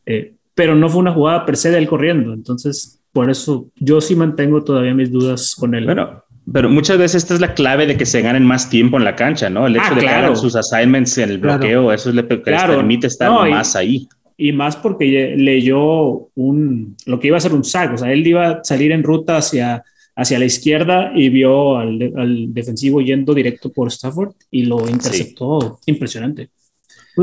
Eh, 0.05 0.35
pero 0.55 0.75
no 0.75 0.88
fue 0.88 1.01
una 1.01 1.12
jugada 1.12 1.47
per 1.47 1.57
se 1.57 1.71
de 1.71 1.79
él 1.79 1.88
corriendo, 1.88 2.35
entonces 2.35 3.01
por 3.12 3.31
eso 3.31 3.71
yo 3.77 4.00
sí 4.00 4.15
mantengo 4.15 4.63
todavía 4.63 4.94
mis 4.94 5.11
dudas 5.11 5.54
con 5.59 5.75
él. 5.75 5.87
Bueno, 5.87 6.25
pero 6.53 6.71
muchas 6.71 6.99
veces 6.99 7.23
esta 7.23 7.35
es 7.35 7.40
la 7.40 7.55
clave 7.55 7.87
de 7.87 7.96
que 7.96 8.07
se 8.07 8.23
ganen 8.23 8.44
más 8.44 8.71
tiempo 8.71 8.96
en 8.96 9.05
la 9.05 9.17
cancha, 9.17 9.51
¿no? 9.51 9.67
El 9.67 9.77
hecho 9.77 9.85
ah, 9.87 9.94
de 9.94 10.01
claro. 10.01 10.07
que 10.07 10.25
hagan 10.25 10.37
sus 10.37 10.57
assignments 10.57 11.19
en 11.19 11.31
el 11.31 11.38
bloqueo, 11.38 11.83
claro. 11.83 11.92
eso 11.92 12.09
es 12.11 12.15
lo 12.15 12.27
que 12.27 12.42
claro. 12.42 12.69
les 12.69 12.77
permite 12.77 13.07
estar 13.07 13.31
no, 13.31 13.49
más 13.51 13.75
y, 13.75 13.79
ahí 13.79 14.09
y 14.40 14.53
más 14.53 14.77
porque 14.77 15.35
leyó 15.37 16.29
un, 16.37 16.96
lo 17.07 17.19
que 17.19 17.27
iba 17.27 17.37
a 17.37 17.40
ser 17.40 17.53
un 17.53 17.65
sack, 17.65 17.94
o 17.94 17.99
sea, 17.99 18.13
él 18.13 18.25
iba 18.25 18.49
a 18.49 18.65
salir 18.65 18.92
en 18.92 19.03
ruta 19.03 19.37
hacia, 19.37 19.83
hacia 20.15 20.38
la 20.38 20.44
izquierda 20.44 21.11
y 21.15 21.29
vio 21.29 21.77
al, 21.77 22.13
al 22.17 22.55
defensivo 22.55 23.01
yendo 23.01 23.35
directo 23.35 23.73
por 23.73 23.88
Stafford 23.88 24.35
y 24.49 24.63
lo 24.63 24.88
interceptó. 24.88 25.81
Sí. 25.83 25.90
Impresionante. 25.90 26.51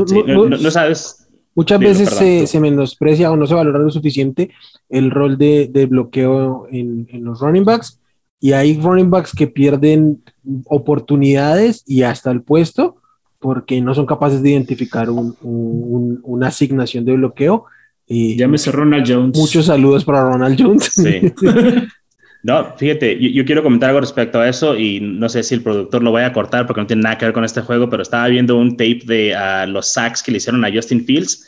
Sí, 0.06 0.22
no, 0.26 0.46
no, 0.46 0.58
no, 0.58 0.70
sabes. 0.70 1.26
Muchas 1.54 1.80
veces 1.80 2.50
se, 2.50 2.60
menosprecia 2.60 3.30
o 3.30 3.36
no 3.36 3.46
se 3.46 3.54
valora 3.54 3.78
lo 3.78 3.90
suficiente 3.90 4.50
el 4.90 5.10
rol 5.10 5.38
de, 5.38 5.86
bloqueo 5.88 6.68
en, 6.70 7.08
los 7.24 7.40
running 7.40 7.64
backs 7.64 7.98
y 8.40 8.52
hay 8.52 8.78
running 8.78 9.10
backs 9.10 9.32
que 9.34 9.46
pierden 9.46 10.22
oportunidades 10.66 11.82
y 11.86 12.02
hasta 12.02 12.30
el 12.30 12.42
puesto 12.42 12.96
porque 13.38 13.80
no 13.80 13.94
son 13.94 14.06
capaces 14.06 14.42
de 14.42 14.50
identificar 14.50 15.08
una 15.10 16.48
asignación 16.48 17.04
de 17.04 17.14
bloqueo. 17.14 17.66
Y 18.06 18.36
Llámese 18.36 18.72
Ronald 18.72 19.04
Jones. 19.06 19.36
Muchos 19.36 19.66
saludos 19.66 20.04
para 20.04 20.22
Ronald 20.22 20.60
Jones. 20.60 20.90
Sí. 20.92 21.32
No, 22.46 22.76
fíjate, 22.76 23.18
yo, 23.32 23.44
quiero 23.44 23.64
comentar 23.64 23.88
algo 23.88 24.00
respecto 24.00 24.38
a 24.38 24.48
eso 24.48 24.76
y 24.76 25.00
no 25.00 25.28
sé 25.28 25.42
si 25.42 25.56
el 25.56 25.64
productor 25.64 26.00
lo 26.04 26.12
vaya 26.12 26.28
a 26.28 26.32
cortar 26.32 26.64
porque 26.64 26.80
no 26.80 26.86
tiene 26.86 27.02
nada 27.02 27.18
que 27.18 27.24
ver 27.24 27.34
con 27.34 27.44
este 27.44 27.60
juego, 27.60 27.90
pero 27.90 28.04
estaba 28.04 28.28
viendo 28.28 28.56
un 28.56 28.76
tape 28.76 29.00
de 29.04 29.34
ah, 29.34 29.66
los 29.66 29.88
sacks 29.88 30.22
que 30.22 30.30
le 30.30 30.36
hicieron 30.36 30.64
a 30.64 30.72
Justin 30.72 31.04
Fields, 31.04 31.44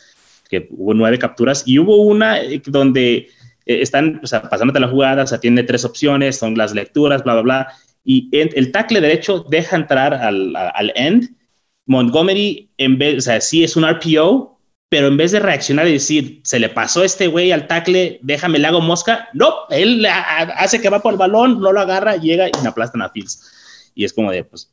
que 0.51 0.66
hubo 0.72 0.95
nueve 0.95 1.16
capturas 1.16 1.62
y 1.66 1.78
hubo 1.78 2.03
una 2.03 2.41
eh, 2.41 2.61
donde 2.66 3.28
eh, 3.68 3.82
están 3.82 4.20
o 4.24 4.26
sea, 4.26 4.42
pasándote 4.42 4.80
la 4.80 4.88
jugada, 4.88 5.22
o 5.22 5.26
sea, 5.26 5.38
tiene 5.38 5.62
tres 5.62 5.84
opciones, 5.84 6.36
son 6.36 6.56
las 6.56 6.74
lecturas, 6.74 7.22
bla, 7.22 7.34
bla, 7.34 7.42
bla, 7.42 7.68
y 8.04 8.28
el 8.32 8.72
tackle 8.72 9.00
derecho 9.00 9.44
deja 9.50 9.76
entrar 9.76 10.14
al, 10.14 10.56
al 10.56 10.92
end. 10.96 11.36
Montgomery, 11.84 12.70
en 12.78 12.98
vez, 12.98 13.18
o 13.18 13.20
sea, 13.20 13.40
sí 13.40 13.64
es 13.64 13.76
un 13.76 13.86
RPO, 13.86 14.58
pero 14.88 15.08
en 15.08 15.16
vez 15.16 15.32
de 15.32 15.40
reaccionar 15.40 15.86
y 15.86 15.92
decir, 15.92 16.40
se 16.44 16.58
le 16.58 16.70
pasó 16.70 17.04
este 17.04 17.26
güey 17.26 17.52
al 17.52 17.66
tackle, 17.66 18.18
déjame, 18.22 18.58
le 18.58 18.66
hago 18.66 18.80
mosca, 18.80 19.28
no, 19.34 19.54
él 19.70 20.06
hace 20.06 20.80
que 20.80 20.88
va 20.88 21.00
por 21.00 21.12
el 21.12 21.18
balón, 21.18 21.60
no 21.60 21.72
lo 21.72 21.80
agarra, 21.80 22.16
llega 22.16 22.48
y 22.48 22.62
me 22.62 22.68
aplastan 22.68 23.02
a 23.02 23.10
Fields. 23.10 23.90
Y 23.94 24.04
es 24.04 24.12
como 24.12 24.30
de, 24.30 24.44
pues, 24.44 24.72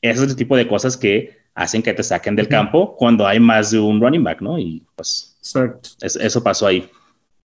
ese 0.00 0.24
es 0.24 0.30
el 0.30 0.36
tipo 0.36 0.56
de 0.56 0.66
cosas 0.66 0.96
que 0.96 1.38
hacen 1.54 1.82
que 1.82 1.92
te 1.92 2.02
saquen 2.02 2.36
del 2.36 2.48
campo 2.48 2.96
cuando 2.96 3.26
hay 3.26 3.40
más 3.40 3.70
de 3.70 3.78
un 3.78 4.00
running 4.00 4.24
back, 4.24 4.40
¿no? 4.40 4.58
Y 4.58 4.82
pues, 4.96 5.36
eso 6.02 6.42
pasó 6.42 6.66
ahí. 6.66 6.88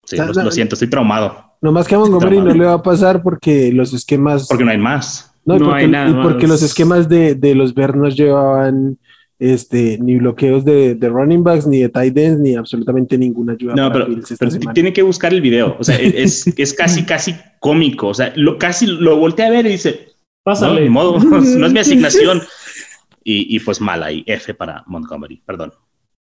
Sí, 0.06 0.18
lo, 0.18 0.51
siento, 0.51 0.76
estoy 0.76 0.89
traumado. 0.89 1.54
Nomás 1.62 1.88
que 1.88 1.95
a 1.95 1.99
Montgomery 1.99 2.41
no 2.41 2.54
le 2.54 2.66
va 2.66 2.74
a 2.74 2.84
pasar 2.84 3.24
porque 3.24 3.72
los 3.72 3.93
esquemas. 3.93 4.47
Porque 4.47 4.66
no 4.66 4.72
hay 4.72 4.78
más. 4.78 5.34
No, 5.45 5.58
porque, 5.58 5.74
hay 5.76 5.88
nada 5.88 6.10
y 6.10 6.14
porque 6.24 6.47
los 6.47 6.62
esquemas 6.62 7.08
de, 7.10 7.36
de 7.36 7.56
los 7.56 7.74
Vernos 7.74 8.16
llevaban 8.16 8.97
este, 9.39 9.97
ni 9.99 10.16
bloqueos 10.16 10.64
de, 10.64 10.95
de, 10.95 11.10
running 11.10 11.43
backs, 11.43 11.68
ni 11.68 11.82
de 11.82 11.89
tight 11.89 12.18
ends, 12.18 12.39
ni 12.39 12.56
absolutamente 12.56 13.18
ninguna 13.18 13.54
ayuda. 13.54 13.76
No, 13.76 13.91
pero, 13.91 14.08
tiene 14.74 14.93
que 14.93 15.01
buscar 15.01 15.34
el 15.34 15.41
video. 15.41 15.76
O 15.80 15.84
sea, 15.84 15.95
es, 15.99 16.47
es 16.47 16.74
casi, 16.74 17.04
casi 17.04 17.36
cómico. 17.60 18.08
O 18.08 18.14
sea, 18.14 18.32
lo, 18.36 18.58
casi 18.58 18.88
lo 18.88 19.18
voltea 19.18 19.47
a 19.47 19.51
ver 19.51 19.66
y 19.66 19.70
dice, 19.70 20.14
pásale. 20.43 20.86
No, 20.86 20.91
modo, 20.91 21.20
no 21.24 21.66
es 21.66 21.74
mi 21.74 21.80
asignación. 21.80 22.41
Y, 23.24 23.56
y, 23.56 23.60
pues 23.60 23.80
mal 23.80 24.04
ahí, 24.04 24.24
F 24.28 24.54
para 24.54 24.84
Montgomery, 24.86 25.41
perdón. 25.45 25.74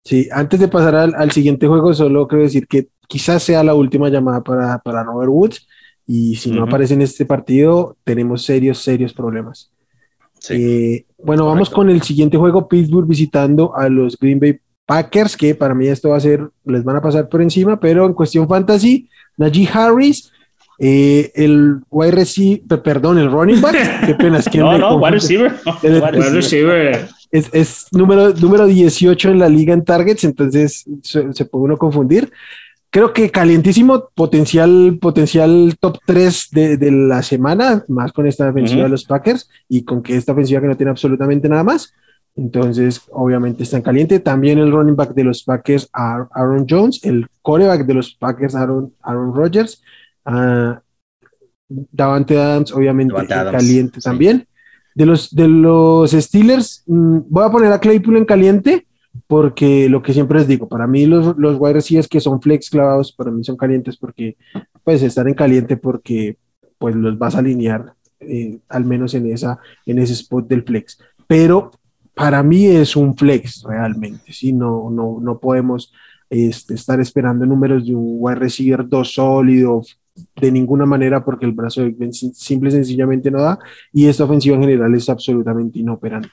Sí, 0.04 0.28
antes 0.32 0.60
de 0.60 0.68
pasar 0.68 0.96
al, 0.96 1.14
al, 1.16 1.32
siguiente 1.32 1.68
juego, 1.68 1.94
solo 1.94 2.28
quiero 2.28 2.44
decir 2.44 2.68
que 2.68 2.88
quizás 3.08 3.44
sea 3.44 3.64
la 3.64 3.76
última 3.76 4.10
llamada 4.10 4.42
para, 4.42 4.80
para 4.80 5.04
Robert 5.04 5.30
Woods. 5.30 5.68
Y 6.08 6.36
si 6.36 6.52
no 6.52 6.64
aparece 6.64 6.94
en 6.96 7.02
este 7.02 7.26
partido, 7.26 7.96
tenemos 8.04 8.44
serios, 8.44 8.80
serios 8.80 9.14
problemas. 9.14 9.72
Eh, 10.50 11.06
bueno, 11.24 11.46
vamos 11.46 11.70
con 11.70 11.90
el 11.90 12.02
siguiente 12.02 12.38
juego, 12.38 12.68
Pittsburgh 12.68 13.08
visitando 13.08 13.76
a 13.76 13.88
los 13.90 14.18
Green 14.18 14.40
Bay 14.40 14.60
Packers, 14.86 15.38
que 15.38 15.56
para 15.56 15.76
mí 15.76 15.88
esto 15.88 16.10
va 16.10 16.18
a 16.18 16.20
ser, 16.20 16.50
les 16.66 16.84
van 16.84 16.96
a 16.98 17.02
pasar 17.02 17.30
por 17.30 17.42
encima, 17.42 17.80
pero 17.80 18.06
en 18.06 18.14
cuestión 18.14 18.48
fantasy, 18.48 19.08
Najee 19.38 19.70
Harris, 19.72 20.32
eh, 20.80 21.32
el 21.36 21.82
wide 21.90 22.12
receiver, 22.12 22.82
perdón, 22.82 23.20
el 23.20 23.32
running 23.32 23.62
back, 23.62 24.06
qué 24.06 24.16
pena, 24.16 24.40
es 24.40 24.50
que 24.50 24.58
no, 24.60 24.78
no, 24.78 24.98
wide 24.98 25.12
receiver, 25.12 25.54
wide 25.84 26.30
receiver. 26.32 27.10
Es, 27.32 27.50
es, 27.54 27.88
número, 27.92 28.34
número 28.34 28.66
18 28.68 29.30
en 29.30 29.40
la 29.40 29.50
liga 29.50 29.74
en 29.74 29.86
targets, 29.86 30.24
entonces 30.24 30.86
se, 31.02 31.34
se 31.34 31.46
puede 31.46 31.64
uno 31.64 31.78
confundir 31.78 32.32
creo 32.92 33.14
que 33.14 33.32
calientísimo, 33.32 34.10
potencial, 34.14 35.00
potencial 35.02 35.76
top 35.80 35.98
3 36.06 36.50
de, 36.52 36.92
la 36.92 37.24
semana, 37.24 37.84
más 37.88 38.12
con 38.12 38.28
esta 38.28 38.50
ofensiva 38.50 38.84
de 38.84 38.90
los 38.90 39.06
Packers 39.06 39.50
y 39.68 39.84
con 39.84 40.04
que 40.04 40.16
esta 40.16 40.34
ofensiva 40.34 40.62
que 40.62 40.68
no 40.68 40.78
tiene 40.78 40.92
absolutamente 40.92 41.50
nada 41.50 41.64
más. 41.64 41.94
Entonces, 42.36 43.02
obviamente 43.12 43.64
está 43.64 43.78
en 43.78 43.84
caliente. 43.84 44.20
También 44.20 44.60
el 44.60 44.72
running 44.72 44.96
back 44.96 45.14
de 45.14 45.24
los 45.24 45.44
Packers, 45.44 45.90
Aaron 45.94 46.66
Jones, 46.70 47.00
el 47.04 47.28
coreback 47.42 47.86
de 47.86 47.94
los 47.94 48.14
Packers, 48.14 48.56
Aaron, 48.56 48.94
Aaron 49.02 49.34
Rodgers, 49.34 49.82
uh, 50.26 50.76
Davante 51.68 52.38
Adams, 52.38 52.74
obviamente 52.74 53.16
caliente 53.26 54.02
también. 54.02 54.46
De 54.94 55.06
los, 55.06 55.34
de 55.34 55.48
los 55.48 56.12
Steelers, 56.12 56.84
mm, 56.88 57.20
voy 57.30 57.46
a 57.46 57.52
poner 57.52 57.72
a 57.72 57.80
Claypool 57.80 58.18
en 58.18 58.26
caliente 58.26 58.88
porque 59.28 59.90
lo 59.90 60.02
que 60.02 60.14
siempre 60.14 60.40
les 60.40 60.48
digo, 60.48 60.68
para 60.68 60.88
mí 60.88 61.06
los, 61.06 61.38
los 61.38 61.58
wide 61.60 61.74
receivers 61.74 62.08
que 62.08 62.20
son 62.20 62.42
flex 62.42 62.70
clavados, 62.70 63.12
para 63.12 63.32
mí 63.32 63.44
son 63.44 63.58
calientes 63.58 63.98
porque 63.98 64.38
pues 64.84 65.02
estar 65.04 65.28
en 65.28 65.34
caliente 65.34 65.78
porque 65.78 66.38
pues 66.78 66.96
los 66.96 67.18
vas 67.18 67.36
a 67.36 67.40
alinear 67.40 67.94
eh, 68.20 68.60
al 68.70 68.86
menos 68.86 69.14
en, 69.14 69.32
esa, 69.32 69.60
en 69.86 70.00
ese 70.00 70.14
spot 70.14 70.48
del 70.48 70.64
flex. 70.64 71.00
Pero 71.28 71.72
para 72.14 72.44
mí 72.44 72.66
es 72.66 72.96
un 72.96 73.16
flex 73.16 73.64
realmente, 73.64 74.32
¿sí? 74.32 74.54
No, 74.54 74.90
no, 74.90 75.20
no 75.22 75.40
podemos 75.40 75.92
este, 76.30 76.76
estar 76.76 77.00
esperando 77.00 77.46
números 77.46 77.86
de 77.86 77.96
un 77.96 78.18
wide 78.20 78.36
receiver 78.36 78.88
dos 78.88 79.14
sólido 79.14 79.82
de 80.36 80.52
ninguna 80.52 80.86
manera 80.86 81.24
porque 81.24 81.46
el 81.46 81.54
brazo 81.54 81.84
simple 82.34 82.70
y 82.70 82.74
sencillamente 82.74 83.32
no 83.32 83.42
da 83.42 83.60
y 83.94 84.08
esta 84.08 84.24
ofensiva 84.24 84.56
en 84.56 84.62
general 84.62 84.94
es 84.96 85.10
absolutamente 85.10 85.80
inoperante. 85.80 86.30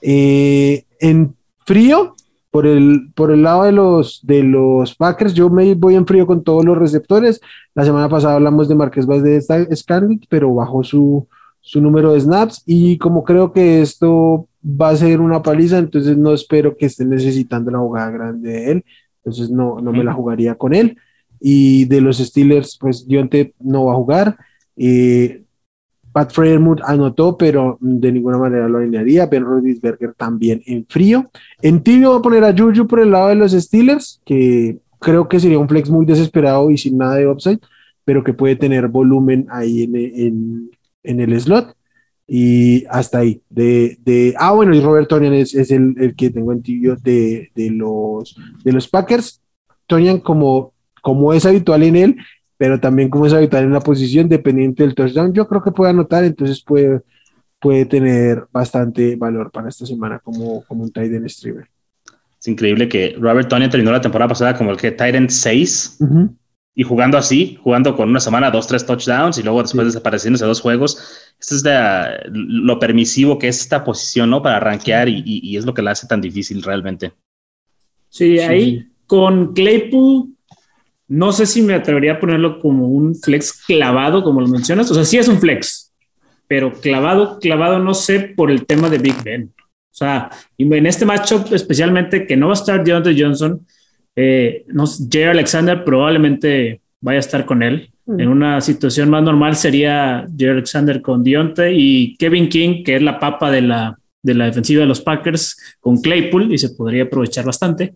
Eh, 0.00 0.84
en 1.00 1.34
frío 1.66 2.14
por 2.50 2.66
el, 2.66 3.12
por 3.14 3.30
el 3.30 3.42
lado 3.42 3.64
de 3.64 3.72
los, 3.72 4.20
de 4.24 4.42
los 4.42 4.94
Packers. 4.94 5.34
Yo 5.34 5.50
me 5.50 5.74
voy 5.74 5.94
en 5.94 6.06
frío 6.06 6.26
con 6.26 6.42
todos 6.42 6.64
los 6.64 6.78
receptores. 6.78 7.40
La 7.74 7.84
semana 7.84 8.08
pasada 8.08 8.34
hablamos 8.34 8.68
de 8.68 8.74
Marqués 8.74 9.06
Vaz 9.06 9.22
de 9.22 9.40
Scarlett, 9.76 10.24
pero 10.28 10.54
bajó 10.54 10.82
su, 10.82 11.26
su 11.60 11.80
número 11.80 12.12
de 12.12 12.20
snaps. 12.20 12.62
Y 12.66 12.98
como 12.98 13.24
creo 13.24 13.52
que 13.52 13.82
esto 13.82 14.48
va 14.64 14.90
a 14.90 14.96
ser 14.96 15.20
una 15.20 15.42
paliza, 15.42 15.78
entonces 15.78 16.16
no 16.16 16.32
espero 16.32 16.76
que 16.76 16.86
estén 16.86 17.10
necesitando 17.10 17.70
la 17.70 17.78
jugada 17.78 18.10
grande 18.10 18.50
de 18.50 18.70
él. 18.72 18.84
Entonces 19.18 19.50
no, 19.50 19.80
no 19.80 19.92
me 19.92 20.04
la 20.04 20.14
jugaría 20.14 20.54
con 20.54 20.74
él. 20.74 20.96
Y 21.40 21.84
de 21.86 22.00
los 22.00 22.18
Steelers, 22.18 22.76
pues 22.80 23.06
Dionte 23.06 23.54
no 23.60 23.86
va 23.86 23.92
a 23.92 23.96
jugar. 23.96 24.36
Eh, 24.76 25.42
Pat 26.12 26.32
Freyermuth 26.32 26.80
anotó, 26.84 27.36
pero 27.36 27.78
de 27.80 28.10
ninguna 28.12 28.38
manera 28.38 28.68
lo 28.68 28.78
alinearía. 28.78 29.26
Ben 29.26 29.44
Roethlisberger 29.44 30.14
también 30.14 30.62
en 30.66 30.86
frío. 30.86 31.30
En 31.62 31.82
tibio 31.82 32.10
voy 32.10 32.18
a 32.18 32.22
poner 32.22 32.44
a 32.44 32.56
Juju 32.56 32.86
por 32.86 33.00
el 33.00 33.10
lado 33.10 33.28
de 33.28 33.34
los 33.36 33.52
Steelers, 33.52 34.20
que 34.24 34.78
creo 34.98 35.28
que 35.28 35.40
sería 35.40 35.58
un 35.58 35.68
flex 35.68 35.88
muy 35.90 36.06
desesperado 36.06 36.70
y 36.70 36.78
sin 36.78 36.98
nada 36.98 37.16
de 37.16 37.28
upside, 37.28 37.60
pero 38.04 38.24
que 38.24 38.32
puede 38.32 38.56
tener 38.56 38.88
volumen 38.88 39.46
ahí 39.50 39.84
en, 39.84 40.70
el 41.04 41.40
slot. 41.40 41.74
Y 42.26 42.84
hasta 42.90 43.18
ahí. 43.18 43.40
De, 43.48 43.98
de, 44.04 44.34
ah, 44.38 44.52
bueno, 44.52 44.74
y 44.74 44.80
Robert 44.80 45.08
Tonian 45.08 45.34
es, 45.34 45.54
el, 45.70 46.14
que 46.16 46.30
tengo 46.30 46.52
en 46.52 46.62
tibio 46.62 46.96
de, 46.96 47.50
los, 47.54 48.36
de 48.64 48.72
los 48.72 48.88
Packers. 48.88 49.40
Tonian, 49.86 50.18
como, 50.18 50.72
como 51.08 51.32
es 51.32 51.46
habitual 51.46 51.82
en 51.84 51.96
él, 51.96 52.16
pero 52.58 52.78
también 52.78 53.08
como 53.08 53.24
es 53.24 53.32
habitual 53.32 53.62
en 53.62 53.70
una 53.70 53.80
posición 53.80 54.28
dependiente 54.28 54.82
del 54.82 54.94
touchdown, 54.94 55.32
yo 55.32 55.48
creo 55.48 55.62
que 55.62 55.70
puede 55.70 55.88
anotar, 55.88 56.22
entonces 56.22 56.62
puede, 56.62 57.00
puede 57.58 57.86
tener 57.86 58.44
bastante 58.52 59.16
valor 59.16 59.50
para 59.50 59.70
esta 59.70 59.86
semana 59.86 60.18
como, 60.18 60.62
como 60.66 60.84
un 60.84 60.92
tight 60.92 61.10
end 61.10 61.26
streamer. 61.30 61.66
Es 62.38 62.46
increíble 62.46 62.90
que 62.90 63.16
Robert 63.18 63.48
Tony 63.48 63.70
terminó 63.70 63.90
la 63.90 64.02
temporada 64.02 64.28
pasada 64.28 64.54
como 64.54 64.70
el 64.70 64.76
que 64.76 64.90
tight 64.90 65.14
end 65.14 65.30
6 65.30 65.98
y 66.74 66.82
jugando 66.82 67.16
así, 67.16 67.58
jugando 67.62 67.96
con 67.96 68.10
una 68.10 68.20
semana, 68.20 68.50
dos, 68.50 68.66
tres 68.66 68.84
touchdowns 68.84 69.38
y 69.38 69.42
luego 69.42 69.62
después 69.62 69.86
desapareciendo 69.86 70.36
esos 70.36 70.48
dos 70.48 70.60
juegos. 70.60 71.32
Esto 71.40 71.54
es 71.54 71.64
lo 72.30 72.78
permisivo 72.78 73.38
que 73.38 73.48
es 73.48 73.62
esta 73.62 73.82
posición, 73.82 74.28
¿no? 74.28 74.42
Para 74.42 74.60
rankear 74.60 75.08
y, 75.08 75.22
y, 75.24 75.56
es 75.56 75.64
lo 75.64 75.72
que 75.72 75.80
la 75.80 75.92
hace 75.92 76.06
tan 76.06 76.20
difícil 76.20 76.62
realmente. 76.62 77.14
Sí, 78.10 78.38
ahí 78.40 78.86
con 79.06 79.54
Claypool 79.54 80.34
no 81.08 81.32
sé 81.32 81.46
si 81.46 81.62
me 81.62 81.74
atrevería 81.74 82.12
a 82.12 82.20
ponerlo 82.20 82.60
como 82.60 82.86
un 82.86 83.16
flex 83.16 83.64
clavado, 83.66 84.22
como 84.22 84.42
lo 84.42 84.48
mencionas. 84.48 84.90
O 84.90 84.94
sea, 84.94 85.04
sí 85.04 85.16
es 85.16 85.26
un 85.26 85.40
flex, 85.40 85.92
pero 86.46 86.72
clavado, 86.72 87.38
clavado, 87.40 87.78
no 87.78 87.94
sé 87.94 88.20
por 88.20 88.50
el 88.50 88.66
tema 88.66 88.90
de 88.90 88.98
Big 88.98 89.22
Ben. 89.24 89.52
O 89.58 89.94
sea, 89.98 90.30
en 90.56 90.86
este 90.86 91.06
matchup, 91.06 91.52
especialmente 91.52 92.26
que 92.26 92.36
no 92.36 92.48
va 92.48 92.52
a 92.52 92.60
estar 92.60 92.84
Deontay 92.84 93.20
Johnson, 93.20 93.66
eh, 94.14 94.64
no, 94.68 94.84
Alexander 95.30 95.82
probablemente 95.82 96.82
vaya 97.00 97.18
a 97.18 97.20
estar 97.20 97.44
con 97.46 97.62
él. 97.62 97.90
Mm. 98.04 98.20
En 98.20 98.28
una 98.28 98.60
situación 98.60 99.10
más 99.10 99.22
normal 99.22 99.56
sería 99.56 100.26
Jay 100.36 100.48
Alexander 100.48 101.00
con 101.00 101.24
Deontay 101.24 101.74
y 101.76 102.16
Kevin 102.16 102.48
King, 102.48 102.84
que 102.84 102.96
es 102.96 103.02
la 103.02 103.18
papa 103.18 103.50
de 103.50 103.62
la, 103.62 103.98
de 104.22 104.34
la 104.34 104.44
defensiva 104.46 104.82
de 104.82 104.88
los 104.88 105.00
Packers, 105.00 105.56
con 105.80 106.00
Claypool 106.00 106.52
y 106.52 106.58
se 106.58 106.70
podría 106.70 107.04
aprovechar 107.04 107.46
bastante. 107.46 107.94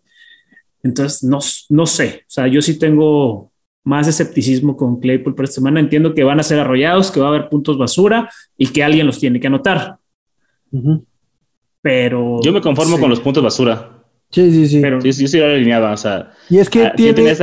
Entonces, 0.83 1.23
no, 1.23 1.39
no 1.69 1.87
sé, 1.87 2.23
o 2.23 2.31
sea, 2.31 2.47
yo 2.49 2.61
sí 2.61 2.79
tengo 2.79 3.53
más 3.85 4.07
escepticismo 4.09 4.77
con 4.77 5.01
Claypool 5.01 5.35
por 5.35 5.45
esta 5.45 5.57
semana. 5.57 5.81
Entiendo 5.81 6.15
que 6.15 6.25
van 6.25 6.41
a 6.41 6.45
ser 6.45 6.59
arrollados, 6.61 7.11
que 7.11 7.21
va 7.21 7.27
a 7.27 7.29
haber 7.31 7.49
puntos 7.49 7.79
basura 7.79 8.31
y 8.57 8.69
que 8.69 8.85
alguien 8.85 9.07
los 9.07 9.19
tiene 9.19 9.41
que 9.41 9.47
anotar. 9.49 9.97
Pero. 11.81 12.41
Yo 12.43 12.53
me 12.53 12.61
conformo 12.61 12.99
con 12.99 13.11
los 13.11 13.21
puntos 13.21 13.43
basura. 13.43 13.91
Sí, 14.31 14.51
sí, 14.51 14.67
sí. 14.67 14.81
Pero, 14.81 15.01
sí, 15.01 15.13
sí, 15.13 15.29
sí, 15.29 15.41
alineado. 15.41 15.93
O 15.93 15.97
sea, 15.97 16.33
y 16.49 16.59
es 16.59 16.71
que 16.71 16.87
ah, 16.87 16.95
tiene, 16.97 17.37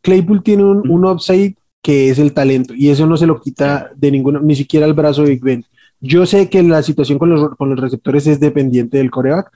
Claypool 0.00 0.42
tiene 0.42 0.64
un, 0.64 0.88
un 0.88 1.04
upside 1.04 1.56
que 1.84 2.08
es 2.08 2.18
el 2.18 2.32
talento, 2.32 2.72
y 2.74 2.88
eso 2.88 3.06
no 3.06 3.18
se 3.18 3.26
lo 3.26 3.38
quita 3.38 3.90
de 3.94 4.10
ninguno, 4.10 4.40
ni 4.40 4.56
siquiera 4.56 4.86
el 4.86 4.94
brazo 4.94 5.22
de 5.22 5.30
Big 5.30 5.42
Ben. 5.42 5.66
Yo 6.00 6.24
sé 6.24 6.48
que 6.48 6.62
la 6.62 6.82
situación 6.82 7.18
con 7.18 7.28
los, 7.28 7.54
con 7.56 7.68
los 7.68 7.78
receptores 7.78 8.26
es 8.26 8.40
dependiente 8.40 8.96
del 8.96 9.10
coreback, 9.10 9.52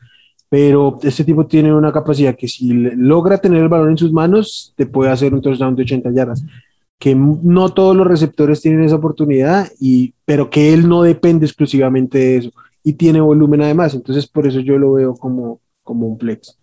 pero 0.49 0.99
este 1.03 1.25
tipo 1.25 1.47
tiene 1.47 1.75
una 1.75 1.93
capacidad 1.93 2.37
que 2.37 2.49
si 2.49 2.73
logra 2.73 3.39
tener 3.39 3.63
el 3.63 3.69
balón 3.69 3.91
en 3.91 3.99
sus 3.99 4.13
manos, 4.13 4.73
te 4.77 4.87
puede 4.87 5.11
hacer 5.11 5.35
un 5.35 5.43
touchdown 5.43 5.77
de 5.77 5.83
80 5.83 6.11
yardas. 6.13 6.45
Que 6.99 7.15
no 7.15 7.69
todos 7.69 7.95
los 7.95 8.07
receptores 8.07 8.61
tienen 8.61 8.83
esa 8.83 8.97
oportunidad, 8.97 9.69
y, 9.79 10.15
pero 10.25 10.51
que 10.51 10.73
él 10.73 10.89
no 10.89 11.03
depende 11.03 11.47
exclusivamente 11.47 12.19
de 12.19 12.37
eso 12.39 12.51
y 12.83 12.95
tiene 12.95 13.21
volumen 13.21 13.63
además. 13.63 13.95
Entonces, 13.95 14.27
por 14.27 14.47
eso 14.47 14.61
yo 14.61 14.79
lo 14.79 14.95
veo 14.95 15.15
como, 15.15 15.61
como 15.83 16.07
un 16.07 16.19
flex. 16.19 16.59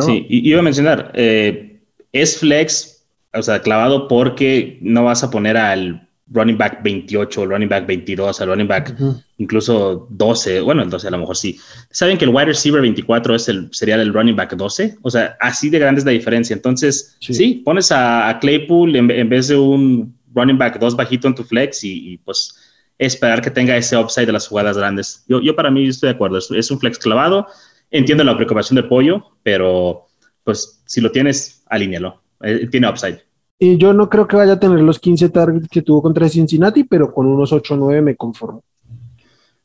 Sí, 0.00 0.26
iba 0.28 0.58
a 0.58 0.64
mencionar, 0.64 1.12
eh, 1.14 1.80
es 2.12 2.38
flex, 2.38 3.06
o 3.32 3.42
sea, 3.42 3.62
clavado 3.62 4.08
porque 4.08 4.78
no 4.82 5.04
vas 5.04 5.22
a 5.22 5.30
poner 5.30 5.56
al 5.56 6.05
running 6.28 6.58
back 6.58 6.82
28, 6.82 7.46
running 7.46 7.68
back 7.68 7.86
22, 7.86 8.40
al 8.40 8.48
running 8.48 8.66
back 8.66 8.94
incluso 9.38 10.06
12, 10.10 10.60
bueno, 10.60 10.82
el 10.82 10.90
12 10.90 11.08
a 11.08 11.10
lo 11.10 11.18
mejor 11.18 11.36
sí. 11.36 11.58
Saben 11.90 12.18
que 12.18 12.24
el 12.24 12.30
wide 12.30 12.46
receiver 12.46 12.80
24 12.80 13.34
es 13.34 13.48
el, 13.48 13.68
sería 13.72 13.94
el 13.96 14.12
running 14.12 14.34
back 14.34 14.56
12, 14.56 14.98
o 15.02 15.10
sea, 15.10 15.36
así 15.40 15.70
de 15.70 15.78
grande 15.78 16.00
es 16.00 16.04
la 16.04 16.12
diferencia. 16.12 16.54
Entonces, 16.54 17.16
sí, 17.20 17.62
pones 17.64 17.92
a, 17.92 18.36
Claypool 18.40 18.96
en, 18.96 19.28
vez 19.28 19.48
de 19.48 19.56
un 19.56 20.14
running 20.34 20.58
back 20.58 20.78
2 20.78 20.96
bajito 20.96 21.28
en 21.28 21.34
tu 21.34 21.44
flex 21.44 21.84
y, 21.84 22.18
pues 22.24 22.62
esperar 22.98 23.42
que 23.42 23.50
tenga 23.50 23.76
ese 23.76 23.94
upside 23.94 24.26
de 24.26 24.32
las 24.32 24.48
jugadas 24.48 24.78
grandes. 24.78 25.22
Yo, 25.28 25.42
yo 25.42 25.54
para 25.54 25.70
mí 25.70 25.86
estoy 25.86 26.08
de 26.08 26.14
acuerdo, 26.14 26.38
es, 26.38 26.70
un 26.70 26.80
flex 26.80 26.98
clavado. 26.98 27.46
Entiendo 27.90 28.24
la 28.24 28.34
preocupación 28.34 28.76
de 28.76 28.82
pollo, 28.82 29.22
pero 29.42 30.06
pues 30.42 30.82
si 30.86 31.00
lo 31.00 31.12
tienes, 31.12 31.62
alíñalo. 31.66 32.22
Eh, 32.42 32.66
tiene 32.70 32.88
upside. 32.88 33.20
Y 33.58 33.78
yo 33.78 33.92
no 33.92 34.08
creo 34.08 34.26
que 34.26 34.36
vaya 34.36 34.54
a 34.54 34.60
tener 34.60 34.80
los 34.80 34.98
15 34.98 35.30
targets 35.30 35.68
que 35.68 35.82
tuvo 35.82 36.02
contra 36.02 36.28
Cincinnati, 36.28 36.84
pero 36.84 37.12
con 37.12 37.26
unos 37.26 37.52
8 37.52 37.74
o 37.74 37.76
9 37.76 38.02
me 38.02 38.16
conformo. 38.16 38.62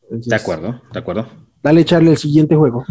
de 0.10 0.36
acuerdo, 0.36 0.82
de 0.92 1.00
acuerdo. 1.00 1.26
Dale, 1.62 1.82
echarle 1.82 2.12
el 2.12 2.18
siguiente 2.18 2.56
juego. 2.56 2.86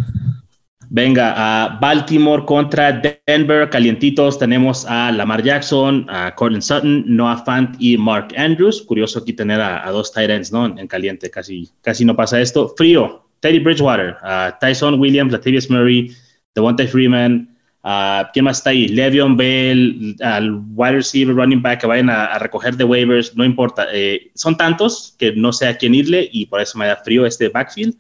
Venga, 0.93 1.35
a 1.37 1.79
Baltimore 1.79 2.45
contra 2.45 3.01
Denver, 3.25 3.71
calientitos. 3.71 4.39
Tenemos 4.39 4.85
a 4.87 5.13
Lamar 5.13 5.43
Jackson, 5.43 6.05
a 6.11 6.35
Cortland 6.35 6.63
Sutton, 6.63 7.05
Noah 7.07 7.45
Fant 7.45 7.77
y 7.79 7.97
Mark 7.97 8.35
Andrews. 8.37 8.83
Curioso 8.83 9.21
aquí 9.21 9.33
tener 9.33 9.61
a, 9.61 9.89
dos 9.91 10.13
tight 10.13 10.51
¿no? 10.51 10.67
En 10.67 10.89
caliente, 10.89 11.31
casi, 11.31 11.71
casi 11.81 12.05
no 12.05 12.17
pasa 12.17 12.41
esto. 12.41 12.75
Frío, 12.77 13.25
Teddy 13.39 13.61
Bridgewater, 13.61 14.17
a 14.23 14.59
Tyson 14.61 14.99
Williams, 14.99 15.33
Latavius 15.33 15.71
Murray, 15.71 16.13
Devontae 16.57 16.89
Freeman, 16.89 17.50
Uh, 17.83 18.29
¿Quién 18.33 18.45
más 18.45 18.59
está 18.59 18.71
ahí? 18.71 18.89
Le'Veon 18.89 19.37
Bell, 19.37 20.17
al 20.21 20.63
wide 20.75 20.93
receiver, 20.93 21.35
running 21.35 21.63
back 21.63 21.81
que 21.81 21.87
vayan 21.87 22.11
a, 22.11 22.39
recoger 22.39 22.77
de 22.77 22.85
waivers, 22.85 23.35
no 23.37 23.45
importa. 23.45 23.87
Eh, 23.93 24.31
son 24.35 24.57
tantos 24.57 25.15
que 25.19 25.33
no 25.33 25.53
sé 25.53 25.69
a 25.69 25.77
quién 25.77 25.95
irle 25.95 26.29
y 26.31 26.47
por 26.47 26.61
eso 26.61 26.79
me 26.79 26.87
da 26.87 26.97
frío 26.97 27.25
este 27.25 27.49
backfield. 27.49 27.95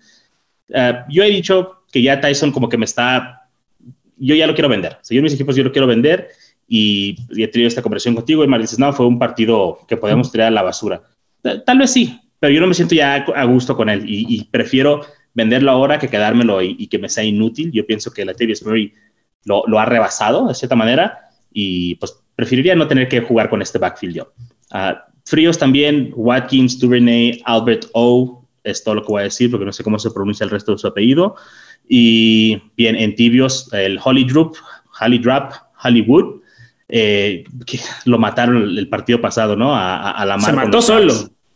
Uh, 0.68 1.05
yo 1.09 1.22
he 1.22 1.31
dicho 1.31 1.83
que 1.91 2.03
ya 2.03 2.20
Tyson 2.20 2.53
como 2.53 2.68
que 2.68 2.76
me 2.76 2.85
está, 2.85 3.49
yo 4.16 4.35
ya 4.35 4.47
lo 4.47 4.55
quiero 4.55 4.68
vender. 4.68 4.99
O 5.03 5.14
yo 5.14 5.18
en 5.18 5.24
mis 5.24 5.35
equipos 5.35 5.57
yo 5.57 5.64
lo 5.64 5.72
quiero 5.72 5.87
vender 5.87 6.28
y, 6.68 7.16
he 7.37 7.49
tenido 7.49 7.68
esta 7.68 7.83
conversación 7.83 8.14
contigo 8.14 8.45
y 8.45 8.49
me 8.49 8.59
dices, 8.59 8.78
no, 8.78 8.93
fue 8.93 9.07
un 9.07 9.18
partido 9.18 9.81
que 9.89 9.97
podemos 9.97 10.31
tirar 10.31 10.49
a 10.49 10.53
la 10.53 10.62
basura. 10.62 11.03
Tal 11.43 11.78
vez 11.78 11.91
sí, 11.91 12.20
pero 12.39 12.53
yo 12.53 12.61
no 12.61 12.66
me 12.66 12.74
siento 12.74 12.95
ya 12.95 13.14
a 13.14 13.45
gusto 13.45 13.76
con 13.76 13.89
él 13.89 14.05
y, 14.07 14.45
prefiero 14.51 15.01
venderlo 15.33 15.70
ahora 15.70 15.99
que 15.99 16.09
quedármelo 16.09 16.62
y, 16.62 16.87
que 16.87 16.99
me 16.99 17.09
sea 17.09 17.24
inútil. 17.24 17.72
Yo 17.72 17.87
pienso 17.87 18.12
que 18.12 18.24
la 18.24 18.35
TV 18.35 18.55
Murray 18.64 18.93
lo, 19.45 19.78
ha 19.78 19.86
rebasado 19.86 20.49
de 20.49 20.55
cierta 20.55 20.76
manera 20.76 21.30
y 21.53 21.95
pues 21.97 22.18
preferiría 22.36 22.74
no 22.74 22.86
tener 22.86 23.09
que 23.09 23.20
jugar 23.20 23.51
con 23.51 23.62
este 23.62 23.78
backfield 23.78 24.16
yo. 24.16 24.32
Ah, 24.70 25.07
fríos 25.24 25.59
también, 25.59 26.12
Watkins, 26.14 26.78
Duvernay, 26.78 27.43
Albert 27.45 27.86
O, 27.93 28.45
es 28.62 28.84
todo 28.84 28.97
lo 28.97 29.03
que 29.03 29.09
voy 29.09 29.20
a 29.20 29.24
decir 29.24 29.51
porque 29.51 29.66
no 29.66 29.72
sé 29.72 29.82
cómo 29.82 29.99
se 29.99 30.11
pronuncia 30.11 30.45
el 30.45 30.51
resto 30.51 30.72
de 30.72 30.78
su 30.78 30.86
apellido. 30.86 31.36
Y 31.88 32.62
bien, 32.76 32.97
en 32.97 33.14
tibios, 33.14 33.72
el 33.72 33.99
Holly 34.03 34.24
Drup, 34.24 34.57
Holly 35.01 35.18
Drop, 35.18 35.53
Hollywood, 35.82 36.41
eh, 36.88 37.45
que 37.66 37.80
lo 38.05 38.18
mataron 38.18 38.57
el, 38.62 38.88
partido 38.88 39.20
pasado, 39.20 39.57
¿no? 39.57 39.74
A, 39.74 40.11
a, 40.11 40.24
la 40.24 40.38
Se 40.38 40.53
mató 40.53 40.82
solo. 40.82 41.12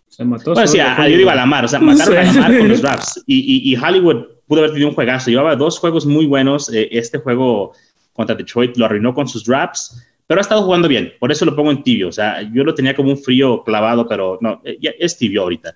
Se 0.09 0.25
mató 0.25 0.55
bueno, 0.55 0.67
Sí, 0.69 0.79
a, 0.79 1.09
yo 1.09 1.17
digo 1.17 1.31
a 1.31 1.35
la 1.35 1.47
mar, 1.47 1.65
o 1.65 1.69
sea, 1.69 1.79
mataron 1.81 2.17
a 2.17 2.23
la 2.25 2.33
mar 2.33 2.59
con 2.59 2.69
los 2.69 2.83
raps. 2.83 3.23
Y, 3.27 3.37
y, 3.37 3.73
y 3.73 3.77
Hollywood 3.77 4.34
pudo 4.47 4.61
haber 4.61 4.73
tenido 4.73 4.89
un 4.89 4.95
juegazo. 4.95 5.31
Llevaba 5.31 5.57
dos 5.57 5.79
juegos 5.79 6.07
muy 6.07 6.27
buenos. 6.27 6.73
Eh, 6.73 6.89
este 6.93 7.19
juego 7.19 7.73
contra 8.13 8.35
Detroit 8.35 8.77
lo 8.77 8.87
arruinó 8.87 9.15
con 9.15 9.27
sus 9.27 9.45
draps, 9.45 10.03
pero 10.27 10.41
ha 10.41 10.43
estado 10.43 10.63
jugando 10.63 10.89
bien. 10.89 11.13
Por 11.19 11.33
eso 11.33 11.45
lo 11.45 11.57
pongo 11.57 11.71
en 11.71 11.83
tibio. 11.83 12.09
O 12.09 12.13
sea, 12.13 12.43
yo 12.53 12.65
lo 12.65 12.75
tenía 12.75 12.95
como 12.95 13.11
un 13.11 13.19
frío 13.19 13.63
clavado, 13.65 14.07
pero 14.09 14.39
no, 14.41 14.61
eh, 14.65 14.79
es 14.99 15.17
tibio 15.17 15.43
ahorita. 15.43 15.75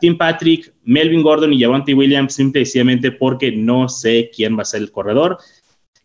Tim 0.00 0.18
Patrick, 0.18 0.74
Melvin 0.82 1.22
Gordon 1.22 1.52
y 1.52 1.62
Javante 1.62 1.94
Williams, 1.94 2.34
simple 2.34 2.62
y 2.62 2.64
sencillamente 2.64 3.12
porque 3.12 3.52
no 3.52 3.88
sé 3.88 4.28
quién 4.34 4.58
va 4.58 4.62
a 4.62 4.64
ser 4.64 4.82
el 4.82 4.90
corredor. 4.90 5.38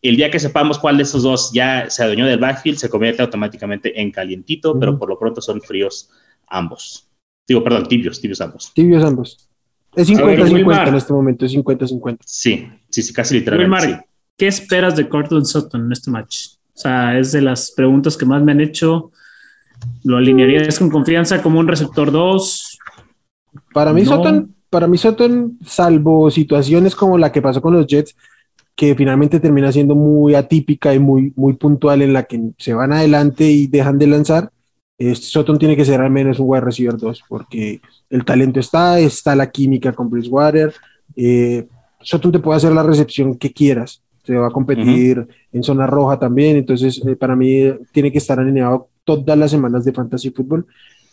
El 0.04 0.16
día 0.16 0.30
que 0.30 0.40
sepamos 0.40 0.78
cuál 0.78 0.98
de 0.98 1.04
esos 1.04 1.24
dos 1.24 1.52
ya 1.54 1.90
se 1.90 2.04
adueñó 2.04 2.28
del 2.28 2.38
backfield, 2.38 2.78
se 2.78 2.90
convierte 2.90 3.24
automáticamente 3.24 4.00
en 4.00 4.12
calientito, 4.12 4.78
pero 4.80 5.00
por 5.00 5.10
lo 5.10 5.18
pronto 5.18 5.42
son 5.42 5.60
fríos 5.60 6.12
ambos. 6.48 7.10
Digo, 7.48 7.64
perdón, 7.64 7.88
tibios, 7.88 8.22
tibios 8.22 8.42
ambos. 8.42 8.72
Tibios 8.74 9.04
ambos. 9.04 9.50
Es 9.96 10.10
50-50 10.10 10.88
en 10.88 10.96
este 10.96 11.14
momento, 11.14 11.46
es 11.46 11.56
50-50. 11.56 12.18
Sí, 12.26 12.68
sí, 12.90 13.02
sí, 13.02 13.14
casi 13.14 13.36
literalmente. 13.36 14.06
¿qué 14.38 14.48
esperas 14.48 14.96
de 14.96 15.08
Cortland 15.08 15.46
Sutton 15.46 15.86
en 15.86 15.92
este 15.92 16.12
match? 16.12 16.48
O 16.76 16.78
sea, 16.78 17.18
es 17.18 17.32
de 17.32 17.42
las 17.42 17.72
preguntas 17.72 18.18
que 18.18 18.26
más 18.26 18.42
me 18.44 18.52
han 18.52 18.62
hecho. 18.62 19.12
¿Lo 20.04 20.18
alinearías 20.18 20.80
con 20.80 20.90
confianza 20.90 21.42
como 21.42 21.60
un 21.60 21.68
receptor 21.68 22.12
2? 22.12 22.80
Para 23.74 23.94
mí, 23.94 24.06
Sutton, 24.06 24.56
para 24.70 24.88
mí 24.88 24.98
Sutton, 24.98 25.60
salvo 25.66 26.32
situaciones 26.32 26.96
como 26.96 27.18
la 27.18 27.32
que 27.32 27.42
pasó 27.42 27.62
con 27.62 27.74
los 27.74 27.86
Jets, 27.86 28.16
que 28.76 28.96
finalmente 28.96 29.40
termina 29.40 29.72
siendo 29.72 29.96
muy 29.96 30.36
atípica 30.36 30.94
y 30.94 31.00
muy, 31.00 31.32
muy 31.36 31.54
puntual 31.54 32.02
en 32.02 32.14
la 32.14 32.24
que 32.24 32.42
se 32.58 32.74
van 32.74 32.94
adelante 32.94 33.46
y 33.46 33.68
dejan 33.68 34.00
de 34.00 34.08
lanzar, 34.08 34.52
Sutton 35.16 35.58
tiene 35.58 35.76
que 35.76 35.86
ser 35.86 36.02
al 36.02 36.12
menos 36.12 36.40
un 36.40 36.50
wide 36.50 36.62
receiver 36.62 36.98
2, 36.98 37.24
porque 37.28 37.82
el 38.10 38.24
talento 38.24 38.60
está, 38.60 39.00
está 39.00 39.36
la 39.36 39.50
química 39.50 39.92
con 39.92 40.10
Bridgewater. 40.10 40.74
Eh, 41.16 41.68
Sutton 42.02 42.32
te 42.32 42.40
puede 42.40 42.58
hacer 42.58 42.72
la 42.74 42.84
recepción 42.84 43.36
que 43.36 43.52
quieras, 43.52 44.02
se 44.24 44.36
va 44.36 44.48
a 44.48 44.52
competir 44.52 45.28
en 45.52 45.64
zona 45.64 45.88
roja 45.88 46.20
también, 46.20 46.58
entonces 46.58 47.02
eh, 47.06 47.16
para 47.16 47.36
mí 47.36 47.74
tiene 47.92 48.12
que 48.12 48.18
estar 48.20 48.40
alineado 48.40 48.88
todas 49.04 49.38
las 49.38 49.52
semanas 49.52 49.84
de 49.84 49.94
Fantasy 49.94 50.30
Football. 50.32 50.66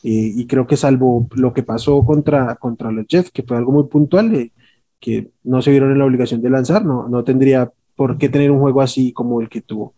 Eh, 0.03 0.33
y 0.35 0.47
creo 0.47 0.67
que 0.67 0.79
salvo 0.79 1.29
lo 1.35 1.53
que 1.53 1.63
pasó 1.63 2.03
contra, 2.05 2.55
contra 2.57 2.91
los 2.91 3.07
Jets, 3.07 3.31
que 3.31 3.43
fue 3.43 3.57
algo 3.57 3.73
muy 3.73 3.85
puntual, 3.85 4.51
que 4.99 5.31
no 5.45 5.61
se 5.61 5.71
vieron 5.71 5.93
en 5.93 5.99
la 5.99 6.07
obligación 6.07 6.41
de 6.41 6.51
lanzar, 6.51 6.85
no, 6.85 7.09
no 7.09 7.23
tendría 7.23 7.71
por 7.97 8.17
qué 8.17 8.29
tener 8.31 8.51
un 8.51 8.61
juego 8.61 8.81
así 8.81 9.13
como 9.13 9.41
el 9.41 9.49
que 9.49 9.61
tuvo. 9.61 9.95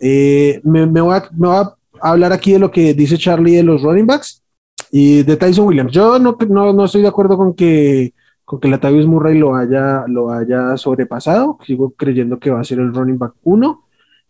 me, 0.00 0.86
me, 0.86 1.00
voy 1.00 1.16
a, 1.16 1.24
me 1.32 1.48
voy 1.48 1.56
a 1.56 1.76
hablar 2.10 2.32
aquí 2.32 2.52
de 2.52 2.58
lo 2.58 2.70
que 2.70 2.94
dice 2.94 3.18
Charlie 3.18 3.56
de 3.56 3.62
los 3.62 3.82
running 3.82 4.06
backs 4.06 4.42
y 4.90 5.22
de 5.22 5.36
Tyson 5.36 5.66
Williams. 5.66 5.92
Yo 5.92 6.18
no, 6.18 6.36
no, 6.48 6.72
no 6.72 6.84
estoy 6.84 7.02
de 7.02 7.08
acuerdo 7.08 7.36
con 7.36 7.54
que, 7.54 8.14
con 8.44 8.60
que 8.60 8.68
Latavius 8.68 9.06
Murray 9.06 9.38
lo 9.38 9.54
haya, 9.54 10.04
lo 10.06 10.30
haya 10.30 10.76
sobrepasado. 10.76 11.58
Sigo 11.66 11.90
creyendo 11.90 12.38
que 12.38 12.50
va 12.50 12.60
a 12.60 12.64
ser 12.64 12.78
el 12.78 12.94
running 12.94 13.18
back 13.18 13.34
1 13.42 13.82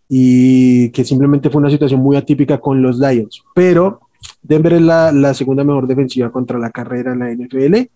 y 0.08 0.90
que 0.90 1.04
simplemente 1.04 1.50
fue 1.50 1.60
una 1.60 1.70
situación 1.70 2.00
muy 2.00 2.16
atípica 2.16 2.58
con 2.58 2.82
los 2.82 2.98
Lions. 2.98 3.42
Pero 3.54 4.00
Denver 4.42 4.74
es 4.74 4.82
la, 4.82 5.12
la 5.12 5.34
segunda 5.34 5.64
mejor 5.64 5.86
defensiva 5.86 6.30
contra 6.30 6.58
la 6.58 6.70
carrera 6.70 7.12
en 7.12 7.18
la 7.18 7.32
NFL 7.32 7.88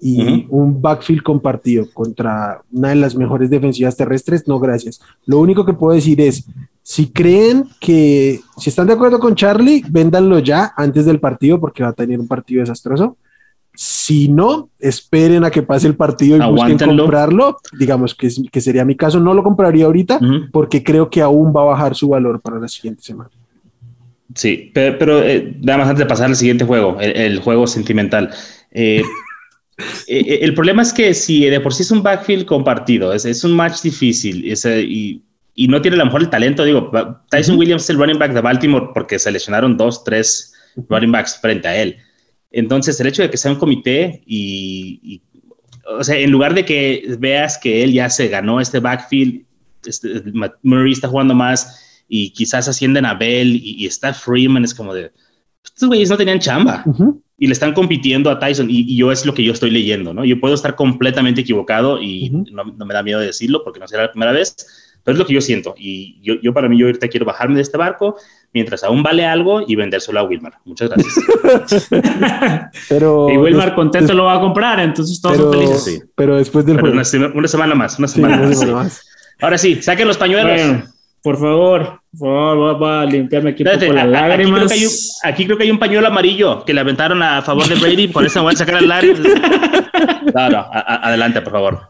y 0.00 0.46
un 0.50 0.80
backfield 0.80 1.22
compartido 1.22 1.86
contra 1.92 2.62
una 2.70 2.90
de 2.90 2.94
las 2.94 3.16
mejores 3.16 3.50
defensivas 3.50 3.96
terrestres, 3.96 4.46
no 4.46 4.60
gracias. 4.60 5.00
Lo 5.26 5.40
único 5.40 5.64
que 5.64 5.72
puedo 5.72 5.94
decir 5.94 6.20
es, 6.20 6.46
si 6.88 7.12
creen 7.12 7.68
que, 7.78 8.40
si 8.56 8.70
están 8.70 8.86
de 8.86 8.94
acuerdo 8.94 9.18
con 9.18 9.34
Charlie, 9.34 9.84
véndanlo 9.90 10.38
ya 10.38 10.72
antes 10.74 11.04
del 11.04 11.20
partido 11.20 11.60
porque 11.60 11.82
va 11.82 11.90
a 11.90 11.92
tener 11.92 12.18
un 12.18 12.26
partido 12.26 12.60
desastroso. 12.60 13.18
Si 13.74 14.30
no, 14.30 14.70
esperen 14.78 15.44
a 15.44 15.50
que 15.50 15.60
pase 15.60 15.86
el 15.86 15.96
partido 15.96 16.38
y 16.38 16.50
busquen 16.50 16.78
comprarlo. 16.78 17.58
Digamos 17.78 18.14
que, 18.14 18.30
que 18.50 18.60
sería 18.62 18.86
mi 18.86 18.96
caso. 18.96 19.20
No 19.20 19.34
lo 19.34 19.42
compraría 19.42 19.84
ahorita 19.84 20.18
porque 20.50 20.82
creo 20.82 21.10
que 21.10 21.20
aún 21.20 21.52
va 21.54 21.60
a 21.60 21.66
bajar 21.66 21.94
su 21.94 22.08
valor 22.08 22.40
para 22.40 22.58
la 22.58 22.68
siguiente 22.68 23.02
semana. 23.02 23.28
Sí, 24.34 24.70
pero, 24.72 25.22
eh, 25.22 25.58
nada 25.60 25.80
más 25.80 25.88
antes 25.88 26.06
de 26.06 26.08
pasar 26.08 26.28
al 26.28 26.36
siguiente 26.36 26.64
juego, 26.64 26.96
el, 27.00 27.38
juego 27.40 27.66
sentimental. 27.66 28.30
Eh, 28.70 29.02
eh, 30.08 30.24
eh, 30.26 30.38
el 30.40 30.54
problema 30.54 30.80
es 30.80 30.94
que 30.94 31.12
si 31.12 31.44
de 31.44 31.60
por 31.60 31.74
sí 31.74 31.82
es 31.82 31.90
un 31.90 32.02
backfield 32.02 32.46
compartido, 32.46 33.12
es, 33.12 33.26
es 33.26 33.44
un 33.44 33.52
match 33.52 33.82
difícil 33.82 34.42
y, 34.46 35.22
y, 35.58 35.68
no 35.68 35.82
tiene 35.82 35.96
a 35.96 35.98
lo 35.98 36.06
mejor 36.06 36.22
el 36.22 36.30
talento, 36.30 36.64
digo, 36.64 36.90
Tyson 37.30 37.58
Williams 37.58 37.82
es 37.84 37.90
el 37.90 37.98
running 37.98 38.18
back 38.18 38.32
de 38.32 38.40
Baltimore 38.40 38.90
porque 38.94 39.18
seleccionaron 39.18 39.76
dos, 39.76 40.04
tres 40.04 40.54
running 40.88 41.12
backs 41.12 41.38
frente 41.40 41.66
a 41.66 41.76
él. 41.76 41.96
Entonces, 42.50 43.00
el 43.00 43.08
hecho 43.08 43.22
de 43.22 43.30
que 43.30 43.36
sea 43.36 43.50
un 43.50 43.58
comité 43.58 44.22
y, 44.26 45.20
o 45.98 46.04
sea, 46.04 46.16
en 46.16 46.30
lugar 46.30 46.54
de 46.54 46.64
que 46.64 47.16
veas 47.18 47.58
que 47.58 47.82
él 47.82 47.92
ya 47.92 48.08
se 48.08 48.28
ganó 48.28 48.60
este 48.60 48.78
backfield, 48.78 49.44
este, 49.84 50.22
Murray 50.62 50.92
está 50.92 51.08
jugando 51.08 51.34
más 51.34 52.04
y 52.08 52.30
quizás 52.30 52.68
ascienden 52.68 53.04
a 53.04 53.14
Bell 53.14 53.56
y, 53.62 53.84
está 53.86 54.14
Freeman, 54.14 54.64
es 54.64 54.74
como 54.74 54.94
de, 54.94 55.12
estos 55.64 55.88
güeyes 55.88 56.08
no 56.08 56.16
tenían 56.16 56.38
chamba 56.38 56.84
y 57.36 57.46
le 57.46 57.52
están 57.52 57.74
compitiendo 57.74 58.30
a 58.30 58.38
Tyson 58.38 58.68
y, 58.70 58.96
yo 58.96 59.12
es 59.12 59.26
lo 59.26 59.34
que 59.34 59.44
yo 59.44 59.52
estoy 59.52 59.70
leyendo, 59.70 60.14
¿no? 60.14 60.24
Yo 60.24 60.40
puedo 60.40 60.54
estar 60.54 60.74
completamente 60.74 61.40
equivocado 61.40 62.02
y 62.02 62.30
no, 62.30 62.64
no, 62.64 62.86
me 62.86 62.94
da 62.94 63.02
miedo 63.02 63.20
decirlo 63.20 63.62
porque 63.64 63.80
no 63.80 63.88
será 63.88 64.04
la 64.04 64.12
primera 64.12 64.32
vez, 64.32 64.56
pero 65.04 65.14
es 65.14 65.18
lo 65.18 65.26
que 65.26 65.34
yo 65.34 65.40
siento 65.40 65.74
y 65.78 66.20
yo, 66.22 66.34
yo 66.42 66.52
para 66.52 66.68
mí 66.68 66.78
yo 66.78 66.86
ahorita 66.86 67.08
quiero 67.08 67.26
bajarme 67.26 67.56
de 67.56 67.62
este 67.62 67.78
barco 67.78 68.16
mientras 68.52 68.82
aún 68.84 69.02
vale 69.02 69.24
algo 69.24 69.62
y 69.66 69.76
vendérselo 69.76 70.20
a 70.20 70.22
Wilmar. 70.22 70.54
Muchas 70.64 70.90
gracias. 70.90 71.88
pero 72.88 73.28
y 73.30 73.36
Wilmar 73.36 73.74
contento 73.74 74.14
lo 74.14 74.24
va 74.24 74.36
a 74.36 74.40
comprar, 74.40 74.80
entonces 74.80 75.20
todos 75.20 75.36
son 75.36 75.52
felices. 75.52 76.06
Pero 76.14 76.36
después 76.36 76.64
del 76.64 76.82
Una, 76.82 77.04
semana 77.04 77.74
más, 77.74 77.98
una 77.98 78.08
semana, 78.08 78.36
más, 78.36 79.02
Ahora 79.40 79.58
sí, 79.58 79.80
saquen 79.82 80.08
los 80.08 80.16
pañuelos. 80.16 80.84
por 81.22 81.36
favor, 81.36 82.00
por 82.18 82.28
favor, 82.28 82.78
voy 82.78 82.90
a 82.90 83.04
limpiarme 83.04 83.50
aquí 83.50 83.62
un 83.62 83.78
poco 83.78 83.92
las 83.92 84.08
lágrimas. 84.08 85.20
Aquí 85.22 85.44
creo, 85.44 85.56
que 85.56 85.64
hay 85.64 85.70
un, 85.70 85.78
pañuelo 85.78 86.06
amarillo 86.08 86.64
que 86.64 86.74
le 86.74 86.80
aventaron 86.80 87.22
a 87.22 87.42
favor 87.42 87.66
de 87.68 87.76
Brady, 87.76 88.08
por 88.08 88.24
eso 88.24 88.42
voy 88.42 88.54
a 88.54 88.56
sacar 88.56 88.82
el 88.82 88.88
lágrimas. 88.88 89.20
No, 90.34 90.50
no, 90.50 90.66
adelante, 90.70 91.40
por 91.40 91.52
favor. 91.52 91.80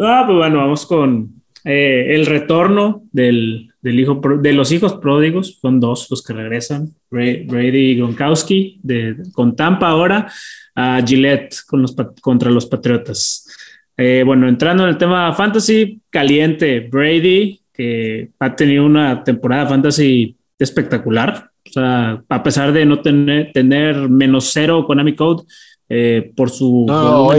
Ah, 0.00 0.22
pues 0.26 0.38
bueno, 0.38 0.58
vamos 0.58 0.86
con 0.86 1.41
eh, 1.64 2.14
el 2.14 2.26
retorno 2.26 3.04
del, 3.12 3.72
del, 3.80 4.00
hijo, 4.00 4.20
de 4.40 4.52
los 4.52 4.72
hijos 4.72 4.94
pródigos, 4.94 5.58
son 5.60 5.80
dos 5.80 6.08
los 6.10 6.22
que 6.22 6.32
regresan, 6.32 6.94
Brady 7.10 7.90
y 7.90 7.96
Gronkowski, 7.96 8.80
de, 8.82 9.16
con 9.32 9.54
Tampa 9.54 9.88
ahora, 9.88 10.30
a 10.74 11.02
Gillette 11.06 11.56
con 11.66 11.82
los, 11.82 11.94
contra 12.20 12.50
los 12.50 12.66
Patriotas. 12.66 13.46
Eh, 13.96 14.22
bueno, 14.24 14.48
entrando 14.48 14.84
en 14.84 14.90
el 14.90 14.98
tema 14.98 15.32
fantasy, 15.34 16.00
caliente, 16.10 16.80
Brady, 16.80 17.60
que 17.72 18.30
ha 18.38 18.56
tenido 18.56 18.84
una 18.84 19.22
temporada 19.22 19.68
fantasy 19.68 20.36
espectacular, 20.58 21.50
o 21.66 21.70
sea, 21.72 22.22
a 22.28 22.42
pesar 22.42 22.72
de 22.72 22.84
no 22.84 23.00
tener, 23.00 23.52
tener 23.52 24.08
menos 24.08 24.50
cero 24.52 24.84
con 24.86 25.12
Code 25.14 25.44
eh, 25.88 26.32
por 26.34 26.50
su 26.50 26.86
no, 26.88 27.30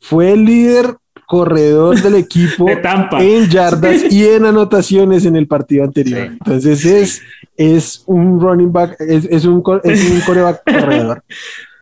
Fue 0.00 0.32
el 0.32 0.44
líder 0.44 0.96
corredor 1.34 2.00
del 2.00 2.14
equipo 2.14 2.68
en 3.18 3.48
yardas 3.50 4.12
y 4.12 4.24
en 4.24 4.44
anotaciones 4.44 5.26
en 5.26 5.34
el 5.34 5.48
partido 5.48 5.82
anterior. 5.82 6.28
Entonces 6.30 6.84
es, 6.84 7.22
es 7.56 8.04
un 8.06 8.40
running 8.40 8.72
back, 8.72 8.96
es, 9.00 9.44
un, 9.44 9.64
es 9.82 10.10
un 10.10 10.20
coreback 10.26 10.62
corredor. 10.64 11.24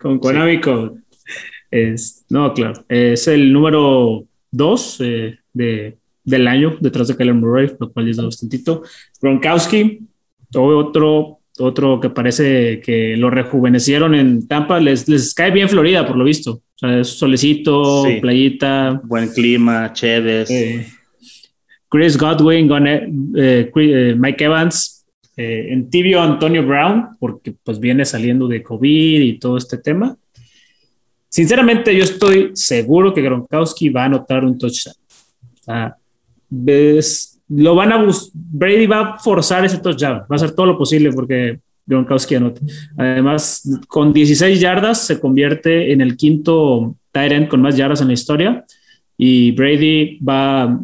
Con 0.01 0.19
Konami. 0.19 0.59
Es, 1.71 2.25
no, 2.31 2.55
claro. 2.55 2.83
Es 2.89 3.29
el 3.29 3.53
número 3.53 4.25
2 4.53 5.01
eh, 5.01 5.39
de, 5.53 5.99
del 6.25 6.49
año 6.49 6.79
detrás 6.81 7.09
de 7.09 7.17
Kyler 7.17 7.35
Murray, 7.35 7.73
lo 7.79 7.93
cual 7.93 8.09
es 8.09 8.17
bastantito. 8.17 8.85
Gronkowski, 9.21 10.01
otro 10.55 11.41
otro 11.59 12.01
que 12.01 12.11
parece 12.11 12.81
que 12.81 13.17
lo 13.17 13.31
rejuvenecieron 13.31 14.15
en 14.15 14.47
Tampa, 14.49 14.81
les, 14.81 15.09
les 15.09 15.35
cae 15.35 15.51
bien 15.51 15.69
Florida, 15.69 16.07
por 16.07 16.17
lo 16.17 16.25
visto. 16.25 16.53
O 16.53 16.79
sea, 16.79 17.01
es 17.01 17.09
solecito, 17.09 18.05
playita. 18.21 19.01
Buen 19.05 19.29
clima, 19.29 19.93
chéves. 19.93 20.51
Eh, 20.51 20.87
Chris 21.89 22.17
Godwin, 22.17 22.71
eh, 22.87 23.71
eh, 23.77 24.15
Mike 24.19 24.45
Evans, 24.45 25.07
en 25.37 25.91
tibio 25.91 26.21
Antonio 26.21 26.65
Brown, 26.65 27.17
porque 27.19 27.55
pues 27.63 27.81
viene 27.81 28.05
saliendo 28.05 28.47
de 28.47 28.63
COVID 28.63 29.21
y 29.21 29.39
todo 29.39 29.57
este 29.57 29.79
tema. 29.79 30.17
Sinceramente, 31.29 31.97
yo 31.97 32.05
estoy 32.05 32.51
seguro 32.55 33.15
que 33.15 33.23
Gronkowski 33.23 33.89
va 33.89 34.03
a 34.03 34.07
anotar 34.07 34.45
un 34.45 34.59
touchdown. 34.59 34.95
O 34.95 35.65
sea, 35.65 35.97
ves, 36.51 37.32
lo 37.55 37.75
van 37.75 37.93
a 37.93 38.07
Brady 38.35 38.87
va 38.87 39.01
a 39.01 39.19
forzar 39.19 39.65
ese 39.65 39.79
touchdown, 39.79 40.21
va 40.21 40.27
a 40.31 40.35
hacer 40.37 40.53
todo 40.53 40.67
lo 40.67 40.79
posible 40.79 41.13
porque 41.13 41.61
Gronkowski 41.87 42.37
anote. 42.37 42.61
Además, 42.97 43.69
con 43.89 44.13
16 44.13 44.61
yardas 44.61 45.07
se 45.07 45.21
convierte 45.21 45.93
en 45.93 46.01
el 46.01 46.17
quinto 46.17 46.97
tight 47.13 47.33
end 47.33 47.49
con 47.49 47.61
más 47.61 47.77
yardas 47.77 48.01
en 48.01 48.09
la 48.09 48.15
historia 48.15 48.65
y 49.19 49.53
Brady 49.53 50.19
va 50.19 50.81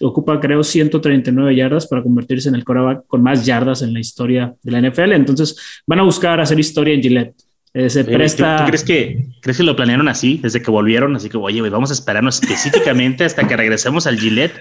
ocupa 0.00 0.40
creo 0.40 0.64
139 0.64 1.54
yardas 1.54 1.86
para 1.86 2.02
convertirse 2.02 2.48
en 2.48 2.56
el 2.56 2.64
quarterback 2.64 3.06
con 3.06 3.22
más 3.22 3.46
yardas 3.46 3.82
en 3.82 3.92
la 3.92 4.00
historia 4.00 4.54
de 4.62 4.72
la 4.72 4.80
NFL. 4.80 5.12
Entonces, 5.12 5.56
van 5.86 6.00
a 6.00 6.02
buscar 6.02 6.40
hacer 6.40 6.58
historia 6.58 6.94
en 6.94 7.02
Gillette. 7.02 7.34
Eh, 7.74 7.88
se 7.88 8.02
presta... 8.02 8.58
¿tú, 8.58 8.64
crees, 8.66 8.82
que, 8.82 9.26
crees 9.40 9.58
que 9.58 9.62
lo 9.62 9.76
planearon 9.76 10.08
así 10.08 10.40
desde 10.42 10.60
que 10.60 10.70
volvieron? 10.70 11.14
Así 11.14 11.28
que, 11.28 11.36
oye, 11.36 11.60
vamos 11.68 11.90
a 11.90 11.92
esperarnos 11.92 12.42
específicamente 12.42 13.24
hasta 13.24 13.46
que 13.46 13.56
regresemos 13.56 14.06
al 14.06 14.18
Gillette 14.18 14.60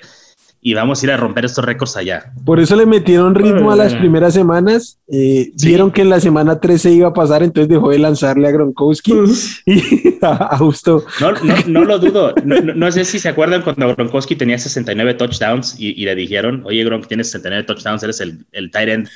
y 0.61 0.73
vamos 0.73 1.01
a 1.01 1.05
ir 1.05 1.11
a 1.11 1.17
romper 1.17 1.45
estos 1.45 1.63
récords 1.63 1.95
allá. 1.97 2.31
Por 2.45 2.59
eso 2.59 2.75
le 2.75 2.85
metieron 2.85 3.35
ritmo 3.35 3.71
a 3.71 3.75
las 3.75 3.93
primeras 3.93 4.33
semanas. 4.33 4.99
Eh, 5.07 5.51
vieron 5.61 5.91
que 5.91 6.01
en 6.01 6.09
la 6.09 6.19
semana 6.19 6.59
13 6.59 6.91
iba 6.91 7.09
a 7.09 7.13
pasar, 7.13 7.43
entonces 7.43 7.69
dejó 7.69 7.91
de 7.91 7.99
lanzarle 7.99 8.47
a 8.47 8.51
Gronkowski 8.51 9.13
y 9.65 10.17
a, 10.21 10.57
justo. 10.57 11.05
No, 11.21 11.31
no, 11.31 11.55
no, 11.67 11.85
lo 11.85 11.99
dudo. 11.99 12.33
No, 12.43 12.91
sé 12.91 13.05
si 13.05 13.19
se 13.19 13.29
acuerdan 13.29 13.61
cuando 13.61 13.95
Gronkowski 13.95 14.35
tenía 14.35 14.57
69 14.57 15.13
touchdowns 15.13 15.75
y, 15.79 16.03
le 16.03 16.15
dijeron, 16.15 16.63
oye, 16.65 16.83
Gronk, 16.83 17.07
tienes 17.07 17.31
69 17.31 17.63
touchdowns, 17.63 18.03
eres 18.03 18.19
el, 18.21 18.45
el 18.51 18.71
tight 18.71 18.89
end 18.89 19.09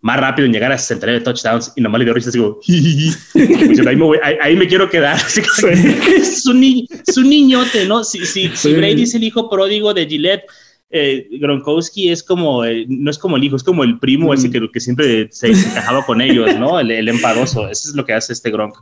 más 0.00 0.20
rápido 0.20 0.46
en 0.46 0.52
llegar 0.52 0.70
a 0.70 0.78
69 0.78 1.24
touchdowns 1.24 1.72
y 1.74 1.80
nomás 1.80 1.98
le 1.98 2.04
dio 2.04 2.14
risa 2.14 2.30
digo, 2.30 2.60
ahí, 2.68 3.96
me 3.96 4.06
ahí, 4.40 4.56
me 4.56 4.68
quiero 4.68 4.88
quedar. 4.88 5.18
es, 5.26 6.46
un 6.46 6.60
niñote, 6.60 7.86
¿no? 7.86 8.04
Si, 8.04 8.24
si, 8.24 8.48
si 8.54 8.74
Brady 8.74 9.02
es 9.02 9.14
el 9.14 9.24
hijo 9.24 9.50
pródigo 9.50 9.92
de 9.94 10.06
Gillette, 10.06 10.44
eh, 10.90 11.28
Gronkowski 11.32 12.10
es 12.10 12.22
como, 12.22 12.64
eh, 12.64 12.86
no 12.88 13.10
es 13.10 13.18
como 13.18 13.36
el 13.36 13.44
hijo, 13.44 13.56
es 13.56 13.62
como 13.62 13.84
el 13.84 13.98
primo 13.98 14.32
ese 14.32 14.50
que, 14.50 14.70
que 14.72 14.80
siempre 14.80 15.28
se 15.30 15.48
encajaba 15.48 16.04
con 16.04 16.20
ellos, 16.20 16.58
¿no? 16.58 16.80
El, 16.80 16.90
el, 16.90 17.08
empadoso, 17.08 17.68
eso 17.68 17.90
es 17.90 17.94
lo 17.94 18.04
que 18.04 18.14
hace 18.14 18.32
este 18.32 18.50
Gronk. 18.50 18.74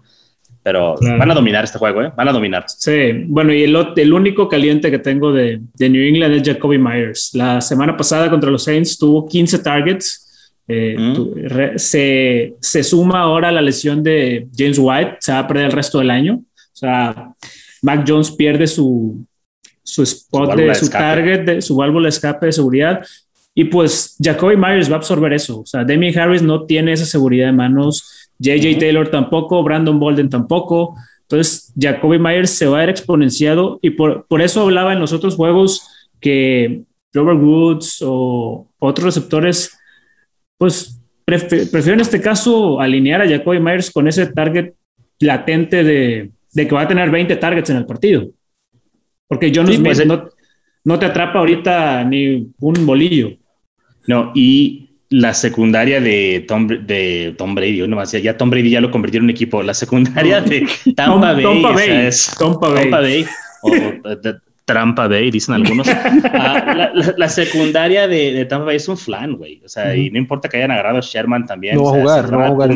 Pero 0.63 0.97
van 1.01 1.31
a 1.31 1.35
dominar 1.35 1.63
este 1.63 1.79
juego, 1.79 2.03
¿eh? 2.03 2.13
Van 2.17 2.29
a 2.29 2.33
dominar. 2.33 2.65
Sí, 2.67 3.13
bueno, 3.27 3.53
y 3.53 3.63
el, 3.63 3.77
el 3.97 4.13
único 4.13 4.49
caliente 4.49 4.91
que 4.91 4.99
tengo 4.99 5.33
de, 5.33 5.61
de, 5.75 5.89
New 5.89 6.03
England 6.03 6.35
es 6.35 6.43
Jacoby 6.43 6.77
Myers. 6.77 7.31
La 7.35 7.61
semana 7.61 7.97
pasada 7.97 8.29
contra 8.29 8.51
los 8.51 8.65
Saints 8.65 8.99
tuvo 8.99 9.29
15 9.29 9.61
targets. 9.61 10.53
Eh, 10.67 10.97
mm. 10.99 11.77
se, 11.77 12.57
se 12.61 12.83
suma 12.83 13.21
ahora 13.21 13.53
la 13.53 13.63
lesión 13.63 14.03
de 14.03 14.49
James 14.57 14.79
White, 14.81 15.19
se 15.21 15.31
va 15.31 15.39
a 15.39 15.47
perder 15.47 15.67
el 15.67 15.73
resto 15.73 16.01
del 16.01 16.11
año. 16.11 16.35
O 16.35 16.77
sea, 16.77 17.33
Mac 17.83 18.05
Jones 18.07 18.33
pierde 18.33 18.67
su, 18.67 19.25
su 19.87 20.03
spot 20.03 20.55
de 20.55 20.75
su 20.75 20.91
target, 20.91 21.45
de 21.45 21.63
su 21.63 21.77
válvula 21.77 22.07
de 22.07 22.11
escape 22.11 22.47
de 22.47 22.53
seguridad. 22.53 23.07
Y 23.55 23.65
pues 23.65 24.17
Jacoby 24.23 24.57
Myers 24.57 24.91
va 24.91 24.95
a 24.95 24.99
absorber 24.99 25.33
eso. 25.33 25.61
O 25.61 25.67
sea, 25.67 25.85
Demi 25.85 26.15
Harris 26.15 26.43
no 26.43 26.65
tiene 26.67 26.93
esa 26.93 27.07
seguridad 27.07 27.47
de 27.47 27.53
manos. 27.53 28.29
JJ 28.39 28.79
Taylor 28.79 29.09
tampoco, 29.09 29.63
Brandon 29.63 29.99
Bolden 29.99 30.29
tampoco. 30.29 30.97
Entonces, 31.23 31.73
Jacoby 31.81 32.19
Myers 32.19 32.51
se 32.51 32.67
va 32.67 32.79
a 32.79 32.81
ver 32.81 32.91
exponenciado 32.91 33.79
y 33.81 33.91
por, 33.91 34.27
por 34.27 34.43
eso 34.43 34.63
hablaba 34.63 34.93
en 34.93 35.01
los 35.01 35.13
otros 35.13 35.37
juegos 35.37 35.89
que 36.21 36.83
Robert 37.13 37.41
Woods 37.41 38.03
o 38.05 38.69
otros 38.79 39.07
receptores, 39.07 39.77
pues 40.59 41.01
prefiero 41.25 41.95
en 41.95 42.01
este 42.01 42.21
caso 42.21 42.81
alinear 42.81 43.23
a 43.23 43.29
Jacoby 43.29 43.59
Myers 43.59 43.91
con 43.91 44.07
ese 44.07 44.27
target 44.27 44.75
latente 45.19 45.83
de, 45.83 46.31
de 46.53 46.69
que 46.69 46.75
va 46.75 46.83
a 46.83 46.89
tener 46.89 47.11
20 47.11 47.35
targets 47.37 47.71
en 47.71 47.79
el 47.79 47.87
partido. 47.87 48.29
Porque 49.29 49.53
John 49.55 49.67
pues, 49.83 50.07
no, 50.07 50.29
no, 50.85 50.99
te 50.99 51.07
atrapa 51.07 51.39
ahorita 51.39 52.05
ni 52.05 52.49
un 52.61 52.87
bolillo. 52.87 53.33
No, 54.07 54.31
y 54.35 54.91
la 55.09 55.35
secundaria 55.35 56.01
de 56.01 56.45
Tom, 56.47 56.67
de 56.67 57.35
Tom 57.37 57.55
Brady, 57.55 57.87
no, 57.87 58.03
ya 58.05 58.37
Tom 58.37 58.51
Brady 58.51 58.71
ya 58.71 58.81
lo 58.81 58.91
convirtió 58.91 59.19
en 59.19 59.25
un 59.25 59.31
equipo. 59.31 59.63
La 59.63 59.75
secundaria 59.75 60.41
de 60.41 60.67
Tampa 60.95 61.33
Bay. 61.33 61.43
Tampa 61.43 61.73
Bay. 61.73 62.11
Tampa 62.39 62.69
Bay. 62.69 62.83
Tampa 62.83 63.01
Bay. 63.01 63.27
O, 63.63 63.71
Trampa 64.67 65.07
Bay, 65.07 65.31
dicen 65.31 65.55
algunos. 65.55 65.87
Ah, 66.39 66.93
la, 67.17 67.29
secundaria 67.29 68.09
de, 68.09 68.33
de, 68.33 68.45
Tampa 68.45 68.67
Bay 68.67 68.77
es 68.77 68.89
un 68.89 68.97
flan, 68.97 69.37
güey. 69.37 69.63
O 69.65 69.69
sea, 69.69 69.97
y 69.97 70.11
no 70.11 70.19
importa 70.19 70.49
que 70.49 70.57
hayan 70.59 70.71
agarrado 70.71 70.99
a 70.99 71.01
Sherman 71.01 71.47
también. 71.47 71.77
No 71.77 71.85
va 71.85 71.91
a 71.91 72.01
jugar, 72.01 72.31
no 72.31 72.39
va 72.39 72.47
a 72.47 72.51
jugar 72.51 72.71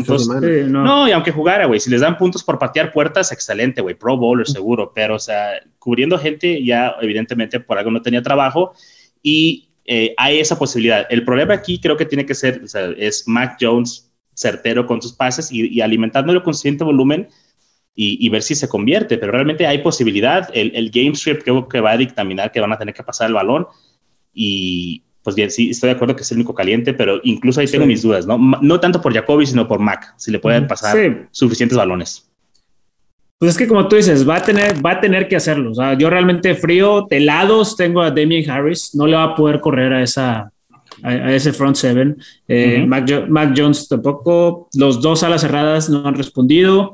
no. 0.67 1.07
y 1.07 1.11
aunque 1.11 1.31
jugara, 1.31 1.65
güey, 1.65 1.79
si 1.79 1.89
les 1.89 2.01
dan 2.01 2.17
puntos 2.17 2.43
por 2.43 2.57
patear 2.57 2.91
puertas, 2.91 3.31
excelente, 3.31 3.81
güey. 3.81 3.95
Pro 3.95 4.17
bowler 4.17 4.47
seguro, 4.47 4.91
pero, 4.95 5.15
o 5.15 5.19
sea, 5.19 5.51
cubriendo 5.79 6.17
gente 6.17 6.63
ya, 6.63 6.95
evidentemente, 7.01 7.59
por 7.59 7.77
algo 7.77 7.91
no 7.91 8.01
tenía 8.01 8.21
trabajo 8.21 8.73
y 9.21 9.69
eh, 9.85 10.13
hay 10.17 10.39
esa 10.39 10.57
posibilidad. 10.57 11.05
El 11.09 11.25
problema 11.25 11.53
aquí 11.53 11.79
creo 11.79 11.97
que 11.97 12.05
tiene 12.05 12.25
que 12.25 12.35
ser, 12.35 12.61
o 12.63 12.67
sea, 12.67 12.89
es 12.97 13.27
Mac 13.27 13.57
Jones 13.59 14.11
certero 14.33 14.87
con 14.87 15.01
sus 15.01 15.13
pases 15.13 15.51
y, 15.51 15.67
y 15.67 15.81
alimentándolo 15.81 16.41
con 16.41 16.53
suficiente 16.53 16.83
volumen 16.83 17.27
y, 17.95 18.27
ver 18.29 18.41
si 18.41 18.55
se 18.55 18.69
convierte, 18.69 19.17
pero 19.17 19.31
realmente 19.31 19.67
hay 19.67 19.79
posibilidad. 19.79 20.49
El, 20.53 20.71
el 20.75 20.89
game 20.89 21.15
script 21.15 21.43
creo 21.43 21.67
que 21.67 21.81
va 21.81 21.91
a 21.91 21.97
dictaminar 21.97 22.51
que 22.51 22.59
van 22.59 22.71
a 22.71 22.77
tener 22.77 22.93
que 22.95 23.03
pasar 23.03 23.27
el 23.27 23.33
balón 23.33 23.67
y 24.33 25.03
pues 25.23 25.35
bien, 25.35 25.51
sí, 25.51 25.69
estoy 25.69 25.89
de 25.89 25.95
acuerdo 25.95 26.15
que 26.15 26.23
es 26.23 26.31
el 26.31 26.37
único 26.37 26.55
caliente, 26.55 26.93
pero 26.93 27.19
incluso 27.23 27.59
ahí 27.59 27.67
tengo 27.67 27.85
mis 27.85 28.01
dudas, 28.01 28.25
¿no? 28.25 28.37
No 28.37 28.79
tanto 28.79 29.01
por 29.01 29.13
Jacoby, 29.13 29.45
sino 29.45 29.67
por 29.67 29.79
Mac, 29.79 30.15
si 30.17 30.31
le 30.31 30.39
pueden 30.39 30.65
pasar 30.67 31.27
suficientes 31.31 31.77
balones. 31.77 32.27
Pues 33.37 33.51
es 33.51 33.57
que 33.57 33.67
como 33.67 33.87
tú 33.87 33.95
dices, 33.95 34.27
va 34.27 34.37
a 34.37 34.43
tener, 34.43 34.83
va 34.85 34.91
a 34.91 35.01
tener 35.01 35.27
que 35.27 35.35
hacerlo. 35.35 35.71
O 35.71 35.75
sea, 35.75 35.95
yo 35.95 36.09
realmente 36.09 36.55
frío, 36.55 37.07
helados, 37.09 37.75
tengo 37.75 38.01
a 38.01 38.09
Damien 38.09 38.49
Harris, 38.49 38.95
no 38.95 39.05
le 39.05 39.15
va 39.15 39.23
a 39.23 39.35
poder 39.35 39.59
correr 39.59 39.93
a 39.93 40.03
esa 40.03 40.51
a, 41.03 41.33
ese 41.33 41.53
front 41.53 41.75
seven. 41.75 42.17
Eh, 42.47 42.85
Mac, 42.85 43.53
Jones 43.55 43.87
tampoco, 43.87 44.69
los 44.75 45.01
dos 45.01 45.23
alas 45.23 45.41
cerradas 45.41 45.89
no 45.89 46.07
han 46.07 46.15
respondido. 46.15 46.91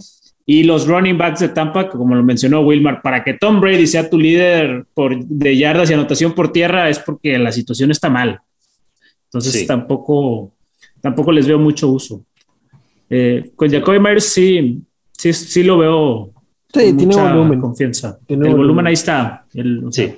Y 0.50 0.64
los 0.64 0.88
running 0.88 1.18
backs 1.18 1.41
de 1.41 1.50
Tampa, 1.50 1.89
como 1.89 2.16
lo 2.16 2.24
mencionó 2.24 2.62
Wilmar, 2.62 3.02
para 3.02 3.22
que 3.22 3.34
Tom 3.34 3.60
Brady 3.60 3.86
sea 3.86 4.10
tu 4.10 4.18
líder 4.18 4.86
por, 4.93 5.22
de 5.26 5.58
yardas 5.58 5.89
y 5.89 5.93
anotación 5.93 6.34
por 6.34 6.54
tierra 6.54 6.89
es 6.89 7.00
porque 7.00 7.38
la 7.38 7.52
situación 7.52 7.91
está 7.91 8.10
mal. 8.10 8.39
Entonces 9.26 9.68
tampoco, 9.68 10.54
tampoco 11.02 11.34
les 11.34 11.45
veo 11.45 11.60
mucho 11.60 11.89
uso. 11.89 12.24
Eh, 13.10 13.52
con 13.58 13.70
Jacoby 13.70 14.00
Myers 14.00 14.24
sí, 14.24 14.82
sí, 15.12 15.34
sí 15.34 15.64
lo 15.64 15.80
veo. 15.80 16.32
Sí, 16.74 16.93
tiene 16.93 17.14
volumen. 17.14 17.60
Confianza. 17.60 18.18
el 18.30 18.38
volumen. 18.38 18.88
ahí 18.88 18.93
está. 18.93 19.45
sí. 19.91 20.14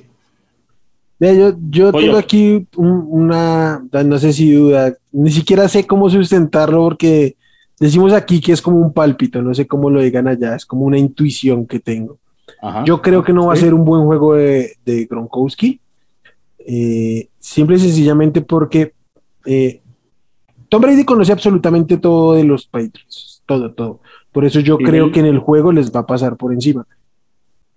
yo, 1.20 1.56
yo 1.72 1.92
tengo 1.92 2.18
aquí 2.18 2.68
una, 2.76 3.84
no 4.06 4.20
sé 4.20 4.32
si 4.32 4.52
duda, 4.52 4.96
ni 5.12 5.32
siquiera 5.32 5.68
sé 5.68 5.88
cómo 5.88 6.08
sustentarlo 6.08 6.84
porque 6.84 7.36
decimos 7.80 8.14
aquí 8.14 8.42
que 8.42 8.52
es 8.52 8.62
como 8.62 8.78
un 8.78 8.94
pálpito, 8.94 9.42
no 9.42 9.54
sé 9.54 9.68
cómo 9.68 9.90
lo 9.90 10.02
digan 10.02 10.28
allá, 10.28 10.56
es 10.56 10.66
como 10.66 10.86
una 10.86 10.98
intuición 10.98 11.66
que 11.66 11.80
tengo. 11.80 12.18
yo 12.86 13.02
creo 13.02 13.24
que 13.24 13.34
no 13.34 13.48
va 13.48 13.54
a 13.54 13.58
ser 13.58 13.74
un 13.74 13.86
buen 13.86 14.04
juego 14.06 14.36
de, 14.36 14.76
de 14.86 15.06
Gronkowski, 15.06 15.80
eh, 16.60 17.30
simple 17.40 17.78
y 17.78 17.80
sencillamente 17.80 18.42
porque 18.42 18.94
eh, 19.46 19.82
Tom 20.68 20.82
Brady 20.82 21.04
conoce 21.04 21.32
absolutamente 21.32 21.98
todo 21.98 22.34
de 22.34 22.44
los 22.44 22.66
Patriots, 22.66 23.42
todo, 23.46 23.72
todo. 23.72 24.02
Por 24.32 24.46
eso 24.46 24.60
yo 24.60 24.78
creo 24.78 25.12
que 25.12 25.20
en 25.20 25.26
el 25.26 25.40
juego 25.40 25.72
les 25.72 25.92
va 25.92 26.02
a 26.02 26.06
pasar 26.06 26.38
por 26.38 26.54
encima. 26.54 26.86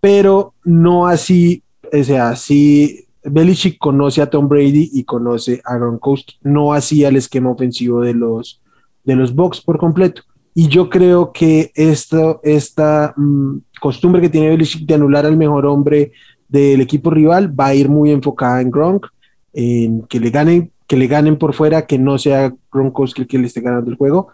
Pero 0.01 0.55
no 0.65 1.07
así, 1.07 1.63
o 1.91 2.05
sea, 2.05 2.31
así 2.31 3.07
Belichick 3.25 3.79
conoce 3.79 4.21
a 4.21 4.29
Tom 4.29 4.49
Brady 4.49 4.91
y 4.93 5.05
conoce 5.05 5.63
a 5.65 5.77
Gronkowski, 5.77 6.37
no 6.43 6.73
así 6.73 7.05
al 7.05 7.17
esquema 7.17 7.51
ofensivo 7.51 8.01
de 8.01 8.15
los, 8.15 8.61
de 9.05 9.17
los 9.17 9.35
Bucks 9.35 9.61
por 9.61 9.79
completo. 9.79 10.23
Y 10.55 10.69
yo 10.69 10.91
creo 10.91 11.33
que 11.33 11.71
esto, 11.75 12.41
esta 12.43 13.15
mm, 13.17 13.59
costumbre 13.81 14.21
que 14.21 14.29
tiene 14.29 14.51
Belichick 14.51 14.87
de 14.87 14.95
anular 14.95 15.25
al 15.25 15.37
mejor 15.37 15.67
hombre 15.67 16.13
del 16.49 16.81
equipo 16.83 17.11
rival 17.11 17.59
va 17.59 17.69
a 17.69 17.75
ir 17.75 17.89
muy 17.89 18.11
enfocada 18.11 18.61
en 18.61 18.71
Gronk, 18.71 19.07
en 19.55 20.03
que 20.03 20.21
le 20.21 20.31
ganen 20.31 20.73
que 20.93 20.99
le 20.99 21.07
ganen 21.07 21.39
por 21.39 21.55
fuera, 21.55 21.87
que 21.87 21.99
no 21.99 22.19
sea 22.19 22.53
Gronkowski 22.71 23.23
el 23.23 23.27
que 23.27 23.39
le 23.39 23.47
esté 23.47 23.63
ganando 23.63 23.91
el 23.91 23.97
juego. 23.97 24.29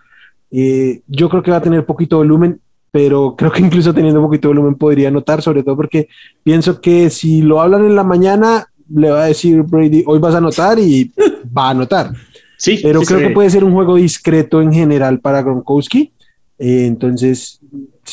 Eh, 0.50 1.02
yo 1.06 1.28
creo 1.28 1.40
que 1.40 1.52
va 1.52 1.58
a 1.58 1.62
tener 1.62 1.86
poquito 1.86 2.16
volumen, 2.16 2.60
pero 2.90 3.36
creo 3.36 3.52
que 3.52 3.62
incluso 3.62 3.94
teniendo 3.94 4.20
poquito 4.20 4.48
volumen 4.48 4.74
podría 4.74 5.06
anotar, 5.06 5.40
sobre 5.40 5.62
todo 5.62 5.76
porque 5.76 6.08
pienso 6.42 6.80
que 6.80 7.10
si 7.10 7.42
lo 7.42 7.60
hablan 7.60 7.84
en 7.84 7.94
la 7.94 8.02
mañana, 8.02 8.66
le 8.92 9.08
va 9.08 9.22
a 9.22 9.26
decir 9.26 9.62
Brady, 9.62 10.02
hoy 10.04 10.18
vas 10.18 10.34
a 10.34 10.38
anotar 10.38 10.80
y 10.80 11.12
va 11.56 11.68
a 11.68 11.70
anotar. 11.70 12.10
Sí, 12.58 12.80
pero 12.82 13.00
creo 13.02 13.20
que 13.20 13.30
puede 13.30 13.48
ser 13.50 13.64
un 13.64 13.72
juego 13.72 13.94
discreto 13.96 14.60
en 14.60 14.72
general 14.72 15.20
para 15.20 15.42
Gronkowski. 15.42 16.12
Eh, 16.58 16.86
entonces, 16.86 17.60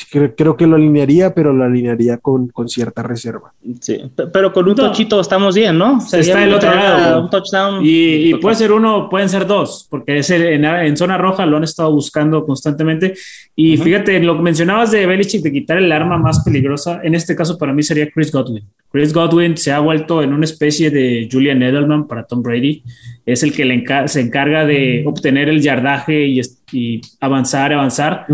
creo, 0.10 0.58
que 0.58 0.68
lo 0.68 0.76
alinearía, 0.76 1.34
pero 1.34 1.54
lo 1.54 1.64
alinearía 1.64 2.18
con, 2.18 2.48
con 2.50 2.68
cierta 2.70 3.04
reserva. 3.04 3.54
Sí, 3.80 4.02
pero 4.34 4.52
con 4.52 4.68
un 4.68 4.76
tochito 4.76 5.20
estamos 5.20 5.56
bien, 5.56 5.78
¿no? 5.78 6.00
Está 6.00 6.44
el 6.44 6.54
otro 6.54 6.74
lado. 6.74 7.24
Un 7.24 7.30
touchdown. 7.30 7.80
Y, 7.84 8.34
puede 8.36 8.56
ser 8.56 8.72
uno, 8.72 9.10
pueden 9.10 9.30
ser 9.30 9.48
dos, 9.48 9.88
porque 9.90 10.20
es 10.20 10.30
en, 10.30 10.98
zona 10.98 11.18
roja 11.18 11.46
lo 11.46 11.58
han 11.58 11.64
estado 11.64 11.92
buscando 11.92 12.46
constantemente. 12.46 13.14
Y 13.56 13.78
fíjate, 13.78 14.20
lo 14.20 14.38
que 14.38 14.44
mencionabas 14.44 14.92
de 14.92 15.06
Belichick 15.06 15.42
de 15.42 15.52
quitar 15.52 15.78
el 15.78 15.92
arma 15.92 16.18
más 16.18 16.44
peligrosa, 16.44 17.00
en 17.04 17.16
este 17.16 17.36
caso 17.36 17.58
para 17.58 17.74
mí 17.74 17.84
sería 17.84 18.10
Chris 18.10 18.32
Godwin. 18.32 18.64
Chris 18.92 19.14
Godwin 19.14 19.58
se 19.58 19.74
ha 19.74 19.80
vuelto 19.80 20.24
en 20.24 20.34
una 20.34 20.46
especie 20.46 20.90
de 20.90 21.28
Julian 21.30 21.62
Edelman 21.62 22.08
para 22.08 22.24
Tom 22.24 22.42
Brady. 22.42 22.82
Es 23.26 23.44
el 23.44 23.52
que 23.52 23.84
se 24.08 24.22
encarga 24.22 24.66
de 24.66 25.04
obtener 25.06 25.50
el 25.50 25.62
yardaje 25.62 26.26
y, 26.26 26.40
y 26.72 27.02
avanzar, 27.20 27.74
avanzar, 27.74 28.26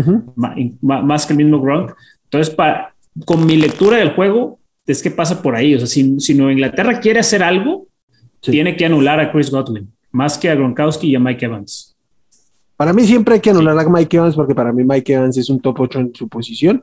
más 0.80 1.26
que 1.26 1.32
el 1.32 1.38
mismo 1.38 1.51
Gronk. 1.60 1.92
Entonces, 2.24 2.54
para, 2.54 2.94
con 3.24 3.44
mi 3.46 3.56
lectura 3.56 3.98
del 3.98 4.10
juego, 4.10 4.58
es 4.86 5.02
que 5.02 5.10
pasa 5.10 5.42
por 5.42 5.54
ahí. 5.54 5.74
O 5.74 5.78
sea, 5.78 5.86
si, 5.86 6.18
si 6.20 6.34
Nueva 6.34 6.52
Inglaterra 6.52 7.00
quiere 7.00 7.20
hacer 7.20 7.42
algo, 7.42 7.86
tiene 8.40 8.76
que 8.76 8.86
anular 8.86 9.20
a 9.20 9.30
Chris 9.30 9.50
Godwin, 9.50 9.92
más 10.10 10.36
que 10.38 10.50
a 10.50 10.54
Gronkowski 10.54 11.08
y 11.08 11.14
a 11.14 11.20
Mike 11.20 11.44
Evans. 11.44 11.96
Para 12.76 12.92
mí 12.92 13.04
siempre 13.04 13.34
hay 13.34 13.40
que 13.40 13.50
anular 13.50 13.78
a 13.78 13.88
Mike 13.88 14.16
Evans 14.16 14.34
porque 14.34 14.54
para 14.54 14.72
mí 14.72 14.82
Mike 14.82 15.12
Evans 15.12 15.36
es 15.36 15.48
un 15.48 15.60
top 15.60 15.80
8 15.80 15.98
en 16.00 16.14
su 16.14 16.28
posición 16.28 16.82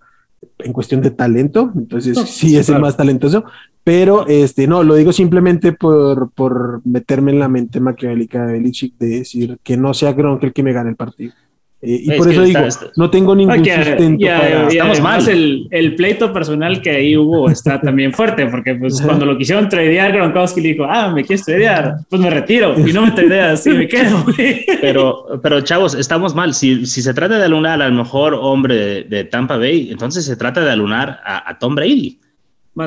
en 0.59 0.73
cuestión 0.73 1.01
de 1.01 1.11
talento, 1.11 1.71
entonces 1.75 2.17
sí, 2.29 2.57
es 2.57 2.69
el 2.69 2.79
más 2.79 2.97
talentoso, 2.97 3.45
pero 3.83 4.27
este 4.27 4.67
no, 4.67 4.83
lo 4.83 4.95
digo 4.95 5.11
simplemente 5.11 5.73
por, 5.73 6.31
por 6.31 6.81
meterme 6.85 7.31
en 7.31 7.39
la 7.39 7.49
mente 7.49 7.79
maquiavélica 7.79 8.45
de 8.45 8.53
Belichick 8.53 8.97
de 8.97 9.07
decir 9.07 9.59
que 9.63 9.77
no 9.77 9.93
sea 9.93 10.13
Gronk 10.13 10.43
el 10.43 10.53
que 10.53 10.63
me 10.63 10.73
gane 10.73 10.91
el 10.91 10.95
partido. 10.95 11.33
Eh, 11.81 12.01
y 12.03 12.11
por 12.17 12.29
eso 12.29 12.43
digo, 12.43 12.59
no 12.97 13.09
tengo 13.09 13.33
ningún 13.33 13.63
sustento 13.63 14.25
para... 14.25 14.67
estamos 14.67 15.01
mal. 15.01 15.29
El, 15.29 15.67
el, 15.71 15.95
pleito 15.95 16.33
personal 16.33 16.81
que 16.81 16.89
ahí 16.89 17.15
hubo 17.15 17.49
está 17.49 17.79
también 17.79 18.11
fuerte, 18.11 18.45
porque 18.47 18.75
pues 18.75 19.01
cuando 19.01 19.25
lo 19.25 19.37
quisieron 19.37 19.69
tradear, 19.69 20.11
Gronkowski 20.11 20.59
le 20.59 20.69
dijo, 20.69 20.83
ah, 20.83 21.11
me 21.11 21.23
quieres 21.23 21.45
tradear, 21.45 21.95
pues 22.09 22.21
me 22.21 22.29
retiro, 22.29 22.75
y 22.77 22.91
no 22.91 23.03
me 23.03 23.11
tradeas, 23.11 23.65
y 23.65 23.69
me 23.69 23.87
quedo. 23.87 24.25
pero, 24.81 25.39
pero 25.41 25.61
chavos, 25.61 25.93
estamos 25.93 26.35
mal. 26.35 26.53
Si, 26.53 26.85
si 26.85 27.01
se 27.01 27.13
trata 27.13 27.37
de 27.37 27.45
alunar 27.45 27.81
al 27.81 27.93
mejor 27.93 28.33
hombre 28.33 29.03
de, 29.03 29.23
Tampa 29.23 29.57
Bay, 29.57 29.89
entonces 29.91 30.25
se 30.25 30.35
trata 30.35 30.61
de 30.61 30.71
alunar 30.71 31.21
a, 31.23 31.49
a 31.49 31.59
Tom 31.59 31.75
Brady 31.75 32.19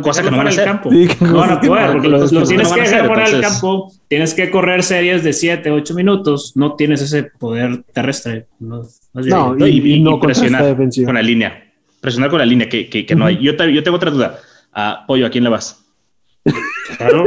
cosa 0.02 0.22
que 0.22 0.30
no 0.30 0.36
van 0.36 0.46
a 0.46 0.50
hacer. 0.50 0.64
Campo. 0.64 0.90
no 1.20 1.34
van 1.34 1.50
a 1.50 1.60
poder, 1.60 1.92
porque 1.92 2.08
los, 2.08 2.30
tienes 2.48 2.72
que 2.72 2.80
dejar 2.80 3.06
fuera 3.06 3.30
del 3.30 3.40
campo, 3.40 3.92
tienes 4.08 4.34
que 4.34 4.50
correr 4.50 4.82
series 4.82 5.22
de 5.22 5.32
7, 5.32 5.70
8 5.70 5.94
minutos, 5.94 6.52
no 6.56 6.74
tienes 6.76 7.02
ese 7.02 7.24
poder 7.24 7.82
terrestre. 7.92 8.46
No, 8.58 8.82
y, 9.66 10.00
no 10.00 10.20
presionar 10.20 10.76
con 10.76 11.14
la 11.14 11.22
línea. 11.22 11.72
Presionar 12.00 12.30
con 12.30 12.38
la 12.38 12.46
línea 12.46 12.68
que, 12.68 12.88
que, 12.88 13.14
no 13.14 13.26
hay. 13.26 13.38
Yo, 13.40 13.52
yo, 13.52 13.82
tengo 13.82 13.96
otra 13.96 14.10
duda. 14.10 14.38
Uh, 14.74 15.06
Pollo, 15.06 15.26
¿a 15.26 15.30
quién 15.30 15.44
le 15.44 15.50
vas? 15.50 15.84
Claro. 16.96 17.24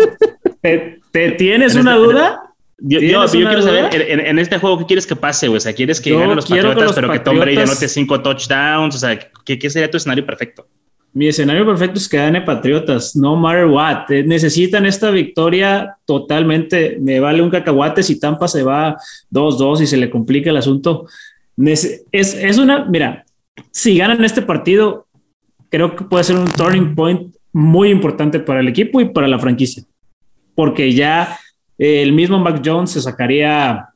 ¿Te, 0.61 1.31
tienes 1.31 1.75
una 1.75 1.95
este, 1.95 2.05
duda? 2.05 2.41
Yo, 2.79 2.99
yo, 2.99 3.25
quiero 3.31 3.61
saber 3.61 3.89
en, 3.93 4.37
este 4.37 4.57
juego 4.59 4.79
qué 4.79 4.85
quieres 4.85 5.07
que 5.07 5.15
pase, 5.15 5.47
O 5.47 5.59
sea, 5.59 5.73
¿quieres 5.73 6.01
que 6.01 6.13
ganen 6.13 6.35
los 6.35 6.45
Patriotas, 6.45 6.91
pero 6.93 7.11
que 7.11 7.19
Tom 7.19 7.39
Brady 7.39 7.57
anote 7.57 7.87
cinco 7.87 8.21
touchdowns? 8.21 8.95
O 8.95 8.99
sea, 8.99 9.17
¿qué, 9.45 9.57
¿qué 9.57 9.69
sería 9.69 9.89
tu 9.89 9.97
escenario 9.97 10.25
perfecto? 10.25 10.67
Mi 11.15 11.29
escenario 11.29 11.65
perfecto 11.65 11.97
es 11.97 12.09
que 12.09 12.17
gane 12.17 12.41
Patriotas, 12.41 13.15
no 13.15 13.37
matter 13.37 13.67
what. 13.67 14.11
Eh, 14.11 14.25
necesitan 14.25 14.85
esta 14.85 15.11
victoria 15.11 15.95
totalmente. 16.03 16.97
Me 16.99 17.21
vale 17.21 17.41
un 17.41 17.49
cacahuate 17.49 18.03
si 18.03 18.19
Tampa 18.19 18.49
se 18.49 18.63
va 18.63 18.97
2-2 19.31 19.83
y 19.83 19.87
se 19.87 19.95
le 19.95 20.09
complica 20.09 20.49
el 20.49 20.57
asunto. 20.57 21.07
Es, 21.55 22.03
es 22.11 22.57
una, 22.57 22.83
mira, 22.83 23.23
si 23.71 23.97
ganan 23.97 24.25
este 24.25 24.41
partido, 24.41 25.07
creo 25.69 25.95
que 25.95 26.03
puede 26.03 26.25
ser 26.25 26.35
un 26.35 26.51
turning 26.51 26.93
point 26.95 27.33
muy 27.53 27.91
importante 27.91 28.41
para 28.41 28.59
el 28.59 28.67
equipo 28.67 28.99
y 28.99 29.05
para 29.05 29.29
la 29.29 29.39
franquicia. 29.39 29.83
Porque 30.53 30.91
ya 30.91 31.39
el 31.77 32.11
mismo 32.11 32.39
Mac 32.39 32.61
Jones 32.63 32.91
se 32.91 33.01
sacaría 33.01 33.87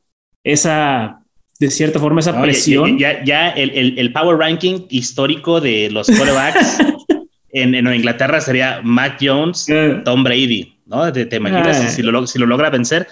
esa 0.41 1.18
de 1.59 1.69
cierta 1.69 1.99
forma 1.99 2.21
esa 2.21 2.41
presión. 2.41 2.97
Ya, 2.97 3.23
ya, 3.23 3.49
el, 3.49 3.99
el, 3.99 4.13
power 4.13 4.37
ranking 4.37 4.85
histórico 4.89 5.59
de 5.59 5.89
los 5.91 6.07
quarterbacks 6.07 6.77
en, 7.51 7.75
en, 7.75 7.93
Inglaterra 7.93 8.39
sería 8.39 8.79
Mac 8.81 9.17
Jones, 9.21 9.67
eh. 9.67 10.01
Tom 10.05 10.23
Brady, 10.23 10.73
¿no? 10.85 11.11
¿Te, 11.11 11.27
imaginas 11.35 11.83
eh. 11.83 11.89
si, 11.89 12.01
lo, 12.01 12.25
si 12.25 12.39
lo 12.39 12.45
logra 12.45 12.69
vencer? 12.69 13.07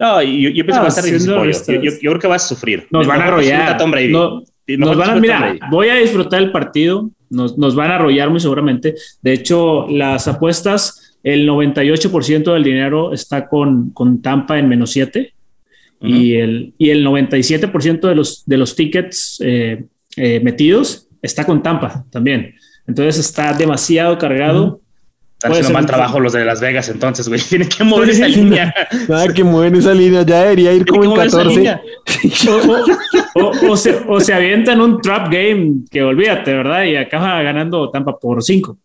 No, 0.00 0.20
yo, 0.22 0.50
yo 0.50 0.64
pienso 0.64 0.72
que 0.72 0.78
va 0.78 0.84
a 0.84 0.88
estar 0.88 1.04
difícil. 1.04 1.82
Yo, 1.82 1.92
yo, 2.00 2.10
creo 2.10 2.18
que 2.18 2.26
vas 2.26 2.44
a 2.44 2.48
sufrir. 2.48 2.86
Nos 2.90 3.06
van 3.06 3.20
a 3.20 3.26
arrollar. 3.26 3.76
Tom 3.78 3.90
Brady. 3.90 4.12
nos 4.76 4.96
van 4.96 5.10
a, 5.10 5.14
mira, 5.16 5.56
voy 5.70 5.88
a 5.88 5.94
disfrutar 5.94 6.42
el 6.42 6.50
partido. 6.50 7.10
Nos, 7.30 7.58
nos 7.58 7.74
van 7.74 7.90
a 7.90 7.96
arrollar 7.96 8.30
muy 8.30 8.40
seguramente. 8.40 8.94
De 9.22 9.32
hecho, 9.32 9.86
las 9.88 10.26
apuestas, 10.28 11.16
el 11.22 11.48
98% 11.48 12.52
del 12.52 12.64
dinero 12.64 13.12
está 13.12 13.48
con, 13.48 13.90
con 13.90 14.22
Tampa 14.22 14.58
en 14.58 14.68
menos 14.68 14.90
7 14.92 15.34
y, 16.00 16.34
el, 16.34 16.74
y 16.78 16.90
el 16.90 17.04
97% 17.04 18.00
de 18.00 18.14
los, 18.14 18.44
de 18.46 18.56
los 18.56 18.76
tickets 18.76 19.38
eh, 19.44 19.84
eh, 20.16 20.40
metidos 20.40 21.08
está 21.22 21.44
con 21.44 21.62
Tampa 21.62 22.04
también. 22.10 22.54
Entonces 22.86 23.18
está 23.18 23.52
demasiado 23.52 24.16
cargado. 24.18 24.80
Están 25.34 25.52
haciendo 25.52 25.72
mal 25.72 25.86
trabajo 25.86 26.18
los 26.18 26.32
de 26.32 26.44
Las 26.44 26.60
Vegas, 26.60 26.88
entonces, 26.88 27.28
güey. 27.28 27.40
Tienen 27.48 27.68
que 27.68 27.84
mover 27.84 28.10
esa 28.10 28.26
línea. 28.26 28.74
Nada, 29.08 29.32
que 29.32 29.44
mueven 29.44 29.76
esa 29.76 29.94
línea. 29.94 30.22
Ya 30.22 30.42
debería 30.42 30.72
ir 30.72 30.84
como 30.86 31.04
en 31.04 31.14
14. 31.14 31.80
o, 33.68 33.76
se, 33.76 34.02
o 34.08 34.20
se 34.20 34.34
avientan 34.34 34.80
un 34.80 35.00
trap 35.00 35.32
game 35.32 35.84
que 35.90 36.02
olvídate, 36.02 36.54
¿verdad? 36.54 36.84
Y 36.84 36.96
acaba 36.96 37.40
ganando 37.42 37.90
Tampa 37.90 38.18
por 38.18 38.42
5. 38.42 38.76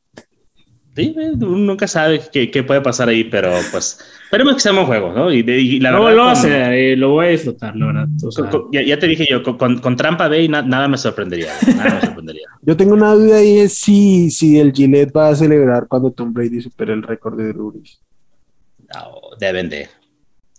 Sí, 0.95 1.15
eh, 1.17 1.31
uno 1.33 1.57
nunca 1.57 1.87
sabe 1.87 2.21
qué, 2.31 2.51
qué, 2.51 2.61
puede 2.61 2.81
pasar 2.81 3.09
ahí, 3.09 3.23
pero 3.23 3.51
pues 3.71 3.99
esperemos 4.25 4.53
que 4.53 4.59
sea 4.59 4.73
un 4.73 4.85
juego, 4.85 5.11
¿no? 5.11 5.33
Y, 5.33 5.39
y 5.39 5.79
la 5.79 5.89
no, 5.91 6.03
verdad, 6.03 6.17
lo, 6.17 6.23
hace, 6.25 6.95
lo 6.95 7.09
voy 7.09 7.25
a 7.25 7.29
disfrutar, 7.29 7.75
la 7.75 7.85
verdad. 7.87 8.07
O 8.23 8.31
sea, 8.31 8.47
con, 8.47 8.65
ya, 8.71 8.83
ya, 8.83 8.99
te 8.99 9.07
dije 9.07 9.25
yo, 9.27 9.41
con, 9.41 9.79
con 9.79 9.95
Trampa 9.95 10.27
Bay 10.27 10.47
na, 10.47 10.61
nada 10.61 10.87
me 10.87 10.97
sorprendería. 10.97 11.51
Nada 11.75 11.95
me 11.95 12.01
sorprendería. 12.01 12.47
yo 12.61 12.77
tengo 12.77 12.93
una 12.93 13.13
duda 13.15 13.37
ahí, 13.37 13.57
es 13.57 13.73
si, 13.73 14.29
si 14.29 14.59
el 14.59 14.71
Gillette 14.71 15.15
va 15.15 15.29
a 15.29 15.35
celebrar 15.35 15.87
cuando 15.87 16.11
Tom 16.11 16.31
Brady 16.31 16.61
supere 16.61 16.93
el 16.93 17.01
récord 17.01 17.37
de 17.37 17.53
Drew 17.53 17.73
No, 17.73 19.37
deben 19.39 19.69
de. 19.69 19.87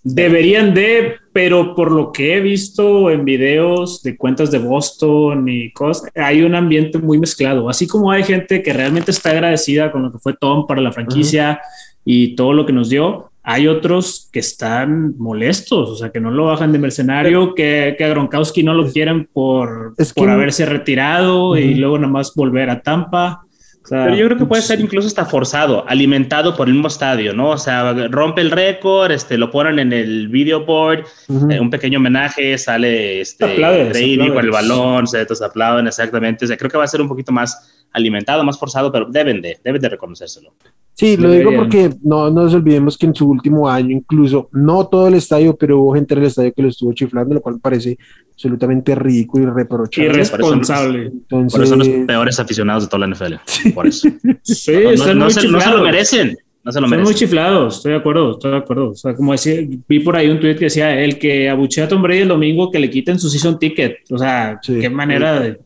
Deberían 0.07 0.75
de, 0.75 1.15
pero 1.33 1.75
por 1.75 1.91
lo 1.91 2.13
que 2.13 2.37
he 2.37 2.41
visto 2.41 3.11
en 3.11 3.25
videos 3.25 4.03
de 4.03 4.19
cuentas 4.19 4.51
de 4.51 4.59
Boston 4.59 5.49
y 5.49 5.73
cosas, 5.73 6.11
hay 6.15 6.43
un 6.43 6.55
ambiente 6.55 6.99
muy 6.99 7.19
mezclado. 7.19 7.71
Así 7.71 7.87
como 7.87 8.11
hay 8.11 8.23
gente 8.23 8.63
que 8.63 8.75
realmente 8.75 9.11
está 9.11 9.31
agradecida 9.31 9.91
con 9.91 10.03
lo 10.03 10.13
que 10.13 10.19
fue 10.19 10.35
Tom 10.35 10.67
para 10.67 10.83
la 10.83 10.93
franquicia 10.93 11.59
y 12.05 12.37
todo 12.37 12.53
lo 12.53 12.67
que 12.67 12.75
nos 12.75 12.91
dio, 12.91 13.31
hay 13.43 13.67
otros 13.67 14.29
que 14.33 14.41
están 14.41 15.17
molestos, 15.19 15.91
o 15.91 15.97
sea, 15.97 16.11
que 16.11 16.21
no 16.21 16.31
lo 16.31 16.47
bajan 16.47 16.73
de 16.73 16.79
mercenario, 16.79 17.55
que, 17.55 17.95
que 17.97 18.05
a 18.05 18.09
Gronkowski 18.09 18.63
no 18.63 18.73
lo 18.73 18.91
quieren 18.91 19.29
por, 19.31 19.95
por 20.15 20.31
haberse 20.31 20.65
retirado 20.67 21.57
y 21.57 21.75
luego 21.75 21.99
nada 21.99 22.13
más 22.13 22.35
volver 22.35 22.71
a 22.71 22.81
Tampa. 22.81 23.44
Pero 23.89 24.15
yo 24.15 24.27
creo 24.27 24.39
que 24.39 24.47
puede 24.47 24.63
ser 24.63 24.81
incluso 24.81 25.09
hasta 25.09 25.27
forzado, 25.27 25.85
alimentado 25.87 26.57
por 26.57 26.69
el 26.69 26.75
mismo 26.75 26.89
estadio, 26.89 27.35
¿no? 27.35 27.51
O 27.51 27.59
sea, 27.59 27.93
rompe 28.09 28.41
el 28.41 28.51
récord, 28.51 29.11
este, 29.11 29.37
lo 29.37 29.51
ponen 29.51 29.79
en 29.79 29.93
el 29.93 30.29
video 30.29 30.65
board, 30.65 31.05
eh, 31.51 31.61
un 31.61 31.69
pequeño 31.69 31.99
homenaje, 31.99 32.57
sale 32.57 33.21
este, 33.21 33.59
Brady 33.59 34.29
con 34.29 34.45
el 34.45 34.51
balón, 34.51 35.07
se 35.07 35.27
aplauden, 35.45 35.87
exactamente. 35.87 36.47
O 36.47 36.49
sea, 36.49 36.57
creo 36.57 36.71
que 36.71 36.79
va 36.79 36.85
a 36.85 36.89
ser 36.89 37.03
un 37.03 37.09
poquito 37.09 37.31
más 37.31 37.74
alimentado, 37.95 38.45
más 38.45 38.59
forzado, 38.59 38.93
pero 38.93 39.07
deben 39.09 39.41
de, 39.41 39.57
deben 39.65 39.81
de 39.81 39.89
reconocérselo. 39.89 40.53
Sí, 40.93 41.17
lo 41.17 41.31
digo 41.31 41.51
porque 41.57 41.91
no, 42.03 42.31
nos 42.31 42.55
olvidemos 42.55 42.99
que 42.99 43.07
en 43.07 43.15
su 43.15 43.29
último 43.29 43.69
año, 43.69 43.91
incluso, 43.91 44.49
no 44.53 44.87
todo 44.87 45.09
el 45.09 45.15
estadio, 45.15 45.57
pero 45.57 45.81
hubo 45.81 45.95
gente 45.95 46.15
en 46.15 46.21
el 46.21 46.27
estadio 46.27 46.53
que 46.53 46.63
lo 46.63 46.69
estuvo 46.69 46.93
chiflando, 46.93 47.35
lo 47.35 47.41
cual 47.41 47.57
me 47.57 47.61
parece 47.61 47.97
absolutamente 48.33 48.95
ridículo 48.95 49.45
y 49.45 49.51
reprochable. 49.51 50.11
Irresponsable. 50.11 51.07
Entonces... 51.07 51.53
Por 51.53 51.65
eso 51.65 51.71
son 51.71 51.79
los 51.79 52.07
peores 52.07 52.39
aficionados 52.39 52.85
de 52.85 52.89
toda 52.89 53.07
la 53.07 53.15
NFL. 53.15 53.35
Por 53.75 53.87
eso. 53.87 54.09
sí, 54.43 54.73
están 54.73 55.19
no, 55.19 55.25
muy 55.27 55.35
se, 55.35 55.49
no, 55.49 55.61
se, 55.61 55.71
lo 55.71 55.83
merecen. 55.83 56.37
No 56.65 56.73
se 56.73 56.81
lo 56.81 56.89
merecen. 56.89 57.05
Son 57.07 57.13
muy 57.13 57.15
chiflados, 57.15 57.77
estoy 57.77 57.93
de 57.93 57.99
acuerdo, 57.99 58.33
estoy 58.33 58.51
de 58.51 58.57
acuerdo. 58.57 58.91
O 58.91 58.95
sea, 58.95 59.15
como 59.15 59.33
decía, 59.33 59.61
vi 59.89 60.01
por 60.01 60.17
ahí 60.17 60.29
un 60.31 60.41
tweet 60.41 60.57
que 60.57 60.67
decía, 60.67 61.01
el 61.01 61.19
que 61.19 61.49
abuchea 61.49 61.85
a 61.85 61.89
Tom 61.89 62.03
Brady 62.03 62.21
el 62.21 62.29
domingo, 62.29 62.71
que 62.71 62.79
le 62.79 62.91
quiten 62.91 63.19
su 63.19 63.29
season 63.29 63.59
ticket. 63.59 63.99
O 64.11 64.19
sea, 64.19 64.61
qué 64.65 64.91
manera 64.91 65.41
de 65.41 65.61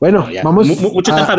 bueno, 0.00 0.26
vamos, 0.42 0.66
mucho 0.94 1.12
a, 1.12 1.36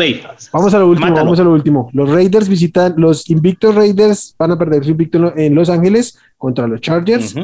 vamos 0.52 0.72
a 0.72 0.78
lo 0.78 0.88
último, 0.88 1.12
vamos 1.12 1.40
a 1.40 1.42
lo 1.42 1.52
último. 1.52 1.90
Los 1.92 2.08
Raiders 2.08 2.48
visitan, 2.48 2.94
los 2.96 3.28
invictos 3.28 3.74
Raiders 3.74 4.36
van 4.38 4.52
a 4.52 4.56
perder 4.56 4.84
su 4.84 4.90
invicto 4.90 5.36
en 5.36 5.56
Los 5.56 5.68
Ángeles 5.68 6.16
contra 6.38 6.68
los 6.68 6.80
Chargers. 6.80 7.34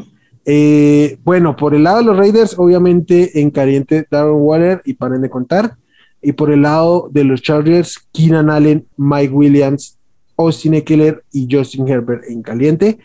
eh, 0.44 1.18
bueno, 1.24 1.56
por 1.56 1.74
el 1.74 1.82
lado 1.82 1.98
de 1.98 2.04
los 2.04 2.16
Raiders, 2.16 2.56
obviamente 2.56 3.40
en 3.40 3.50
caliente 3.50 4.06
Darren 4.08 4.36
Waller 4.36 4.80
y 4.84 4.94
paren 4.94 5.20
de 5.20 5.28
contar. 5.28 5.74
Y 6.22 6.32
por 6.32 6.52
el 6.52 6.62
lado 6.62 7.08
de 7.10 7.24
los 7.24 7.42
Chargers, 7.42 7.98
Keenan 8.12 8.48
Allen, 8.48 8.86
Mike 8.96 9.32
Williams, 9.32 9.98
Austin 10.36 10.74
Eckler 10.74 11.24
y 11.32 11.48
Justin 11.50 11.88
Herbert 11.88 12.22
en 12.28 12.42
caliente. 12.42 12.98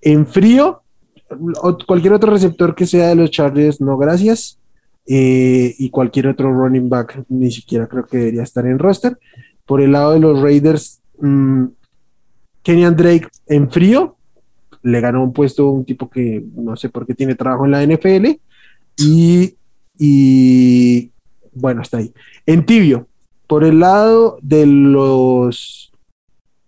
En 0.00 0.24
frío, 0.24 0.82
cualquier 1.84 2.12
otro 2.12 2.32
receptor 2.32 2.76
que 2.76 2.86
sea 2.86 3.08
de 3.08 3.16
los 3.16 3.32
Chargers, 3.32 3.80
no 3.80 3.96
gracias. 3.96 4.60
Eh, 5.08 5.74
y 5.78 5.90
cualquier 5.90 6.26
otro 6.26 6.52
running 6.52 6.88
back 6.88 7.24
ni 7.28 7.52
siquiera 7.52 7.86
creo 7.86 8.06
que 8.06 8.18
debería 8.18 8.42
estar 8.42 8.66
en 8.66 8.78
roster. 8.78 9.18
Por 9.64 9.80
el 9.80 9.92
lado 9.92 10.12
de 10.12 10.20
los 10.20 10.40
Raiders, 10.40 11.00
mmm, 11.18 11.66
Kenyan 12.62 12.96
Drake 12.96 13.28
en 13.46 13.70
frío, 13.70 14.16
le 14.82 15.00
ganó 15.00 15.22
un 15.22 15.32
puesto 15.32 15.70
un 15.70 15.84
tipo 15.84 16.10
que 16.10 16.44
no 16.54 16.76
sé 16.76 16.88
por 16.88 17.06
qué 17.06 17.14
tiene 17.14 17.34
trabajo 17.34 17.64
en 17.64 17.70
la 17.72 17.84
NFL 17.84 18.38
y, 18.96 19.56
y 19.98 21.10
bueno, 21.52 21.82
está 21.82 21.98
ahí. 21.98 22.12
En 22.44 22.64
tibio, 22.66 23.06
por 23.46 23.64
el 23.64 23.80
lado 23.80 24.38
de 24.42 24.66
los 24.66 25.92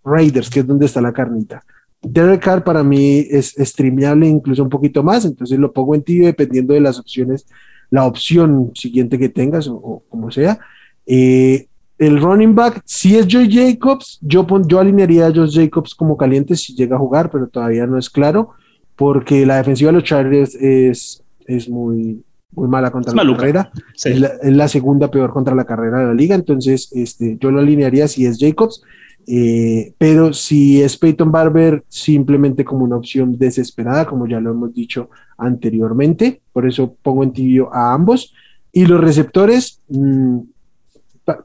Raiders, 0.05 0.51
que 0.51 0.61
es 0.61 0.67
donde 0.67 0.87
está 0.87 1.01
la 1.01 1.13
carnita. 1.13 1.65
Derek 2.01 2.43
Carr 2.43 2.63
para 2.63 2.85
mí 2.85 3.27
es 3.29 3.55
streameable 3.59 4.29
incluso 4.29 4.63
un 4.63 4.69
poquito 4.69 5.03
más, 5.03 5.25
entonces 5.25 5.59
lo 5.59 5.73
pongo 5.73 5.95
en 5.95 6.03
tibio 6.03 6.27
dependiendo 6.27 6.75
de 6.75 6.81
las 6.81 6.99
opciones 6.99 7.47
la 7.91 8.05
opción 8.05 8.73
siguiente 8.75 9.19
que 9.19 9.29
tengas 9.29 9.69
o, 9.69 10.03
como 10.09 10.31
sea. 10.31 10.59
Eh, 11.07 11.67
el 11.99 12.21
running 12.21 12.55
back, 12.55 12.83
si 12.85 13.17
es 13.17 13.27
Joy 13.27 13.53
Jacobs, 13.53 14.19
yo, 14.23 14.47
yo 14.67 14.79
alinearía 14.79 15.27
a 15.27 15.35
Josh 15.35 15.55
Jacobs 15.55 15.95
como 15.95 16.17
caliente 16.17 16.55
si 16.55 16.75
llega 16.75 16.97
a 16.97 16.99
jugar, 16.99 17.29
pero 17.31 17.49
todavía 17.49 17.87
no 17.87 17.99
es 17.99 18.09
claro, 18.09 18.51
porque 18.95 19.45
la 19.45 19.57
defensiva 19.57 19.89
de 19.89 19.95
los 19.95 20.05
Chargers 20.05 20.55
es, 20.55 21.25
es 21.47 21.69
muy, 21.69 22.23
muy 22.53 22.69
mala 22.69 22.91
contra 22.91 23.15
la 23.15 23.37
carrera. 23.37 23.73
Es, 24.05 24.21
la, 24.43 24.69
segunda 24.69 25.11
peor 25.11 25.33
contra 25.33 25.57
la 25.57 25.65
carrera 25.65 25.99
de 25.99 26.07
la 26.07 26.15
liga, 26.15 26.37
entonces 26.37 26.91
este, 26.93 27.37
yo 27.41 27.51
lo 27.51 27.61
alinearía 27.61 28.07
si 28.07 28.27
es 28.27 28.39
Jacobs. 28.39 28.83
Eh, 29.31 29.93
pero 29.99 30.33
si 30.33 30.83
es 30.83 30.97
Peyton 30.97 31.31
Barber, 31.31 31.85
simplemente 31.89 32.65
como 32.65 32.85
una 32.85 32.97
opción 32.97 33.37
desesperada, 33.37 34.07
como 34.07 34.27
ya 34.27 34.41
lo 34.41 34.53
hemos 34.53 34.73
dicho 34.73 35.11
anteriormente, 35.37 36.41
por 36.51 36.67
eso 36.67 36.97
pongo 37.03 37.25
en 37.25 37.33
tibio 37.35 37.73
a 37.75 37.93
ambos. 37.93 38.33
Y 38.73 38.87
los 38.87 38.99
receptores, 38.99 39.83
mmm, 39.89 40.39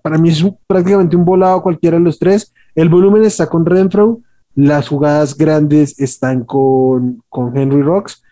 para 0.01 0.17
mí 0.17 0.29
es 0.29 0.45
prácticamente 0.65 1.17
un 1.17 1.25
volado 1.25 1.61
cualquiera 1.61 1.97
de 1.97 2.03
los 2.03 2.19
tres. 2.19 2.53
El 2.73 2.87
volumen 2.87 3.25
está 3.25 3.49
con 3.49 3.65
Renfro, 3.65 4.21
las 4.55 4.87
jugadas 4.87 5.37
grandes 5.37 5.99
están 5.99 6.45
con, 6.45 7.21
con 7.27 7.57
Henry 7.57 7.81
Rocks, 7.81 8.23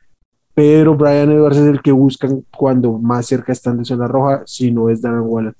pero 0.53 0.95
Brian 0.95 1.29
Edwards 1.29 1.57
es 1.57 1.67
el 1.67 1.81
que 1.81 1.91
buscan 1.91 2.45
cuando 2.55 2.97
más 2.99 3.25
cerca 3.25 3.51
están 3.51 3.79
de 3.79 3.83
zona 3.83 4.07
roja, 4.07 4.43
si 4.45 4.71
no 4.71 4.89
es 4.89 5.01
Darren 5.01 5.23
Waller. 5.25 5.55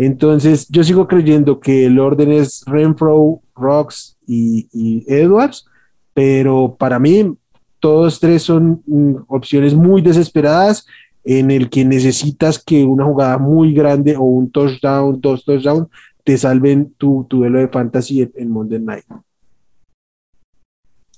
Entonces, 0.00 0.68
yo 0.68 0.84
sigo 0.84 1.08
creyendo 1.08 1.58
que 1.58 1.86
el 1.86 1.98
orden 1.98 2.30
es 2.30 2.62
Renfro, 2.66 3.40
Rocks 3.56 4.16
y, 4.28 4.68
Edwards, 5.08 5.66
pero 6.14 6.76
para 6.78 7.00
mí 7.00 7.34
todos 7.80 8.20
tres 8.20 8.42
son 8.42 8.80
mm, 8.86 9.24
opciones 9.26 9.74
muy 9.74 10.00
desesperadas 10.00 10.86
en 11.24 11.50
el 11.50 11.68
que 11.68 11.84
necesitas 11.84 12.62
que 12.62 12.84
una 12.84 13.06
jugada 13.06 13.38
muy 13.38 13.74
grande 13.74 14.16
o 14.16 14.22
un 14.22 14.52
touchdown, 14.52 15.20
dos 15.20 15.44
touchdowns, 15.44 15.88
te 16.22 16.38
salven 16.38 16.94
tu, 16.96 17.26
tu 17.28 17.38
duelo 17.38 17.58
de 17.58 17.66
fantasy 17.66 18.30
en, 18.36 18.50
Monday 18.52 18.78
Night. 18.78 19.04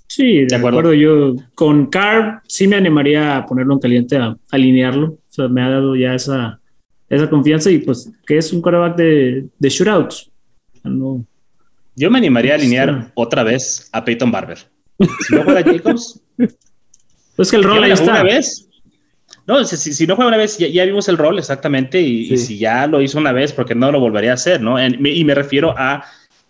Sí, 0.07 0.47
de, 0.47 0.57
acuerdo. 0.57 0.95
Yo 0.95 1.35
con 1.55 1.89
Carr 1.89 2.41
sí 2.47 2.67
me 2.67 2.77
animaría 2.77 3.37
a 3.37 3.45
ponerlo 3.45 3.75
en 3.75 3.81
caliente, 3.81 4.17
a 4.17 4.39
alinearlo. 4.51 5.07
O 5.09 5.19
sea, 5.29 5.49
me 5.49 5.61
ha 5.61 5.69
dado 5.69 5.97
ya 5.97 6.15
esa, 6.15 6.60
esa 7.11 7.29
confianza 7.29 7.71
y 7.71 7.79
pues 7.79 8.11
que 8.27 8.39
es 8.39 8.53
un 8.53 8.63
quarterback 8.63 8.97
de, 8.97 9.49
de 9.59 9.69
shootouts. 9.69 10.31
Yo 11.97 12.11
me 12.11 12.19
animaría 12.19 12.53
a 12.53 12.55
alinear 12.55 13.11
otra 13.15 13.43
vez 13.43 13.91
a 13.93 14.05
Peyton 14.05 14.31
Barber. 14.31 14.59
Si 14.99 15.35
no 15.35 15.45
juega 15.45 15.63
Jacobs. 15.63 16.21
Pues 17.37 17.51
que 17.51 17.57
el 17.57 17.65
rol 17.65 17.83
ahí 17.83 17.93
está. 17.93 18.11
Una 18.11 18.23
vez. 18.23 18.69
No, 19.47 19.65
si, 19.65 19.95
si, 19.95 20.07
no 20.07 20.15
juega 20.15 20.29
una 20.29 20.37
vez, 20.37 20.59
ya, 20.59 20.85
vimos 20.85 21.09
el 21.09 21.17
rol 21.17 21.39
exactamente. 21.39 21.99
Y, 21.99 22.37
si 22.37 22.59
ya 22.59 22.87
lo 22.87 23.01
hizo 23.01 23.17
una 23.17 23.33
vez, 23.33 23.55
porque 23.55 23.75
no 23.75 23.91
lo 23.91 23.99
volvería 23.99 24.33
a 24.33 24.35
hacer, 24.35 24.61
¿no? 24.61 24.77
y 24.79 25.25
me 25.25 25.35
refiero 25.35 25.75
a 25.75 26.05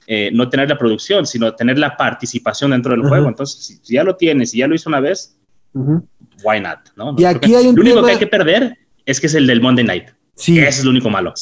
eh, 0.09 0.31
no 0.33 0.49
tener 0.49 0.69
la 0.69 0.77
producción, 0.77 1.27
sino 1.27 1.55
tener 1.55 1.79
la 1.79 1.97
participación 1.97 2.73
dentro 2.73 2.91
del 2.91 3.03
juego. 3.03 3.29
Entonces, 3.29 3.81
si, 3.85 3.95
ya 3.95 4.03
lo 4.03 4.17
tienes 4.17 4.53
y 4.53 4.59
ya 4.59 4.67
lo 4.67 4.75
hizo 4.75 4.89
una 4.89 4.99
vez, 4.99 5.39
why 5.73 6.61
not? 6.61 6.81
¿no? 6.97 7.15
Y 7.17 7.25
aquí 7.25 7.55
hay 7.55 7.69
un 7.69 7.77
lo 7.77 7.83
único 7.83 8.03
que 8.03 8.11
hay 8.11 8.19
que 8.19 8.27
perder 8.27 8.77
es 9.07 9.21
que 9.21 9.29
es 9.29 9.35
el 9.37 9.47
del 9.47 9.61
Monday 9.61 9.85
Night. 9.85 10.09
Sí. 10.41 10.59
Ese 10.59 10.69
es 10.81 10.85
lo 10.85 10.91
único 10.91 11.11
malo. 11.11 11.35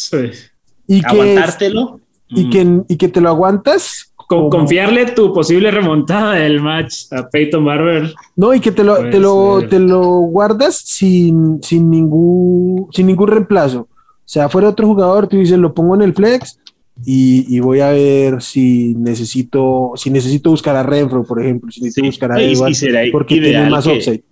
Y 0.87 1.05
Aguantártelo. 1.05 2.01
y, 2.29 2.47
mm. 2.47 2.51
que, 2.51 2.83
y 2.89 2.97
que 2.97 3.09
te 3.09 3.21
lo 3.21 3.29
aguantas. 3.29 4.13
Con, 4.17 4.51
confiarle 4.51 5.07
tu 5.07 5.33
posible 5.33 5.71
remontada 5.71 6.35
del 6.35 6.61
match 6.61 7.05
a 7.13 7.31
Peyton 7.31 7.65
Barber. 7.65 8.13
No, 8.37 8.53
y 8.53 8.61
que 8.61 8.73
te 8.73 8.85
lo, 8.85 9.09
te 9.09 9.19
lo, 9.19 9.67
te 9.67 9.79
lo 9.79 10.03
guardas 10.03 10.77
sin, 10.85 11.63
sin, 11.63 11.89
ningún, 11.89 12.89
sin 12.93 13.07
ningún 13.07 13.29
reemplazo. 13.29 13.81
O 13.81 14.31
sea, 14.31 14.51
fuera 14.51 14.69
otro 14.69 14.87
jugador, 14.87 15.29
tú 15.29 15.39
dices, 15.39 15.57
lo 15.59 15.73
pongo 15.73 15.95
en 15.95 16.03
el 16.03 16.13
flex 16.13 16.59
y, 17.07 17.57
y, 17.57 17.61
voy 17.61 17.81
a 17.81 17.91
ver 17.91 18.43
si 18.43 18.95
necesito, 18.97 19.93
si 19.95 20.11
necesito 20.11 20.51
buscar 20.51 20.77
a 20.77 20.83
Renfro, 20.83 21.25
por 21.25 21.41
ejemplo, 21.41 21.71
si 21.71 21.81
necesito 21.81 22.07
buscar 22.07 22.33
a 22.33 22.43
Edwards, 22.43 22.85
porque 23.13 23.41
tiene 23.41 23.71
más 23.71 23.87
upside. 23.87 24.23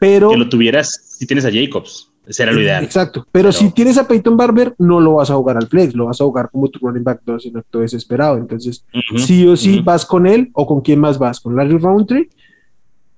Pero 0.00 0.30
que 0.30 0.36
lo 0.36 0.48
tuvieras 0.48 1.16
si 1.18 1.26
tienes 1.26 1.44
a 1.44 1.50
Jacobs. 1.52 2.10
Ese 2.26 2.42
era 2.42 2.52
lo 2.52 2.60
ideal. 2.60 2.82
Exacto. 2.82 3.26
Pero, 3.30 3.52
si 3.52 3.70
tienes 3.70 3.96
a 3.98 4.08
Peyton 4.08 4.36
Barber, 4.36 4.74
no 4.78 5.00
lo 5.00 5.14
vas 5.14 5.30
a 5.30 5.36
jugar 5.36 5.56
al 5.56 5.68
flex, 5.68 5.94
lo 5.94 6.06
vas 6.06 6.20
a 6.20 6.24
jugar 6.24 6.50
como 6.50 6.68
tu 6.68 6.80
running 6.80 7.04
back 7.04 7.20
2 7.24 7.46
en 7.46 7.56
acto 7.58 7.80
desesperado. 7.80 8.36
Entonces, 8.36 8.84
sí 9.16 9.46
o 9.46 9.56
sí 9.56 9.80
vas 9.80 10.04
con 10.04 10.26
él 10.26 10.50
o 10.52 10.66
con 10.66 10.80
quién 10.80 10.98
más 10.98 11.18
vas, 11.18 11.40
con 11.40 11.54
Larry 11.54 11.78
Roundtree. 11.78 12.28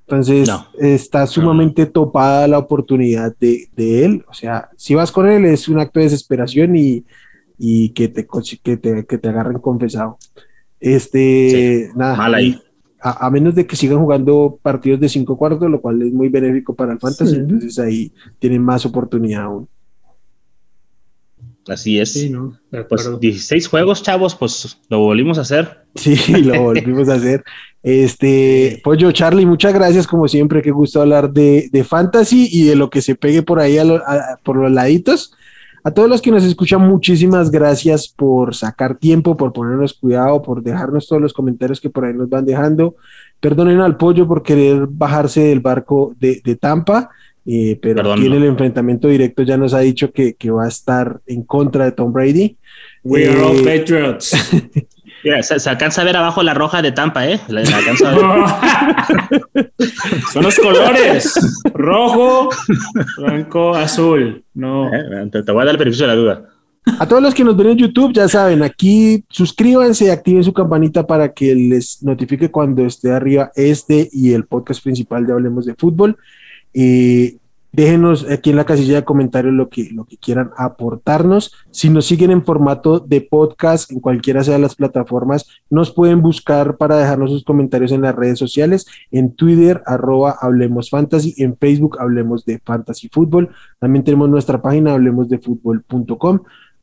Entonces, 0.06 0.50
está 0.78 1.26
sumamente 1.26 1.86
topada 1.86 2.46
la 2.48 2.58
oportunidad 2.58 3.34
de, 3.38 3.68
él. 4.04 4.24
O 4.28 4.34
sea, 4.34 4.68
si 4.76 4.94
vas 4.94 5.10
con 5.10 5.28
él, 5.28 5.44
es 5.46 5.68
un 5.68 5.78
acto 5.78 6.00
de 6.00 6.04
desesperación 6.06 6.76
y, 6.76 7.04
que, 7.90 8.08
te, 8.08 8.26
que, 8.62 8.76
te, 8.76 9.06
que 9.06 9.18
te 9.18 9.28
agarren 9.28 9.58
confesado. 9.58 10.18
Este, 10.80 11.90
nada. 11.94 12.16
Mal 12.16 12.34
ahí. 12.34 12.62
A, 13.00 13.26
a, 13.26 13.30
menos 13.30 13.54
de 13.54 13.66
que 13.66 13.76
sigan 13.76 14.00
jugando 14.00 14.58
partidos 14.60 14.98
de 15.00 15.08
cinco 15.08 15.36
cuartos, 15.36 15.70
lo 15.70 15.80
cual 15.80 16.02
es 16.02 16.12
muy 16.12 16.28
benéfico 16.28 16.74
para 16.74 16.92
el 16.92 16.98
fantasy, 16.98 17.34
sí. 17.34 17.36
entonces 17.36 17.78
ahí 17.78 18.12
tienen 18.38 18.62
más 18.62 18.84
oportunidad 18.84 19.44
aún. 19.44 19.68
Así 21.68 21.98
es. 22.00 22.12
Sí, 22.12 22.30
¿no? 22.30 22.58
Pues 22.88 23.20
16 23.20 23.68
juegos, 23.68 24.02
chavos, 24.02 24.34
pues 24.34 24.78
lo 24.88 25.00
volvimos 25.00 25.38
a 25.38 25.42
hacer. 25.42 25.84
Sí, 25.94 26.16
lo 26.42 26.62
volvimos 26.62 27.08
a 27.08 27.14
hacer. 27.14 27.44
Este, 27.82 28.80
Pollo 28.82 29.12
Charlie, 29.12 29.46
muchas 29.46 29.72
gracias 29.72 30.06
como 30.06 30.26
siempre, 30.28 30.62
qué 30.62 30.70
gusto 30.70 31.00
hablar 31.00 31.30
de, 31.30 31.68
de 31.70 31.84
fantasy 31.84 32.48
y 32.50 32.64
de 32.64 32.76
lo 32.76 32.90
que 32.90 33.02
se 33.02 33.14
pegue 33.14 33.42
por 33.42 33.60
ahí 33.60 33.78
a 33.78 33.84
lo, 33.84 33.96
a, 33.96 34.38
por 34.42 34.56
los 34.56 34.72
laditos. 34.72 35.32
A 35.84 35.90
todos 35.92 36.08
los 36.08 36.20
que 36.20 36.30
nos 36.30 36.44
escuchan, 36.44 36.82
muchísimas 36.82 37.50
gracias 37.50 38.08
por 38.08 38.54
sacar 38.54 38.96
tiempo, 38.96 39.36
por 39.36 39.52
ponernos 39.52 39.94
cuidado, 39.94 40.42
por 40.42 40.62
dejarnos 40.62 41.06
todos 41.06 41.22
los 41.22 41.32
comentarios 41.32 41.80
que 41.80 41.90
por 41.90 42.04
ahí 42.04 42.14
nos 42.14 42.28
van 42.28 42.44
dejando. 42.44 42.96
Perdonen 43.40 43.80
al 43.80 43.96
Pollo 43.96 44.26
por 44.26 44.42
querer 44.42 44.86
bajarse 44.88 45.42
del 45.42 45.60
barco 45.60 46.14
de, 46.18 46.40
de 46.44 46.56
Tampa. 46.56 47.10
Eh, 47.46 47.78
pero 47.80 47.96
Perdón, 47.96 48.18
aquí 48.18 48.26
en 48.26 48.34
el 48.34 48.44
enfrentamiento 48.44 49.08
directo 49.08 49.42
ya 49.42 49.56
nos 49.56 49.72
ha 49.72 49.78
dicho 49.80 50.12
que, 50.12 50.34
que, 50.34 50.50
va 50.50 50.66
a 50.66 50.68
estar 50.68 51.20
en 51.26 51.44
contra 51.44 51.86
de 51.86 51.92
Tom 51.92 52.12
Brady. 52.12 52.56
We 53.04 53.24
eh, 53.24 53.30
are 53.30 53.40
all 53.40 53.64
Patriots. 53.64 54.34
Yeah, 55.24 55.42
se, 55.42 55.58
se, 55.58 55.68
alcanza 55.68 56.02
a 56.02 56.04
ver 56.04 56.16
abajo 56.16 56.42
la 56.42 56.54
roja 56.54 56.80
de 56.80 56.92
Tampa, 56.92 57.26
¿eh? 57.26 57.40
La, 57.48 57.62
la 57.62 57.76
alcanza 57.76 58.10
a 58.10 58.14
ver. 58.14 59.72
Son 60.32 60.42
los 60.42 60.58
colores: 60.58 61.34
rojo, 61.74 62.50
blanco, 63.16 63.74
azul. 63.74 64.44
No. 64.54 64.92
Eh, 64.92 65.28
te, 65.32 65.42
te 65.42 65.52
voy 65.52 65.62
a 65.62 65.64
dar 65.64 65.74
el 65.74 65.78
beneficio 65.78 66.06
de 66.06 66.14
la 66.14 66.20
duda. 66.20 66.48
A 66.98 67.06
todos 67.06 67.22
los 67.22 67.34
que 67.34 67.44
nos 67.44 67.56
ven 67.56 67.68
en 67.68 67.78
YouTube, 67.78 68.12
ya 68.14 68.28
saben, 68.28 68.62
aquí 68.62 69.22
suscríbanse, 69.28 70.10
activen 70.10 70.44
su 70.44 70.52
campanita 70.52 71.06
para 71.06 71.32
que 71.32 71.54
les 71.54 72.02
notifique 72.02 72.50
cuando 72.50 72.84
esté 72.86 73.10
arriba 73.12 73.50
este 73.54 74.08
y 74.10 74.32
el 74.32 74.46
podcast 74.46 74.82
principal 74.82 75.26
de 75.26 75.32
Hablemos 75.32 75.66
de 75.66 75.74
Fútbol. 75.74 76.16
Y 76.72 77.38
déjenos 77.72 78.26
aquí 78.30 78.50
en 78.50 78.56
la 78.56 78.64
casilla 78.64 78.96
de 78.96 79.04
comentarios 79.04 79.54
lo 79.54 79.68
que, 79.68 79.90
lo 79.92 80.04
que 80.04 80.16
quieran 80.16 80.50
aportarnos. 80.56 81.52
Si 81.70 81.90
nos 81.90 82.06
siguen 82.06 82.30
en 82.30 82.44
formato 82.44 83.00
de 83.00 83.20
podcast 83.20 83.90
en 83.92 84.00
cualquiera 84.00 84.42
sea 84.42 84.54
de 84.54 84.60
las 84.60 84.74
plataformas, 84.74 85.46
nos 85.70 85.92
pueden 85.92 86.22
buscar 86.22 86.76
para 86.76 86.96
dejarnos 86.96 87.30
sus 87.30 87.44
comentarios 87.44 87.92
en 87.92 88.02
las 88.02 88.14
redes 88.14 88.38
sociales, 88.38 88.86
en 89.10 89.34
Twitter, 89.34 89.82
arroba 89.86 90.36
Hablemos 90.40 90.90
Fantasy, 90.90 91.34
en 91.38 91.56
Facebook, 91.56 91.98
Hablemos 92.00 92.44
de 92.44 92.58
Fantasy 92.58 93.08
Fútbol. 93.12 93.50
También 93.78 94.04
tenemos 94.04 94.28
nuestra 94.28 94.60
página, 94.60 94.94
hablemosdefutbol.com. 94.94 96.40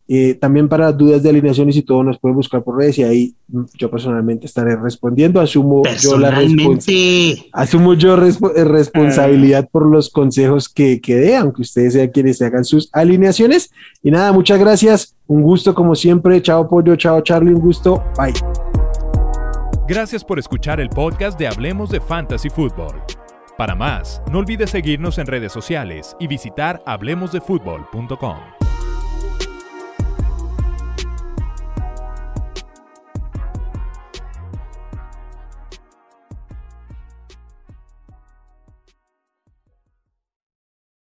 Eh, 0.07 0.35
también 0.35 0.69
para 0.69 0.91
dudas 0.91 1.23
de 1.23 1.29
alineaciones 1.29 1.75
y 1.77 1.81
todo 1.81 2.03
nos 2.03 2.19
pueden 2.19 2.35
buscar 2.35 2.63
por 2.63 2.77
redes 2.77 2.99
y 2.99 3.03
ahí 3.03 3.35
yo 3.75 3.89
personalmente 3.89 4.45
estaré 4.45 4.75
respondiendo. 4.75 5.41
Asumo 5.41 5.81
yo 5.99 6.17
la 6.17 6.29
asumo 7.51 7.95
yo 7.95 8.15
resp 8.15 8.43
responsabilidad 8.55 9.67
por 9.71 9.87
los 9.87 10.11
consejos 10.11 10.69
que, 10.69 11.01
que 11.01 11.15
dé, 11.15 11.35
aunque 11.35 11.63
ustedes 11.63 11.93
sean 11.93 12.09
quienes 12.09 12.41
hagan 12.41 12.63
sus 12.63 12.89
alineaciones. 12.93 13.71
Y 14.03 14.11
nada, 14.11 14.31
muchas 14.31 14.59
gracias. 14.59 15.15
Un 15.27 15.41
gusto 15.41 15.73
como 15.73 15.95
siempre. 15.95 16.41
Chao 16.41 16.67
Pollo, 16.67 16.95
chao 16.95 17.21
Charlie, 17.21 17.53
un 17.53 17.61
gusto. 17.61 18.03
Bye. 18.17 18.33
Gracias 19.87 20.23
por 20.23 20.39
escuchar 20.39 20.79
el 20.79 20.89
podcast 20.89 21.39
de 21.39 21.47
Hablemos 21.47 21.89
de 21.89 21.99
Fantasy 21.99 22.49
Football. 22.49 23.01
Para 23.57 23.73
más, 23.73 24.21
no 24.31 24.39
olvides 24.39 24.71
seguirnos 24.71 25.17
en 25.17 25.27
redes 25.27 25.51
sociales 25.51 26.15
y 26.19 26.27
visitar 26.27 26.83
hablemosdefutbol.com. 26.85 28.54